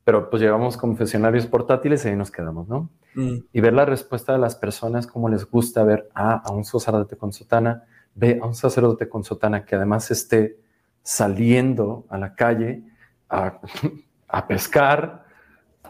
Pero 0.06 0.30
pues 0.30 0.42
llevamos 0.42 0.78
confesionarios 0.78 1.46
portátiles 1.48 2.06
y 2.06 2.10
ahí 2.10 2.16
nos 2.16 2.32
quedamos, 2.32 2.70
¿no? 2.70 2.90
Mm. 3.16 3.38
y 3.54 3.62
ver 3.62 3.74
la 3.74 3.86
respuesta 3.86 4.34
de 4.34 4.40
las 4.40 4.56
personas, 4.56 5.08
cómo 5.08 5.30
les 5.30 5.50
gusta 5.50 5.84
ver 5.86 6.10
a 6.14 6.52
un 6.52 6.66
sacerdote 6.66 7.16
con 7.16 7.32
sotana, 7.32 7.86
ve 8.14 8.40
a 8.42 8.46
un 8.46 8.56
sacerdote 8.56 9.08
con 9.08 9.24
sotana 9.24 9.64
que 9.64 9.76
además 9.76 10.12
esté 10.12 10.58
saliendo 11.02 12.06
a 12.10 12.18
la 12.18 12.36
calle 12.36 12.84
a, 13.30 14.48
pescar, 14.48 15.26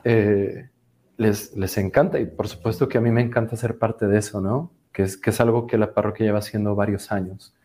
eh, 0.03 0.69
les, 1.17 1.55
les 1.55 1.77
encanta 1.77 2.19
y 2.19 2.25
por 2.25 2.47
supuesto 2.47 2.87
que 2.87 2.97
a 2.97 3.01
mí 3.01 3.11
me 3.11 3.21
encanta 3.21 3.55
ser 3.55 3.77
parte 3.77 4.07
de 4.07 4.19
eso, 4.19 4.41
¿no? 4.41 4.71
Que 4.91 5.03
es, 5.03 5.17
que 5.17 5.29
es 5.31 5.41
algo 5.41 5.67
que 5.67 5.77
la 5.77 5.93
parroquia 5.93 6.25
lleva 6.25 6.39
haciendo 6.39 6.75
varios 6.75 7.11
años. 7.11 7.55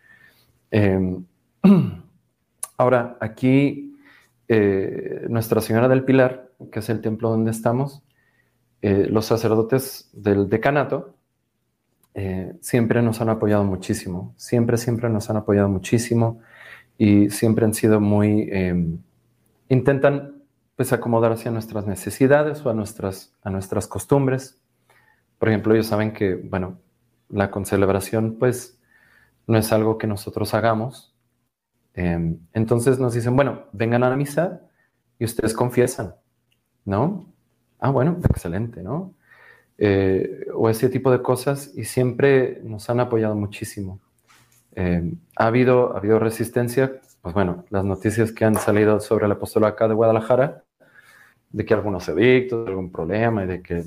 Em, 0.70 1.24
ahora, 2.76 3.16
aquí 3.20 3.89
eh, 4.52 5.26
Nuestra 5.28 5.60
Señora 5.60 5.86
del 5.86 6.02
Pilar, 6.02 6.50
que 6.72 6.80
es 6.80 6.88
el 6.88 7.00
templo 7.00 7.30
donde 7.30 7.52
estamos, 7.52 8.02
eh, 8.82 9.06
los 9.08 9.26
sacerdotes 9.26 10.10
del 10.12 10.48
decanato 10.48 11.14
eh, 12.14 12.54
siempre 12.60 13.00
nos 13.00 13.20
han 13.20 13.28
apoyado 13.28 13.62
muchísimo, 13.62 14.34
siempre, 14.36 14.76
siempre 14.76 15.08
nos 15.08 15.30
han 15.30 15.36
apoyado 15.36 15.68
muchísimo 15.68 16.40
y 16.98 17.30
siempre 17.30 17.64
han 17.64 17.74
sido 17.74 18.00
muy, 18.00 18.48
em, 18.50 18.98
intentan 19.68 20.42
pues 20.74 20.92
acomodar 20.92 21.30
hacia 21.30 21.52
nuestras 21.52 21.86
necesidades 21.86 22.66
o 22.66 22.70
a 22.70 22.74
nuestras, 22.74 23.32
a 23.44 23.50
nuestras 23.50 23.86
costumbres. 23.86 24.60
Por 25.38 25.48
ejemplo, 25.48 25.74
ellos 25.74 25.86
saben 25.86 26.12
que, 26.12 26.34
bueno, 26.34 26.80
la 27.28 27.52
concelebración 27.52 28.36
pues 28.36 28.80
no 29.46 29.58
es 29.58 29.70
algo 29.70 29.96
que 29.96 30.08
nosotros 30.08 30.54
hagamos. 30.54 31.09
Em, 31.94 32.38
entonces 32.52 32.98
nos 32.98 33.14
dicen, 33.14 33.36
bueno, 33.36 33.64
vengan 33.72 34.02
a 34.04 34.10
la 34.10 34.16
misa 34.16 34.62
y 35.18 35.24
ustedes 35.24 35.54
confiesan, 35.54 36.14
¿no? 36.84 37.26
Ah, 37.78 37.90
bueno, 37.90 38.18
excelente, 38.28 38.82
¿no? 38.82 39.14
Eh, 39.78 40.46
o 40.54 40.68
ese 40.68 40.90
tipo 40.90 41.10
de 41.10 41.22
cosas 41.22 41.72
y 41.74 41.84
siempre 41.84 42.60
nos 42.62 42.90
han 42.90 43.00
apoyado 43.00 43.34
muchísimo. 43.34 44.00
Eh, 44.74 45.14
ha, 45.36 45.46
habido, 45.46 45.94
ha 45.94 45.98
habido 45.98 46.18
resistencia, 46.18 47.00
pues 47.22 47.34
bueno, 47.34 47.64
las 47.70 47.84
noticias 47.84 48.32
que 48.32 48.44
han 48.44 48.54
salido 48.56 49.00
sobre 49.00 49.26
el 49.26 49.32
apostolado 49.32 49.72
acá 49.72 49.88
de 49.88 49.94
Guadalajara, 49.94 50.64
de 51.50 51.64
que 51.64 51.74
algunos 51.74 52.08
edictos, 52.08 52.68
algún 52.68 52.92
problema 52.92 53.44
y 53.44 53.46
de 53.46 53.62
que 53.62 53.84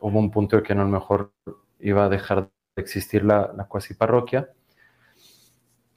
hubo 0.00 0.18
un 0.18 0.30
punto 0.30 0.58
en 0.58 0.62
que 0.62 0.72
a 0.72 0.76
lo 0.76 0.86
mejor 0.86 1.32
iba 1.80 2.04
a 2.04 2.08
dejar 2.08 2.50
de 2.76 2.82
existir 2.82 3.24
la, 3.24 3.52
la 3.56 3.64
cuasi 3.64 3.94
parroquia, 3.94 4.50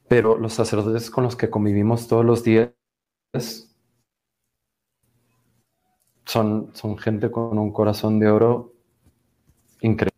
pero 0.07 0.37
los 0.37 0.53
sacerdotes 0.53 1.09
con 1.09 1.23
los 1.23 1.35
que 1.35 1.49
convivimos 1.49 2.07
todos 2.07 2.23
los 2.23 2.43
días 2.43 2.69
son, 6.25 6.71
son 6.73 6.97
gente 6.97 7.31
con 7.31 7.57
un 7.57 7.71
corazón 7.71 8.19
de 8.19 8.29
oro 8.29 8.73
increíble. 9.81 10.15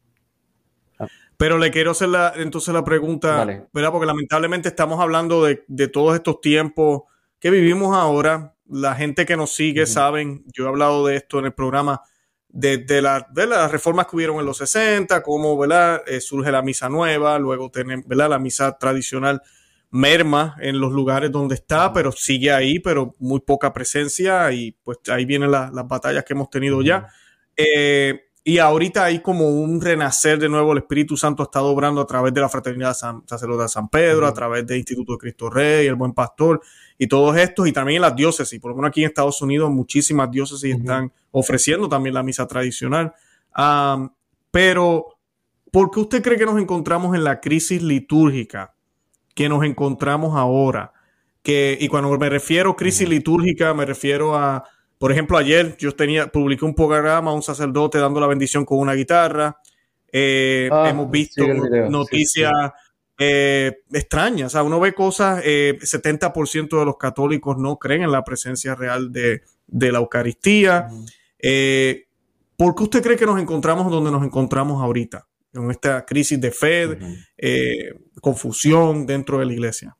Pero 1.37 1.59
le 1.59 1.69
quiero 1.69 1.91
hacer 1.91 2.09
la, 2.09 2.33
entonces 2.35 2.73
la 2.73 2.83
pregunta, 2.83 3.45
¿verdad? 3.71 3.91
Porque 3.91 4.07
lamentablemente 4.07 4.69
estamos 4.69 4.99
hablando 4.99 5.43
de, 5.43 5.87
todos 5.87 6.15
estos 6.15 6.41
tiempos 6.41 7.03
que 7.39 7.51
vivimos 7.51 7.95
ahora. 7.95 8.55
La 8.69 8.95
gente 8.95 9.25
que 9.25 9.37
nos 9.37 9.53
sigue 9.53 9.85
saben, 9.85 10.43
yo 10.51 10.65
he 10.65 10.67
hablado 10.67 11.05
de 11.05 11.15
esto 11.15 11.39
en 11.39 11.45
el 11.45 11.53
programa, 11.53 12.01
de, 12.49 12.79
de, 12.79 13.01
la, 13.01 13.27
de 13.31 13.45
las 13.45 13.71
reformas 13.71 14.07
que 14.07 14.15
hubieron 14.15 14.39
en 14.39 14.45
los 14.45 14.57
60, 14.57 15.21
cómo 15.21 15.57
¿verdad? 15.57 16.01
Eh, 16.07 16.19
surge 16.19 16.51
la 16.51 16.63
misa 16.63 16.89
nueva, 16.89 17.37
luego 17.37 17.69
tenemos 17.69 18.07
¿verdad? 18.07 18.31
la 18.31 18.39
misa 18.39 18.77
tradicional 18.77 19.41
merma 19.89 20.55
en 20.59 20.79
los 20.79 20.91
lugares 20.91 21.31
donde 21.31 21.55
está, 21.55 21.93
pero 21.93 22.11
sigue 22.11 22.51
ahí, 22.51 22.79
pero 22.79 23.15
muy 23.19 23.39
poca 23.39 23.73
presencia 23.73 24.51
y 24.51 24.73
pues 24.83 24.97
ahí 25.09 25.25
vienen 25.25 25.51
las 25.51 25.87
batallas 25.87 26.23
que 26.23 26.33
hemos 26.33 26.49
tenido 26.49 26.81
ya. 26.81 27.07
Eh, 27.55 28.21
y 28.43 28.59
ahorita 28.59 29.03
hay 29.03 29.19
como 29.19 29.49
un 29.49 29.81
renacer 29.81 30.39
de 30.39 30.47
nuevo. 30.47 30.71
El 30.71 30.77
Espíritu 30.77 31.17
Santo 31.17 31.43
ha 31.43 31.47
estado 31.47 31.65
obrando 31.67 31.99
a 31.99 32.07
través 32.07 32.33
de 32.33 32.39
la 32.39 32.47
Fraternidad 32.47 32.93
San, 32.93 33.23
Sacerdote 33.27 33.63
de 33.63 33.69
San 33.69 33.89
Pedro, 33.89 34.25
a 34.25 34.33
través 34.33 34.65
del 34.65 34.77
Instituto 34.77 35.13
de 35.13 35.17
Cristo 35.17 35.49
Rey, 35.49 35.85
el 35.85 35.95
Buen 35.95 36.13
Pastor 36.13 36.61
y 36.97 37.07
todos 37.07 37.35
estos, 37.35 37.67
y 37.67 37.73
también 37.73 37.97
en 37.97 38.03
las 38.03 38.15
diócesis. 38.15 38.59
Por 38.61 38.71
lo 38.71 38.77
menos 38.77 38.89
aquí 38.89 39.01
en 39.01 39.07
Estados 39.07 39.41
Unidos, 39.41 39.69
muchísimas 39.69 40.31
diócesis 40.31 40.75
están 40.75 41.11
ofreciendo 41.31 41.89
también 41.89 42.13
la 42.13 42.23
misa 42.23 42.47
tradicional. 42.47 43.13
pero, 44.49 45.17
¿por 45.71 45.91
qué 45.91 45.99
usted 45.99 46.23
cree 46.23 46.37
que 46.37 46.45
nos 46.45 46.57
encontramos 46.57 47.15
en 47.15 47.25
la 47.25 47.41
crisis 47.41 47.81
litúrgica 47.83 48.76
que 49.37 49.47
nos 49.47 49.63
encontramos 49.63 50.35
ahora? 50.35 50.91
Que, 51.41 51.77
y 51.79 51.87
cuando 51.87 52.17
me 52.17 52.29
refiero 52.29 52.71
a 52.71 52.75
crisis 52.75 53.07
litúrgica, 53.07 53.73
me 53.73 53.85
refiero 53.85 54.35
a 54.35 54.65
por 54.97 55.11
ejemplo, 55.11 55.37
ayer 55.37 55.77
yo 55.77 55.95
tenía, 55.95 56.27
publiqué 56.27 56.65
un 56.65 56.73
programa, 56.73 57.31
un 57.31 57.43
sacerdote 57.43 57.99
dando 57.99 58.19
la 58.19 58.27
bendición 58.27 58.65
con 58.65 58.79
una 58.79 58.93
guitarra. 58.93 59.57
Eh, 60.11 60.69
ah, 60.71 60.89
hemos 60.89 61.11
visto 61.11 61.45
noticias 61.45 62.51
eh, 63.19 63.79
extrañas. 63.91 64.47
O 64.47 64.49
sea, 64.49 64.63
uno 64.63 64.79
ve 64.79 64.93
cosas, 64.93 65.41
eh, 65.45 65.77
70% 65.79 66.79
de 66.79 66.85
los 66.85 66.97
católicos 66.97 67.57
no 67.57 67.77
creen 67.77 68.03
en 68.03 68.11
la 68.11 68.23
presencia 68.23 68.73
real 68.73 69.11
de, 69.11 69.41
la 69.67 69.99
Eucaristía. 69.99 70.87
Eh, 71.37 72.07
¿Por 72.55 72.73
qué 72.73 72.83
usted 72.83 73.03
cree 73.03 73.17
que 73.17 73.27
nos 73.27 73.39
encontramos 73.39 73.91
donde 73.91 74.09
nos 74.09 74.23
encontramos 74.23 74.81
ahorita? 74.81 75.27
En 75.53 75.71
esta 75.71 76.05
crisis 76.05 76.39
de 76.39 76.51
fe, 76.51 76.99
confusión 78.21 79.05
dentro 79.05 79.39
de 79.39 79.45
la 79.45 79.53
iglesia. 79.53 79.97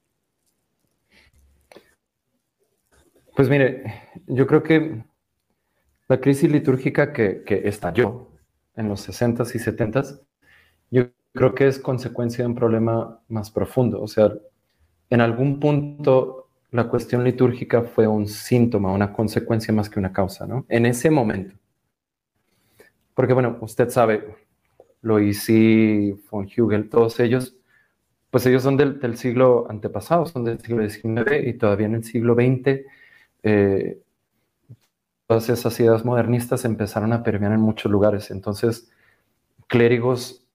Pues 3.36 3.50
mire, 3.50 4.10
yo 4.26 4.48
creo 4.48 4.64
que 4.64 5.04
la 6.08 6.20
crisis 6.20 6.52
litúrgica 6.52 7.14
que, 7.14 7.44
estalló 7.66 8.32
en 8.76 8.90
los 8.90 9.08
60s 9.08 9.54
y 9.54 9.60
70s, 9.60 10.22
yo 10.90 11.10
creo 11.34 11.54
que 11.54 11.68
es 11.68 11.80
consecuencia 11.80 12.44
de 12.44 12.50
un 12.50 12.56
problema 12.56 13.22
más 13.28 13.52
profundo. 13.52 14.02
O 14.02 14.08
sea, 14.08 14.34
en 15.10 15.22
algún 15.22 15.60
punto 15.60 16.50
la 16.72 16.88
cuestión 16.90 17.24
litúrgica 17.24 17.84
fue 17.84 18.08
un 18.08 18.28
síntoma, 18.28 18.92
una 18.92 19.14
consecuencia 19.14 19.74
más 19.74 19.90
que 19.90 20.00
una 20.00 20.12
causa, 20.12 20.48
¿no? 20.48 20.66
En 20.68 20.86
ese 20.86 21.12
momento. 21.12 21.56
Porque, 23.14 23.34
bueno, 23.34 23.58
usted 23.62 23.90
sabe, 23.90 24.47
Loisi, 25.02 26.14
von 26.30 26.46
Hugel, 26.46 26.90
todos 26.90 27.20
ellos, 27.20 27.56
pues 28.30 28.46
ellos 28.46 28.64
son 28.64 28.78
del, 28.78 29.18
siglo 29.18 29.68
antepasado, 29.70 30.26
son 30.26 30.44
del 30.44 30.60
siglo 30.60 30.88
XIX 30.88 31.48
y 31.48 31.54
todavía 31.54 31.88
en 31.88 31.96
el 31.96 32.04
siglo 32.04 32.36
XX 32.36 32.86
eh, 33.44 34.02
todas 35.28 35.50
esas 35.50 35.80
ideas 35.80 36.06
modernistas 36.06 36.66
empezaron 36.66 37.14
a 37.14 37.22
permear 37.24 37.52
en 37.52 37.60
muchos 37.60 37.92
lugares. 37.92 38.32
Entonces, 38.32 38.90
clérigos 39.68 40.46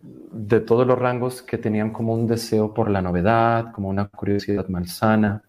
de 0.00 0.60
todos 0.60 0.86
los 0.86 0.98
rangos 0.98 1.42
que 1.42 1.58
tenían 1.58 1.92
como 1.92 2.14
un 2.14 2.26
deseo 2.26 2.72
por 2.74 2.90
la 2.90 3.02
novedad, 3.02 3.72
como 3.72 3.88
una 3.88 4.08
curiosidad 4.08 4.68
malsana, 4.68 5.42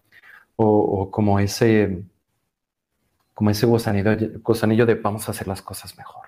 o, 0.56 1.10
como 1.10 1.38
ese 1.40 2.04
como 3.34 3.48
ese 3.50 3.64
gozanillo, 3.64 4.86
de 4.86 4.94
vamos 4.96 5.26
a 5.26 5.30
hacer 5.32 5.48
las 5.48 5.62
cosas 5.62 5.96
mejor. 5.96 6.26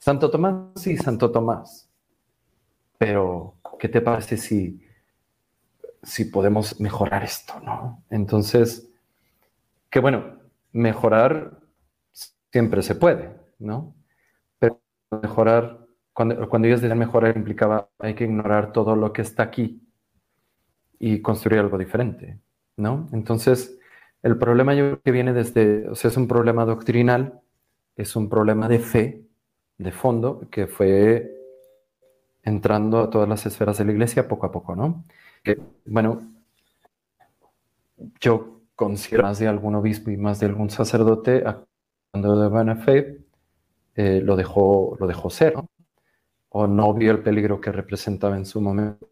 Santo 0.00 0.30
Tomás, 0.30 0.54
sí, 0.76 0.96
Santo 0.96 1.30
Tomás. 1.30 1.88
Pero, 2.98 3.56
¿qué 3.78 3.88
te 3.88 4.00
parece 4.00 4.36
si, 4.38 4.80
si 6.02 6.24
podemos 6.24 6.80
mejorar 6.80 7.22
esto? 7.22 7.60
¿no? 7.60 8.02
Entonces, 8.08 8.90
que 9.90 10.00
bueno, 10.00 10.38
mejorar 10.72 11.60
siempre 12.50 12.82
se 12.82 12.94
puede, 12.94 13.30
¿no? 13.58 13.94
Pero 14.58 14.80
mejorar, 15.22 15.86
cuando, 16.12 16.48
cuando 16.48 16.68
ellos 16.68 16.80
decían 16.80 16.98
mejorar 16.98 17.36
implicaba 17.36 17.90
hay 17.98 18.14
que 18.14 18.24
ignorar 18.24 18.72
todo 18.72 18.96
lo 18.96 19.12
que 19.12 19.22
está 19.22 19.42
aquí 19.44 19.82
y 20.98 21.20
construir 21.22 21.60
algo 21.60 21.76
diferente, 21.78 22.40
¿no? 22.76 23.08
Entonces, 23.12 23.78
el 24.22 24.38
problema 24.38 24.74
yo 24.74 24.84
creo 24.84 25.02
que 25.02 25.10
viene 25.12 25.32
desde, 25.32 25.88
o 25.88 25.94
sea, 25.94 26.10
es 26.10 26.16
un 26.16 26.28
problema 26.28 26.64
doctrinal, 26.64 27.40
es 27.96 28.16
un 28.16 28.28
problema 28.28 28.68
de 28.68 28.78
fe, 28.78 29.29
de 29.80 29.92
fondo, 29.92 30.42
que 30.50 30.66
fue 30.66 31.32
entrando 32.42 33.00
a 33.00 33.10
todas 33.10 33.28
las 33.28 33.46
esferas 33.46 33.78
de 33.78 33.86
la 33.86 33.92
iglesia 33.92 34.28
poco 34.28 34.46
a 34.46 34.52
poco, 34.52 34.76
¿no? 34.76 35.04
Que, 35.42 35.58
bueno, 35.86 36.20
yo 38.20 38.60
considero 38.74 39.22
más 39.22 39.38
de 39.38 39.48
algún 39.48 39.74
obispo 39.74 40.10
y 40.10 40.18
más 40.18 40.38
de 40.40 40.46
algún 40.46 40.68
sacerdote, 40.68 41.42
cuando 42.10 42.38
de 42.40 42.48
buena 42.48 42.76
fe, 42.76 43.20
eh, 43.94 44.20
lo, 44.22 44.36
dejó, 44.36 44.96
lo 45.00 45.06
dejó 45.06 45.30
ser, 45.30 45.54
o 46.50 46.66
no 46.66 46.92
vio 46.92 47.12
el 47.12 47.22
peligro 47.22 47.60
que 47.60 47.72
representaba 47.72 48.36
en 48.36 48.44
su 48.44 48.60
momento 48.60 49.08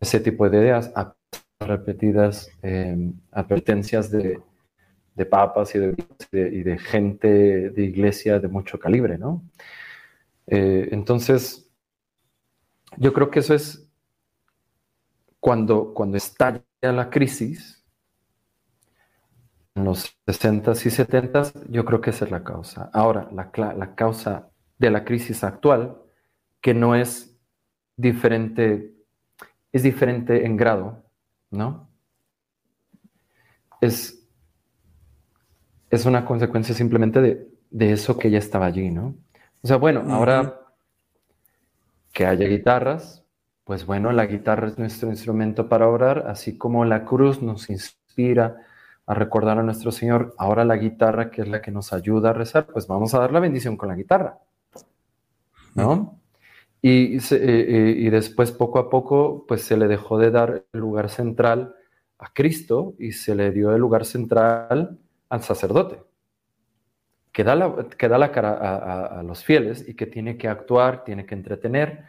ese 0.00 0.18
tipo 0.18 0.48
de 0.50 0.58
ideas, 0.58 0.92
a 0.96 1.14
repetidas 1.60 2.50
eh, 2.62 3.12
advertencias 3.30 4.10
de, 4.10 4.40
papas 5.24 5.74
y 5.74 5.78
de, 5.78 6.78
gente 6.78 7.70
de 7.70 7.82
iglesia 7.82 8.38
de 8.38 8.48
mucho 8.48 8.78
calibre, 8.78 9.16
¿no? 9.16 9.42
Eh, 10.46 10.88
entonces, 10.92 11.70
yo 12.98 13.12
creo 13.12 13.30
que 13.30 13.38
eso 13.38 13.54
es 13.54 13.88
cuando, 15.40 15.94
cuando 15.94 16.16
estalla 16.16 16.62
la 16.82 17.08
crisis, 17.08 17.76
en 19.76 19.84
los 19.84 20.18
60s 20.26 20.86
y 20.86 20.90
70s, 20.90 21.66
yo 21.68 21.84
creo 21.84 22.00
que 22.00 22.10
esa 22.10 22.24
es 22.24 22.30
la 22.30 22.42
causa. 22.42 22.90
Ahora, 22.94 23.28
la, 23.30 23.50
la, 23.74 23.94
causa 23.94 24.50
de 24.78 24.90
la 24.90 25.04
crisis 25.04 25.44
actual, 25.44 25.98
que 26.62 26.72
no 26.72 26.94
es 26.94 27.38
diferente, 27.96 28.94
es 29.72 29.82
diferente 29.82 30.46
en 30.46 30.56
grado, 30.56 31.04
¿no? 31.50 31.90
Es, 33.82 34.15
es 35.90 36.06
una 36.06 36.24
consecuencia 36.24 36.74
simplemente 36.74 37.20
de, 37.20 37.48
de 37.70 37.92
eso 37.92 38.18
que 38.18 38.30
ya 38.30 38.38
estaba 38.38 38.66
allí, 38.66 38.90
¿no? 38.90 39.14
O 39.62 39.66
sea, 39.66 39.76
bueno, 39.76 40.04
ahora 40.08 40.60
que 42.12 42.26
haya 42.26 42.46
guitarras, 42.46 43.24
pues 43.64 43.84
bueno, 43.84 44.12
la 44.12 44.26
guitarra 44.26 44.68
es 44.68 44.78
nuestro 44.78 45.08
instrumento 45.10 45.68
para 45.68 45.88
orar, 45.88 46.26
así 46.28 46.56
como 46.56 46.84
la 46.84 47.04
cruz 47.04 47.42
nos 47.42 47.68
inspira 47.68 48.56
a 49.06 49.14
recordar 49.14 49.58
a 49.58 49.62
nuestro 49.62 49.92
Señor, 49.92 50.34
ahora 50.38 50.64
la 50.64 50.76
guitarra, 50.76 51.30
que 51.30 51.42
es 51.42 51.48
la 51.48 51.60
que 51.60 51.70
nos 51.70 51.92
ayuda 51.92 52.30
a 52.30 52.32
rezar, 52.32 52.66
pues 52.66 52.86
vamos 52.86 53.14
a 53.14 53.18
dar 53.18 53.32
la 53.32 53.40
bendición 53.40 53.76
con 53.76 53.88
la 53.88 53.96
guitarra, 53.96 54.38
¿no? 55.74 56.18
Y, 56.82 57.16
eh, 57.16 57.20
eh, 57.32 57.94
y, 57.98 58.10
después, 58.10 58.52
poco 58.52 58.78
a 58.78 58.88
poco, 58.88 59.44
pues 59.46 59.62
se 59.62 59.76
le 59.76 59.88
dejó 59.88 60.18
de 60.18 60.30
dar 60.30 60.64
el 60.72 60.80
lugar 60.80 61.10
central 61.10 61.74
a 62.18 62.32
Cristo 62.32 62.94
y 62.98 63.12
se 63.12 63.34
le 63.34 63.50
dio 63.50 63.72
el 63.74 63.80
lugar 63.80 64.04
central 64.04 64.98
sacerdote, 65.42 66.02
que 67.32 67.44
da 67.44 67.54
la, 67.54 67.86
que 67.98 68.08
da 68.08 68.18
la 68.18 68.32
cara 68.32 69.18
a, 69.18 69.22
los 69.22 69.44
fieles 69.44 69.86
y 69.86 69.94
que 69.94 70.06
tiene 70.06 70.36
que 70.38 70.48
actuar, 70.48 71.04
tiene 71.04 71.26
que 71.26 71.34
entretener, 71.34 72.04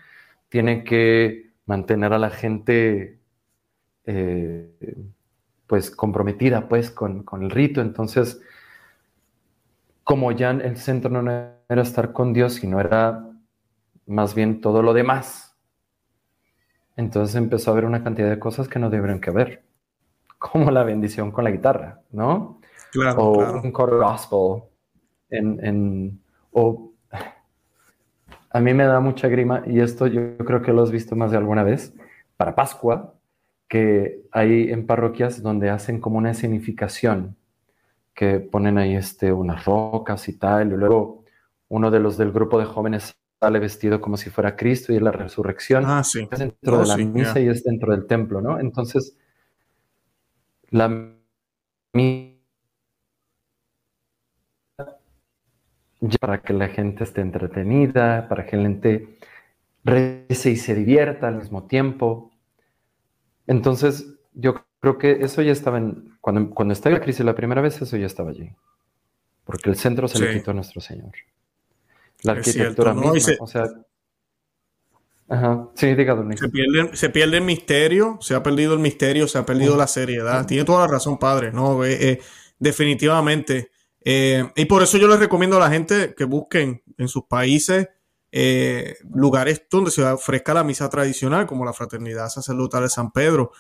tiene 0.50 0.84
que 0.84 1.52
mantener 1.66 2.14
a 2.14 2.20
la 2.20 2.30
gente 2.30 3.20
eh, 4.06 4.96
pues 5.68 5.92
comprometida 5.92 6.70
pues 6.70 6.90
con, 6.90 7.26
el 7.42 7.50
rito. 7.50 7.82
Entonces, 7.82 8.42
como 10.04 10.32
ya 10.32 10.52
el 10.52 10.78
centro 10.78 11.22
no 11.22 11.30
era 11.30 11.82
estar 11.82 12.14
con 12.14 12.32
Dios, 12.32 12.54
sino 12.54 12.80
era 12.80 13.30
más 14.06 14.34
bien 14.34 14.62
todo 14.62 14.82
lo 14.82 14.94
demás, 14.94 15.48
entonces 16.96 17.36
empezó 17.36 17.70
a 17.70 17.74
haber 17.74 17.86
una 17.86 18.04
cantidad 18.04 18.30
de 18.30 18.40
cosas 18.40 18.68
que 18.70 18.80
no 18.80 18.90
deberían 18.90 19.20
que 19.20 19.30
haber, 19.30 19.64
como 20.40 20.72
la 20.72 20.84
bendición 20.84 21.32
con 21.32 21.44
la 21.44 21.52
guitarra, 21.52 22.02
¿no? 22.12 22.62
Claro, 22.92 23.24
o 23.24 23.62
un 23.62 23.72
coro 23.72 24.00
gospel, 24.00 24.64
en, 25.30 26.20
o 26.52 26.92
a 28.50 28.60
mí 28.60 28.74
me 28.74 28.86
da 28.86 29.00
mucha 29.00 29.28
grima, 29.28 29.64
y 29.66 29.80
esto 29.80 30.08
yo 30.08 30.38
creo 30.38 30.62
que 30.62 30.74
lo 30.74 30.82
has 30.84 30.92
visto 30.92 31.16
más 31.16 31.32
de 31.32 31.38
alguna 31.38 31.64
vez, 31.64 31.94
para 32.38 32.56
Pascua, 32.56 33.14
que 33.68 34.22
hay 34.32 34.72
en 34.72 34.86
parroquias 34.86 35.42
donde 35.42 35.70
hacen 35.70 36.00
como 36.00 36.18
una 36.18 36.32
escenificación, 36.32 37.36
que 38.14 38.40
ponen 38.40 38.78
ahí 38.78 38.96
este, 38.96 39.32
unas 39.32 39.66
rocas 39.66 40.28
y 40.30 40.34
tal, 40.34 40.72
y 40.72 40.78
luego 40.78 41.24
uno 41.70 41.92
de 41.92 42.00
los 42.00 42.18
del 42.18 42.32
grupo 42.32 42.58
de 42.58 42.66
jóvenes 42.66 43.16
sale 43.40 43.60
vestido 43.60 44.02
como 44.02 44.18
si 44.18 44.30
fuera 44.30 44.56
Cristo 44.56 44.94
y 44.94 45.00
la 45.00 45.12
resurrección. 45.12 45.84
Ah, 45.86 46.04
sí. 46.04 46.28
Es 46.32 46.40
dentro 46.40 46.78
de 46.78 46.84
oh, 46.84 46.86
la 46.86 46.98
misa 46.98 47.40
y 47.40 47.48
es 47.50 47.64
dentro 47.64 47.92
del 47.92 48.08
templo, 48.08 48.42
¿no? 48.42 48.60
Entonces, 48.60 49.16
la 50.70 51.14
misa 51.94 52.37
para 56.20 56.42
que 56.42 56.54
la 56.54 56.68
gente 56.68 57.04
esté 57.04 57.22
entretenida, 57.22 58.28
para 58.28 58.46
que 58.46 58.58
la 58.58 58.64
gente 58.64 59.18
rece 59.84 60.52
y 60.52 60.58
se 60.58 60.76
divierta 60.76 61.28
al 61.28 61.38
mismo 61.38 61.66
tiempo. 61.66 62.32
Entonces, 63.48 64.08
yo 64.34 64.66
creo 64.80 64.98
que 64.98 65.12
eso 65.22 65.42
ya 65.42 65.52
estaba 65.52 65.78
en. 65.78 66.18
Cuando, 66.22 66.50
cuando 66.54 66.74
estaba 66.74 66.96
la 66.96 67.02
crisis 67.02 67.26
la 67.26 67.36
primera 67.36 67.62
vez, 67.62 67.82
eso 67.82 67.98
ya 67.98 68.06
estaba 68.06 68.32
allí. 68.32 68.52
Porque 69.46 69.70
el 69.70 69.78
centro 69.78 70.08
se 70.08 70.20
le 70.20 70.34
quitó 70.34 70.52
a 70.52 70.56
nuestro 70.56 70.82
Señor. 70.82 71.14
La 72.24 72.34
arquitectura 72.34 72.94
misma, 72.94 73.34
o 73.40 73.48
sea... 73.48 73.66
Ajá, 75.30 75.70
sí, 75.76 75.94
diga, 75.94 76.16
se 76.38 76.48
pierde, 76.48 76.96
se 76.96 77.10
pierde 77.10 77.38
el 77.38 77.44
misterio, 77.44 78.18
se 78.22 78.34
ha 78.34 78.42
perdido 78.42 78.74
el 78.74 78.80
misterio, 78.80 79.28
se 79.28 79.38
ha 79.38 79.46
perdido 79.46 79.76
la 79.76 79.88
seriedad. 79.88 80.46
Tiene 80.46 80.64
toda 80.64 80.86
la 80.86 80.92
razón, 80.92 81.18
padre, 81.18 81.52
¿no? 81.52 81.84
Eh, 81.84 82.12
eh, 82.12 82.22
definitivamente. 82.60 83.72
Eh, 84.10 84.50
y 84.56 84.66
por 84.66 84.84
eso 84.84 84.98
yo 84.98 85.08
les 85.08 85.20
recomiendo 85.20 85.58
a 85.58 85.60
la 85.60 85.70
gente 85.70 86.14
que 86.16 86.24
busquen 86.24 86.82
en 86.98 87.08
sus 87.08 87.24
países 87.26 87.90
lugares 89.16 89.64
donde 89.72 89.90
se 89.90 90.04
ofrezca 90.04 90.54
la 90.54 90.64
misa 90.64 90.88
tradicional, 90.90 91.48
como 91.48 91.66
la 91.66 91.74
Fraternidad 91.74 92.30
Sacerdotal 92.30 92.84
de 92.84 92.90
San 92.90 93.12
Pedro. 93.12 93.52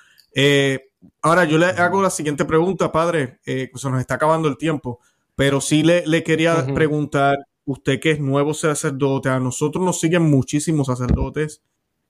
ahora, 1.23 1.45
yo 1.45 1.57
le 1.57 1.65
hago 1.65 2.01
la 2.01 2.11
siguiente 2.11 2.45
pregunta, 2.45 2.91
padre, 2.91 3.39
pues 3.43 3.81
se 3.81 3.89
nos 3.89 3.99
está 3.99 4.15
acabando 4.15 4.47
el 4.47 4.57
tiempo, 4.57 4.99
pero 5.35 5.61
sí 5.61 5.81
le, 5.81 6.05
le 6.05 6.23
quería 6.23 6.63
preguntar 6.75 7.39
usted 7.67 7.99
que 7.99 8.11
es 8.11 8.19
nuevo 8.19 8.53
sacerdote, 8.53 9.29
a 9.29 9.39
nosotros 9.39 9.83
nos 9.83 9.99
siguen 9.99 10.23
muchísimos 10.23 10.87
sacerdotes 10.87 11.61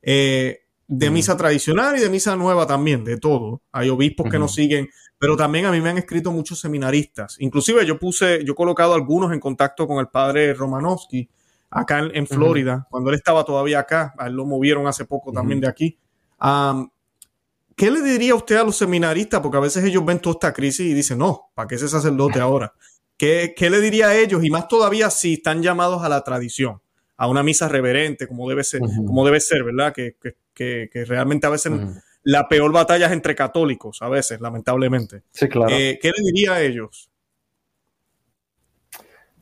eh, 0.03 0.61
de 0.87 1.09
misa 1.09 1.35
tradicional 1.35 1.97
y 1.97 1.99
de 1.99 2.09
misa 2.09 2.35
nueva 2.35 2.65
también, 2.65 3.03
de 3.03 3.17
todo. 3.17 3.61
Hay 3.71 3.89
obispos 3.89 4.29
que 4.31 4.39
nos 4.39 4.53
siguen, 4.53 4.87
pero 5.19 5.35
también 5.35 5.65
a 5.65 5.71
mí 5.71 5.81
me 5.81 5.89
han 5.89 5.97
escrito 5.97 6.31
muchos 6.31 6.59
seminaristas. 6.59 7.37
Inclusive 7.39 7.85
yo 7.85 7.97
puse, 7.97 8.43
yo 8.45 8.53
he 8.53 8.55
colocado 8.55 8.93
algunos 8.93 9.33
en 9.33 9.39
contacto 9.39 9.87
con 9.87 9.99
el 9.99 10.07
padre 10.07 10.53
Romanowski 10.53 11.29
acá 11.69 11.99
en, 11.99 12.27
Florida, 12.27 12.87
cuando 12.89 13.09
él 13.09 13.15
estaba 13.15 13.43
todavía 13.43 13.79
acá, 13.79 14.13
a 14.17 14.27
él 14.27 14.33
lo 14.33 14.45
movieron 14.45 14.87
hace 14.87 15.05
poco 15.05 15.31
también 15.31 15.59
de 15.59 15.67
aquí. 15.67 15.97
¿Qué 17.75 17.91
le 17.91 18.01
diría 18.01 18.33
usted 18.35 18.55
a 18.55 18.63
los 18.63 18.75
seminaristas? 18.75 19.39
Porque 19.41 19.57
a 19.57 19.61
veces 19.61 19.83
ellos 19.83 20.03
ven 20.03 20.19
toda 20.19 20.33
esta 20.33 20.53
crisis 20.53 20.87
y 20.87 20.93
dicen, 20.93 21.19
no, 21.19 21.51
¿para 21.53 21.67
qué 21.67 21.75
ese 21.75 21.87
sacerdote 21.87 22.39
ahora? 22.39 22.73
¿Qué, 23.17 23.53
le 23.59 23.81
diría 23.81 24.09
a 24.09 24.17
ellos? 24.17 24.43
Y 24.43 24.49
más 24.49 24.67
todavía 24.67 25.09
si 25.09 25.33
están 25.33 25.61
llamados 25.61 26.03
a 26.03 26.09
la 26.09 26.23
tradición, 26.23 26.81
a 27.17 27.27
una 27.27 27.43
misa 27.43 27.67
reverente, 27.67 28.27
como 28.27 28.47
debe 28.47 28.63
ser, 28.63 28.81
como 28.81 29.25
debe 29.25 29.39
ser 29.39 29.63
¿verdad? 29.63 29.93
Que, 29.93 31.05
realmente 31.05 31.45
a 31.45 31.51
veces 31.51 31.71
la 32.27 32.49
peor 32.49 32.73
batalla 32.73 33.05
es 33.05 33.13
entre 33.13 33.35
católicos, 33.35 34.01
a 34.01 34.09
veces, 34.09 34.41
lamentablemente. 34.41 35.23
Sí, 35.31 35.47
claro. 35.47 35.73
Eh, 35.73 35.97
¿Qué 36.01 36.09
le 36.09 36.23
diría 36.25 36.55
a 36.55 36.61
ellos? 36.61 37.09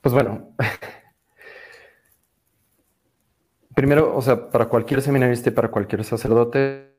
Pues 0.02 0.14
bueno, 0.14 0.56
primero, 3.74 4.16
o 4.16 4.22
sea, 4.22 4.52
para 4.52 4.70
cualquier 4.70 5.02
seminarista 5.02 5.50
y 5.50 5.54
para 5.54 5.72
cualquier 5.72 6.04
sacerdote, 6.04 6.94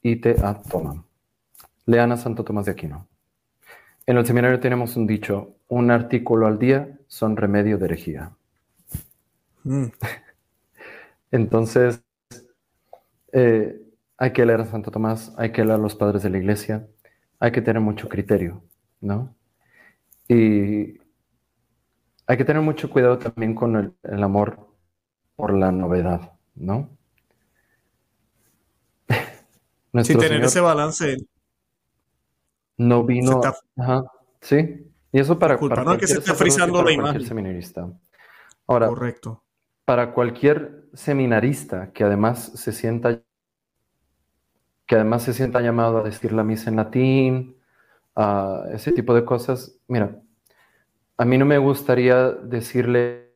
ite 0.00 0.36
a 0.40 0.62
Toma. 0.62 1.04
Lean 1.86 2.12
a 2.12 2.16
Santo 2.16 2.44
Tomás 2.44 2.66
de 2.66 2.72
Aquino. 2.72 3.08
En 4.06 4.18
el 4.18 4.24
seminario 4.24 4.60
tenemos 4.60 4.94
un 4.94 5.08
dicho, 5.08 5.56
un 5.66 5.90
artículo 5.90 6.46
al 6.46 6.60
día 6.60 7.00
son 7.08 7.36
remedio 7.36 7.78
de 7.78 7.86
herejía. 7.86 8.30
Mm. 9.64 9.86
Entonces, 11.32 12.00
eh, 13.32 13.81
hay 14.22 14.32
que 14.32 14.46
leer 14.46 14.60
a 14.60 14.66
Santo 14.66 14.92
Tomás, 14.92 15.34
hay 15.36 15.50
que 15.50 15.64
leer 15.64 15.74
a 15.74 15.82
los 15.82 15.96
padres 15.96 16.22
de 16.22 16.30
la 16.30 16.38
iglesia, 16.38 16.86
hay 17.40 17.50
que 17.50 17.60
tener 17.60 17.82
mucho 17.82 18.08
criterio, 18.08 18.62
¿no? 19.00 19.34
Y 20.28 21.00
hay 22.28 22.36
que 22.36 22.44
tener 22.44 22.62
mucho 22.62 22.88
cuidado 22.88 23.18
también 23.18 23.52
con 23.56 23.96
el, 24.04 24.22
amor 24.22 24.68
por 25.34 25.52
la 25.52 25.72
novedad, 25.72 26.34
¿no? 26.54 26.96
Sin 30.04 30.18
tener 30.18 30.44
ese 30.44 30.60
balance 30.60 31.16
no 32.76 33.02
vino. 33.02 33.40
Ajá, 33.76 34.04
sí. 34.40 34.86
Y 35.10 35.18
eso 35.18 35.36
para, 35.36 35.58
para 35.58 35.82
no 35.82 35.98
que 35.98 36.06
se 36.06 36.18
esté 36.18 36.32
frizando 36.34 36.80
la 36.84 36.92
imagen. 36.92 37.26
seminarista. 37.26 37.92
Ahora, 38.68 38.86
correcto. 38.86 39.42
Para 39.84 40.14
cualquier 40.14 40.88
seminarista 40.94 41.92
que 41.92 42.04
además 42.04 42.52
se 42.54 42.70
sienta 42.70 43.20
que 44.86 44.96
además 44.96 45.22
se 45.22 45.34
sienta 45.34 45.60
llamado 45.60 45.98
a 45.98 46.02
decir 46.02 46.32
la 46.32 46.44
misa 46.44 46.70
en 46.70 46.76
latín, 46.76 47.56
a 48.14 48.64
ese 48.72 48.92
tipo 48.92 49.14
de 49.14 49.24
cosas, 49.24 49.78
mira, 49.88 50.20
a 51.16 51.24
mí 51.24 51.38
no 51.38 51.46
me 51.46 51.58
gustaría 51.58 52.30
decirle 52.30 53.32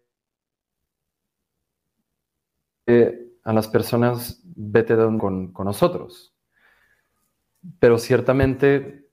a 3.45 3.53
las 3.53 3.69
personas 3.69 4.41
vete 4.45 4.97
con, 4.97 5.53
con 5.53 5.67
nosotros, 5.67 6.35
pero 7.79 7.99
ciertamente 7.99 9.07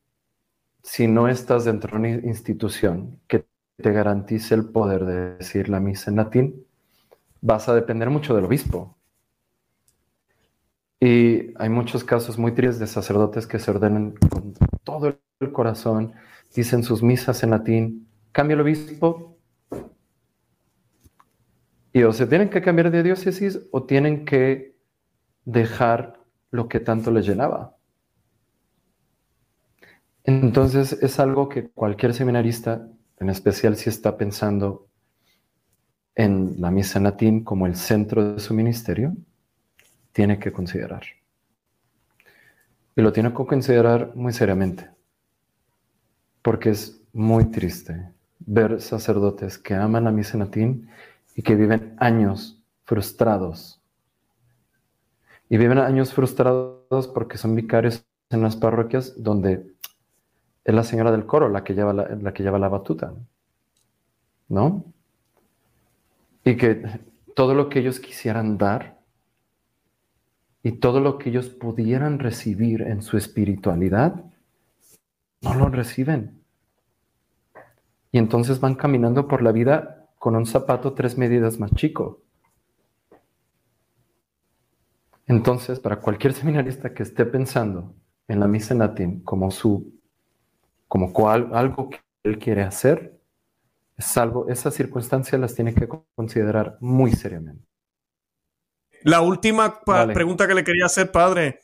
si 0.84 1.07
no 1.07 1.27
estás 1.27 1.65
dentro 1.65 1.91
de 1.91 1.97
una 1.97 2.09
institución 2.27 3.19
que 3.27 3.45
te 3.77 3.91
garantice 3.91 4.53
el 4.53 4.65
poder 4.65 5.05
de 5.05 5.36
decir 5.38 5.69
la 5.69 5.79
misa 5.79 6.11
en 6.11 6.17
latín, 6.17 6.65
vas 7.41 7.67
a 7.69 7.75
depender 7.75 8.09
mucho 8.09 8.36
del 8.36 8.45
obispo. 8.45 8.97
Y 11.04 11.54
hay 11.58 11.68
muchos 11.68 12.01
casos 12.06 12.38
muy 12.38 12.54
tristes 12.54 12.80
de 12.80 12.88
sacerdotes 12.88 13.45
que 13.45 13.60
se 13.60 13.70
ordenan 13.70 14.14
con 14.30 14.54
todo 14.86 15.20
el 15.41 15.51
corazón, 15.51 16.14
dicen 16.56 16.82
sus 16.82 17.04
misas 17.04 17.43
en 17.43 17.49
latín, 17.49 18.08
cambia 18.32 18.54
el 18.54 18.62
obispo 18.62 19.38
y 21.91 22.04
o 22.04 22.14
se 22.14 22.26
tienen 22.26 22.49
que 22.49 22.62
cambiar 22.62 22.89
de 22.89 23.04
diócesis 23.04 23.60
o 23.72 23.84
tienen 23.84 24.24
que 24.24 24.78
dejar 25.43 26.22
lo 26.51 26.70
que 26.70 26.80
tanto 26.80 27.12
les 27.12 27.28
llenaba. 27.28 27.76
Entonces 30.24 30.93
es 30.93 31.20
algo 31.20 31.49
que 31.49 31.68
cualquier 31.68 32.14
seminarista, 32.14 32.88
en 33.20 33.30
especial 33.30 33.76
si 33.76 33.89
está 33.89 34.16
pensando 34.16 34.88
en 36.16 36.62
la 36.62 36.72
misa 36.72 36.97
en 36.97 37.04
latín 37.04 37.43
como 37.43 37.68
el 37.68 37.76
centro 37.76 38.36
de 38.36 38.39
su 38.39 38.54
ministerio, 38.54 39.18
tiene 40.14 40.39
que 40.39 40.53
considerar. 40.53 41.03
Y 42.95 43.01
lo 43.01 43.11
tiene 43.11 43.30
que 43.30 43.45
considerar 43.45 44.16
muy 44.16 44.32
seriamente, 44.32 44.89
porque 46.41 46.70
es 46.70 47.01
muy 47.11 47.45
triste 47.45 48.09
ver 48.39 48.82
sacerdotes 48.82 49.57
que 49.57 49.74
aman 49.74 50.03
la 50.03 50.11
misa 50.11 50.34
en 50.34 50.39
latín 50.39 50.89
y 51.36 51.41
que 51.41 51.55
viven 51.55 51.95
años 51.97 52.61
frustrados. 52.86 53.82
Y 55.49 55.57
viven 55.57 55.80
años 55.80 56.14
frustrados 56.14 57.07
porque 57.07 57.38
son 57.38 57.55
vicarios 57.55 58.05
en 58.30 58.41
las 58.41 58.55
parroquias 58.55 59.22
donde 59.22 59.74
es 60.64 60.74
la 60.74 60.84
señora 60.84 61.11
del 61.11 61.26
coro 61.26 61.49
la 61.49 61.64
que 61.64 61.74
lleva 61.74 61.93
la, 61.93 62.34
que 62.34 62.43
lleva 62.43 62.59
la 62.59 62.70
batuta, 62.70 63.14
¿no? 64.47 64.86
Y 66.43 66.55
que 66.57 66.84
todo 67.36 67.53
lo 67.53 67.70
que 67.70 67.80
ellos 67.80 67.99
quisieran 67.99 68.57
dar 68.57 69.03
y 70.64 70.72
todo 70.72 71.01
lo 71.01 71.18
que 71.18 71.30
ellos 71.30 71.49
pudieran 71.49 72.20
recibir 72.20 72.82
en 72.82 73.01
su 73.01 73.18
espiritualidad, 73.18 74.24
no 75.41 75.53
lo 75.55 75.68
reciben. 75.68 76.41
Y 78.11 78.18
entonces 78.18 78.61
van 78.61 78.76
caminando 78.76 79.28
por 79.28 79.41
la 79.41 79.51
vida 79.51 80.07
con 80.18 80.38
un 80.38 80.45
zapato 80.45 80.93
tres 80.93 81.18
medidas 81.18 81.59
más 81.59 81.72
chico. 81.76 82.22
Entonces, 85.28 85.80
para 85.80 85.99
cualquier 85.99 86.34
seminarista 86.34 86.93
que 86.93 87.03
esté 87.03 87.26
pensando 87.26 87.93
en 88.28 88.39
la 88.39 88.47
misa 88.47 88.74
en 88.74 88.80
latín 88.80 89.20
como 89.22 89.51
su 89.51 89.93
como 90.88 91.11
cual, 91.11 91.49
algo 91.53 91.89
que 91.89 91.99
él 92.22 92.38
quiere 92.38 92.61
hacer, 92.61 93.20
es 93.97 94.16
algo, 94.16 94.47
esas 94.47 94.76
circunstancias 94.76 95.41
las 95.41 95.55
tiene 95.55 95.74
que 95.74 95.89
considerar 96.16 96.78
muy 96.82 97.11
seriamente. 97.11 97.72
La 99.04 99.22
última 99.22 99.82
pregunta 100.14 100.47
que 100.47 100.56
le 100.56 100.64
quería 100.64 100.86
hacer, 100.86 101.12
padre, 101.12 101.60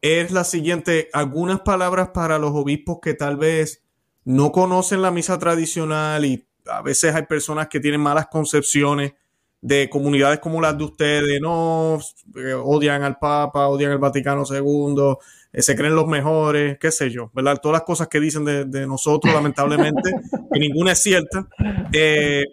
es 0.00 0.30
la 0.30 0.44
siguiente. 0.44 1.08
Algunas 1.12 1.60
palabras 1.60 2.10
para 2.10 2.38
los 2.38 2.52
obispos 2.52 2.98
que 3.00 3.14
tal 3.14 3.36
vez 3.36 3.82
no 4.24 4.52
conocen 4.52 5.02
la 5.02 5.10
misa 5.10 5.38
tradicional 5.38 6.24
y 6.24 6.46
a 6.66 6.82
veces 6.82 7.14
hay 7.14 7.24
personas 7.24 7.68
que 7.68 7.80
tienen 7.80 8.00
malas 8.00 8.26
concepciones 8.26 9.12
de 9.60 9.88
comunidades 9.88 10.40
como 10.40 10.60
las 10.60 10.76
de 10.76 10.84
ustedes, 10.84 11.40
no 11.40 11.98
eh, 12.36 12.52
odian 12.52 13.02
al 13.02 13.18
Papa, 13.18 13.68
odian 13.68 13.92
el 13.92 13.98
Vaticano 13.98 14.42
II, 14.46 15.16
eh, 15.54 15.62
se 15.62 15.74
creen 15.74 15.96
los 15.96 16.06
mejores, 16.06 16.76
qué 16.78 16.90
sé 16.90 17.10
yo, 17.10 17.30
¿verdad? 17.32 17.58
Todas 17.62 17.76
las 17.76 17.86
cosas 17.86 18.08
que 18.08 18.20
dicen 18.20 18.44
de, 18.44 18.86
nosotros, 18.86 19.32
lamentablemente, 19.34 20.10
que 20.52 20.60
ninguna 20.60 20.92
es 20.92 21.02
cierta. 21.02 21.48
Eh, 21.92 22.44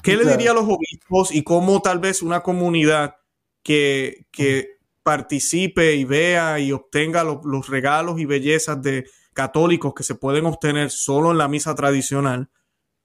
¿Qué 0.00 0.16
le 0.16 0.24
diría 0.24 0.52
a 0.52 0.54
los 0.54 0.64
obispos 0.64 1.34
y 1.34 1.42
cómo 1.42 1.82
tal 1.82 1.98
vez 1.98 2.22
una 2.22 2.40
comunidad 2.40 3.16
que, 3.64 4.74
participe 5.02 5.96
y 5.96 6.04
vea 6.06 6.58
y 6.58 6.72
obtenga 6.72 7.22
los 7.24 7.68
regalos 7.68 8.18
y 8.18 8.24
bellezas 8.24 8.80
de 8.80 9.04
católicos 9.34 9.92
que 9.92 10.02
se 10.02 10.14
pueden 10.14 10.46
obtener 10.46 10.90
solo 10.90 11.32
en 11.32 11.36
la 11.36 11.46
misa 11.46 11.74
tradicional, 11.74 12.48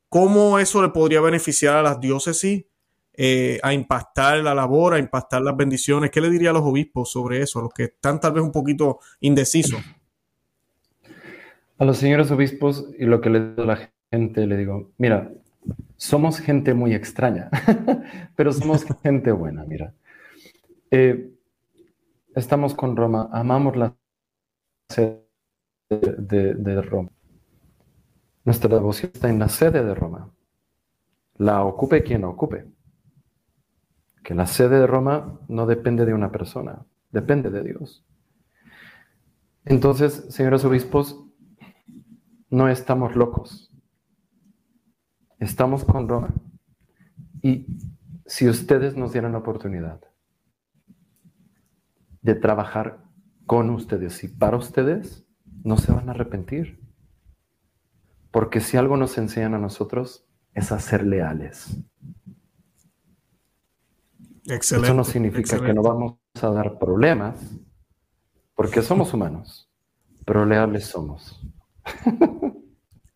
cómo 0.08 0.60
eso 0.60 0.82
le 0.82 0.90
podría 0.90 1.20
beneficiar 1.20 1.76
a 1.76 1.84
las 1.84 2.00
diócesis 2.00 2.64
eh, 3.22 3.60
a 3.64 3.74
impactar 3.74 4.38
la 4.38 4.56
labor, 4.56 4.94
a 4.94 5.00
impactar 5.00 5.42
las 5.42 5.58
bendiciones. 5.58 6.10
¿Qué 6.10 6.22
le 6.22 6.30
diría 6.30 6.52
a 6.52 6.54
los 6.54 6.64
obispos 6.64 7.12
sobre 7.12 7.42
eso, 7.42 7.60
a 7.60 7.64
los 7.64 7.74
que 7.74 7.84
están 7.84 8.22
tal 8.22 8.32
vez 8.32 8.44
un 8.44 8.54
poquito 8.54 9.00
indecisos? 9.20 9.82
A 11.78 11.84
los 11.84 11.98
señores 11.98 12.32
obispos 12.32 12.86
y 12.98 13.04
lo 13.04 13.20
que 13.20 13.30
le 13.30 13.42
digo 13.42 13.64
a 13.64 13.66
la 13.66 13.92
gente, 14.10 14.48
le 14.48 14.56
digo, 14.56 14.92
mira, 14.98 15.34
somos 15.98 16.40
gente 16.40 16.74
muy 16.74 16.94
extraña, 16.94 17.50
pero 18.38 18.54
somos 18.54 18.86
gente 19.04 19.34
buena, 19.34 19.66
mira. 19.66 19.94
Eh, 20.92 21.38
estamos 22.36 22.74
con 22.74 22.96
Roma, 22.96 23.30
amamos 23.32 23.76
la 23.78 23.96
sede 24.90 25.24
de, 25.88 26.82
Roma. 26.82 27.12
Nuestra 28.44 28.74
devoción 28.74 29.12
está 29.14 29.30
en 29.30 29.38
la 29.38 29.50
sede 29.50 29.84
de 29.84 29.94
Roma. 29.94 30.34
La 31.36 31.64
ocupe 31.64 32.02
quien 32.04 32.22
la 32.22 32.30
ocupe. 32.30 32.66
Que 34.24 34.34
la 34.34 34.48
sede 34.48 34.80
de 34.80 34.88
Roma 34.88 35.40
no 35.48 35.68
depende 35.68 36.06
de 36.06 36.14
una 36.16 36.32
persona, 36.32 36.86
depende 37.12 37.52
de 37.52 37.64
Dios. 37.64 38.04
Entonces, 39.66 40.26
señores 40.30 40.66
obispos, 40.66 41.24
no 42.50 42.68
estamos 42.68 43.16
locos. 43.16 43.72
Estamos 45.38 45.86
con 45.86 46.10
Roma. 46.10 46.34
Y 47.44 47.68
si 48.26 48.50
ustedes 48.50 48.96
nos 48.96 49.14
dieran 49.14 49.34
la 49.34 49.38
oportunidad 49.38 50.09
de 52.22 52.36
trabajar 52.36 53.04
con 53.46 53.70
ustedes 53.70 54.24
y 54.24 54.28
para 54.28 54.58
ustedes, 54.58 55.26
no 55.64 55.78
se 55.78 55.92
van 55.92 56.10
a 56.10 56.12
arrepentir. 56.12 56.80
Porque 58.32 58.62
si 58.62 58.78
algo 58.78 58.96
nos 58.98 59.18
enseñan 59.18 59.56
a 59.56 59.60
nosotros 59.60 60.26
es 60.54 60.72
a 60.72 60.80
ser 60.80 61.06
leales. 61.06 61.78
Excelente, 64.48 64.88
Eso 64.88 64.96
no 64.96 65.04
significa 65.04 65.60
que 65.60 65.74
no 65.74 65.82
vamos 65.82 66.18
a 66.42 66.48
dar 66.50 66.80
problemas, 66.80 67.40
porque 68.56 68.82
somos 68.82 69.14
humanos, 69.14 69.70
pero 70.26 70.46
leales 70.46 70.86
somos. 70.86 71.40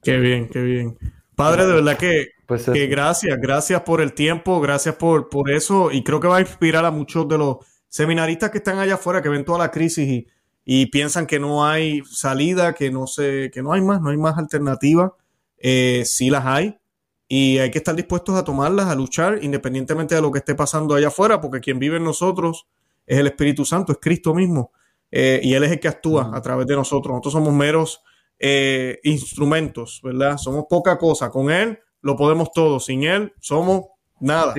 qué 0.01 0.17
bien, 0.19 0.47
qué 0.49 0.61
bien. 0.61 0.97
Padre, 1.35 1.65
de 1.65 1.73
verdad 1.73 1.97
que, 1.97 2.29
pues 2.45 2.69
que 2.69 2.85
gracias, 2.85 3.39
gracias 3.39 3.81
por 3.81 4.01
el 4.01 4.13
tiempo, 4.13 4.61
gracias 4.61 4.95
por, 4.95 5.29
por 5.29 5.49
eso, 5.49 5.91
y 5.91 6.03
creo 6.03 6.19
que 6.19 6.27
va 6.27 6.37
a 6.37 6.41
inspirar 6.41 6.85
a 6.85 6.91
muchos 6.91 7.27
de 7.27 7.37
los 7.39 7.57
seminaristas 7.93 8.49
que 8.49 8.57
están 8.57 8.79
allá 8.79 8.95
afuera, 8.95 9.21
que 9.21 9.29
ven 9.29 9.45
toda 9.45 9.59
la 9.59 9.69
crisis 9.69 10.09
y, 10.09 10.27
y 10.65 10.87
piensan 10.87 11.27
que 11.27 11.39
no 11.39 11.63
hay 11.63 12.01
salida, 12.09 12.73
que 12.73 12.89
no, 12.89 13.05
sé, 13.05 13.51
que 13.53 13.61
no 13.61 13.71
hay 13.71 13.81
más, 13.81 14.01
no 14.01 14.09
hay 14.09 14.17
más 14.17 14.35
alternativa. 14.39 15.15
Eh, 15.59 16.01
sí 16.03 16.31
las 16.31 16.43
hay 16.43 16.79
y 17.27 17.59
hay 17.59 17.69
que 17.69 17.77
estar 17.77 17.95
dispuestos 17.95 18.33
a 18.35 18.43
tomarlas, 18.43 18.87
a 18.87 18.95
luchar, 18.95 19.43
independientemente 19.43 20.15
de 20.15 20.23
lo 20.23 20.31
que 20.31 20.39
esté 20.39 20.55
pasando 20.55 20.95
allá 20.95 21.09
afuera, 21.09 21.39
porque 21.39 21.59
quien 21.59 21.77
vive 21.77 21.97
en 21.97 22.03
nosotros 22.03 22.65
es 23.05 23.19
el 23.19 23.27
Espíritu 23.27 23.63
Santo, 23.63 23.91
es 23.91 23.99
Cristo 24.01 24.33
mismo, 24.33 24.71
eh, 25.11 25.39
y 25.43 25.53
Él 25.53 25.63
es 25.63 25.71
el 25.71 25.79
que 25.79 25.87
actúa 25.87 26.31
a 26.33 26.41
través 26.41 26.65
de 26.65 26.75
nosotros. 26.75 27.11
Nosotros 27.11 27.33
somos 27.33 27.53
meros 27.53 28.01
eh, 28.39 28.99
instrumentos, 29.03 30.01
¿verdad? 30.03 30.37
Somos 30.37 30.65
poca 30.67 30.97
cosa. 30.97 31.29
Con 31.29 31.51
Él 31.51 31.77
lo 32.01 32.15
podemos 32.15 32.51
todo, 32.51 32.79
sin 32.79 33.03
Él 33.03 33.33
somos 33.39 33.83
nada. 34.23 34.53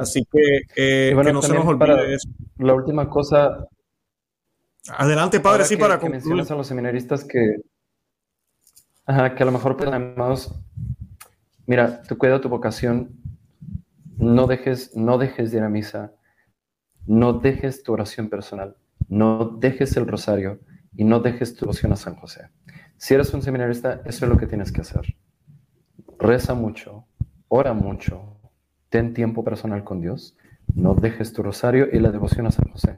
Así 0.00 0.24
que, 0.30 0.60
eh, 0.76 1.16
que 1.16 1.32
no 1.32 1.42
se 1.42 1.54
nos 1.54 1.66
olvide 1.66 2.14
eso. 2.14 2.28
La 2.58 2.74
última 2.74 3.08
cosa. 3.08 3.66
Adelante, 4.88 5.40
padre, 5.40 5.64
sí, 5.64 5.76
para 5.76 5.98
que 5.98 6.08
mencionas 6.08 6.50
a 6.50 6.54
los 6.54 6.66
seminaristas 6.66 7.24
que, 7.24 7.56
ajá, 9.04 9.34
que 9.34 9.42
a 9.42 9.46
lo 9.46 9.52
mejor 9.52 9.76
podemos. 9.76 10.54
Mira, 11.66 12.02
tú 12.02 12.16
cuida 12.16 12.40
tu 12.40 12.48
vocación, 12.48 13.10
no 14.16 14.46
dejes, 14.46 14.94
no 14.94 15.18
dejes 15.18 15.50
de 15.50 15.58
ir 15.58 15.64
a 15.64 15.68
misa, 15.68 16.12
no 17.06 17.32
dejes 17.32 17.82
tu 17.82 17.92
oración 17.92 18.28
personal, 18.28 18.76
no 19.08 19.46
dejes 19.46 19.96
el 19.96 20.06
rosario 20.06 20.60
y 20.94 21.02
no 21.02 21.18
dejes 21.18 21.54
tu 21.54 21.64
devoción 21.64 21.92
a 21.92 21.96
San 21.96 22.14
José. 22.14 22.50
Si 22.96 23.14
eres 23.14 23.34
un 23.34 23.42
seminarista, 23.42 24.02
eso 24.04 24.24
es 24.24 24.30
lo 24.30 24.38
que 24.38 24.46
tienes 24.46 24.70
que 24.70 24.82
hacer. 24.82 25.16
Reza 26.18 26.54
mucho, 26.54 27.06
ora 27.48 27.74
mucho, 27.74 28.35
ten 28.96 29.12
tiempo 29.12 29.44
personal 29.44 29.84
con 29.84 30.00
Dios, 30.00 30.34
no 30.74 30.94
dejes 30.94 31.34
tu 31.34 31.42
rosario 31.42 31.86
y 31.92 31.98
la 31.98 32.10
devoción 32.10 32.46
a 32.46 32.50
San 32.50 32.66
José. 32.72 32.96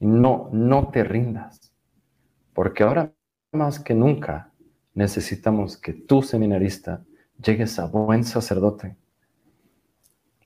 No, 0.00 0.48
no 0.50 0.88
te 0.88 1.04
rindas, 1.04 1.72
porque 2.52 2.82
ahora 2.82 3.12
más 3.52 3.78
que 3.78 3.94
nunca 3.94 4.50
necesitamos 4.92 5.76
que 5.76 5.92
tú, 5.92 6.20
seminarista, 6.20 7.04
llegues 7.40 7.78
a 7.78 7.86
buen 7.86 8.24
sacerdote. 8.24 8.96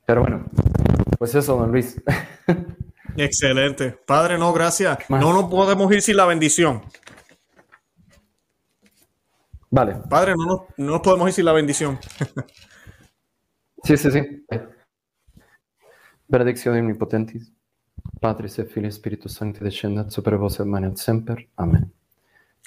Pero 0.05 0.21
bueno, 0.21 0.45
pues 1.19 1.35
eso, 1.35 1.57
don 1.57 1.73
Luis. 1.73 1.99
Excelente. 3.17 3.93
Padre, 4.07 4.37
no, 4.37 4.53
gracias. 4.53 4.99
No 5.09 5.33
nos 5.33 5.51
podemos 5.51 5.91
ir 5.93 6.03
sin 6.03 6.19
la 6.19 6.27
bendición. 6.27 6.83
Vale. 9.71 9.95
Padre, 10.11 10.35
no, 10.37 10.45
no, 10.45 10.67
no 10.77 10.93
nos 10.93 11.01
podemos 11.01 11.27
ir 11.29 11.33
sin 11.33 11.47
la 11.47 11.53
bendición. 11.55 11.99
Sí, 13.85 13.97
sí, 13.97 14.11
sí. 14.11 14.47
Benedicción 16.31 16.77
omnipotentis, 16.77 17.53
Patris 18.21 18.59
et 18.59 18.69
Filii 18.71 18.93
Spiritus 18.93 19.35
Sancti 19.35 19.65
descendat 19.65 20.11
super 20.11 20.37
vos 20.37 20.61
et 20.61 20.67
manet 20.67 20.97
semper. 20.97 21.49
Amén. 21.57 21.93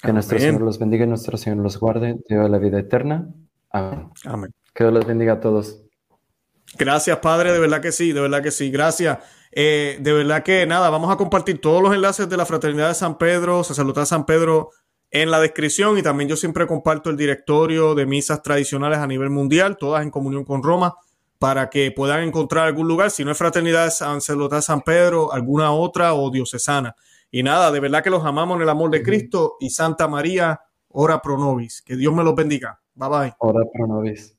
Que 0.02 0.12
nuestro 0.12 0.38
Señor 0.38 0.60
los 0.60 0.78
bendiga 0.78 1.04
y 1.04 1.08
nuestro 1.08 1.38
Señor 1.38 1.62
los 1.62 1.78
guarde, 1.78 2.18
Dios 2.28 2.50
la 2.50 2.58
vida 2.58 2.78
eterna. 2.78 3.26
Amén. 3.70 4.10
Amén. 4.26 4.54
Que 4.74 4.84
Dios 4.84 4.92
los 4.92 5.06
bendiga 5.06 5.34
a 5.34 5.40
todos. 5.40 5.80
Gracias, 6.76 7.18
Padre, 7.20 7.52
de 7.52 7.58
verdad 7.58 7.80
que 7.80 7.92
sí, 7.92 8.12
de 8.12 8.20
verdad 8.20 8.42
que 8.42 8.50
sí. 8.50 8.70
Gracias. 8.70 9.18
Eh, 9.52 9.96
de 10.00 10.12
verdad 10.12 10.42
que 10.42 10.66
nada, 10.66 10.90
vamos 10.90 11.10
a 11.10 11.16
compartir 11.16 11.60
todos 11.60 11.80
los 11.80 11.94
enlaces 11.94 12.28
de 12.28 12.36
la 12.36 12.44
Fraternidad 12.44 12.88
de 12.88 12.94
San 12.94 13.16
Pedro, 13.16 13.62
se 13.62 13.72
saluda 13.72 14.04
San 14.04 14.26
Pedro 14.26 14.70
en 15.10 15.30
la 15.30 15.38
descripción 15.40 15.96
y 15.96 16.02
también 16.02 16.28
yo 16.28 16.36
siempre 16.36 16.66
comparto 16.66 17.08
el 17.08 17.16
directorio 17.16 17.94
de 17.94 18.04
misas 18.04 18.42
tradicionales 18.42 18.98
a 18.98 19.06
nivel 19.06 19.30
mundial, 19.30 19.76
todas 19.76 20.02
en 20.02 20.10
comunión 20.10 20.44
con 20.44 20.62
Roma 20.62 20.96
para 21.44 21.68
que 21.68 21.92
puedan 21.92 22.22
encontrar 22.22 22.64
algún 22.64 22.88
lugar, 22.88 23.10
si 23.10 23.22
no 23.22 23.30
es 23.30 23.36
Fraternidad 23.36 23.90
San 23.90 24.22
San 24.22 24.80
Pedro, 24.80 25.30
alguna 25.30 25.72
otra 25.72 26.14
o 26.14 26.30
diocesana. 26.30 26.96
Y 27.30 27.42
nada, 27.42 27.70
de 27.70 27.80
verdad 27.80 28.02
que 28.02 28.08
los 28.08 28.24
amamos 28.24 28.56
en 28.56 28.62
el 28.62 28.68
amor 28.70 28.90
de 28.90 29.02
Cristo 29.02 29.56
y 29.60 29.68
Santa 29.68 30.08
María, 30.08 30.58
ora 30.88 31.20
pro 31.20 31.36
nobis. 31.36 31.82
Que 31.82 31.96
Dios 31.96 32.14
me 32.14 32.24
los 32.24 32.34
bendiga. 32.34 32.80
Bye 32.94 33.08
bye. 33.10 33.34
Ora 33.40 33.62
pro 33.70 33.86
nobis. 33.86 34.33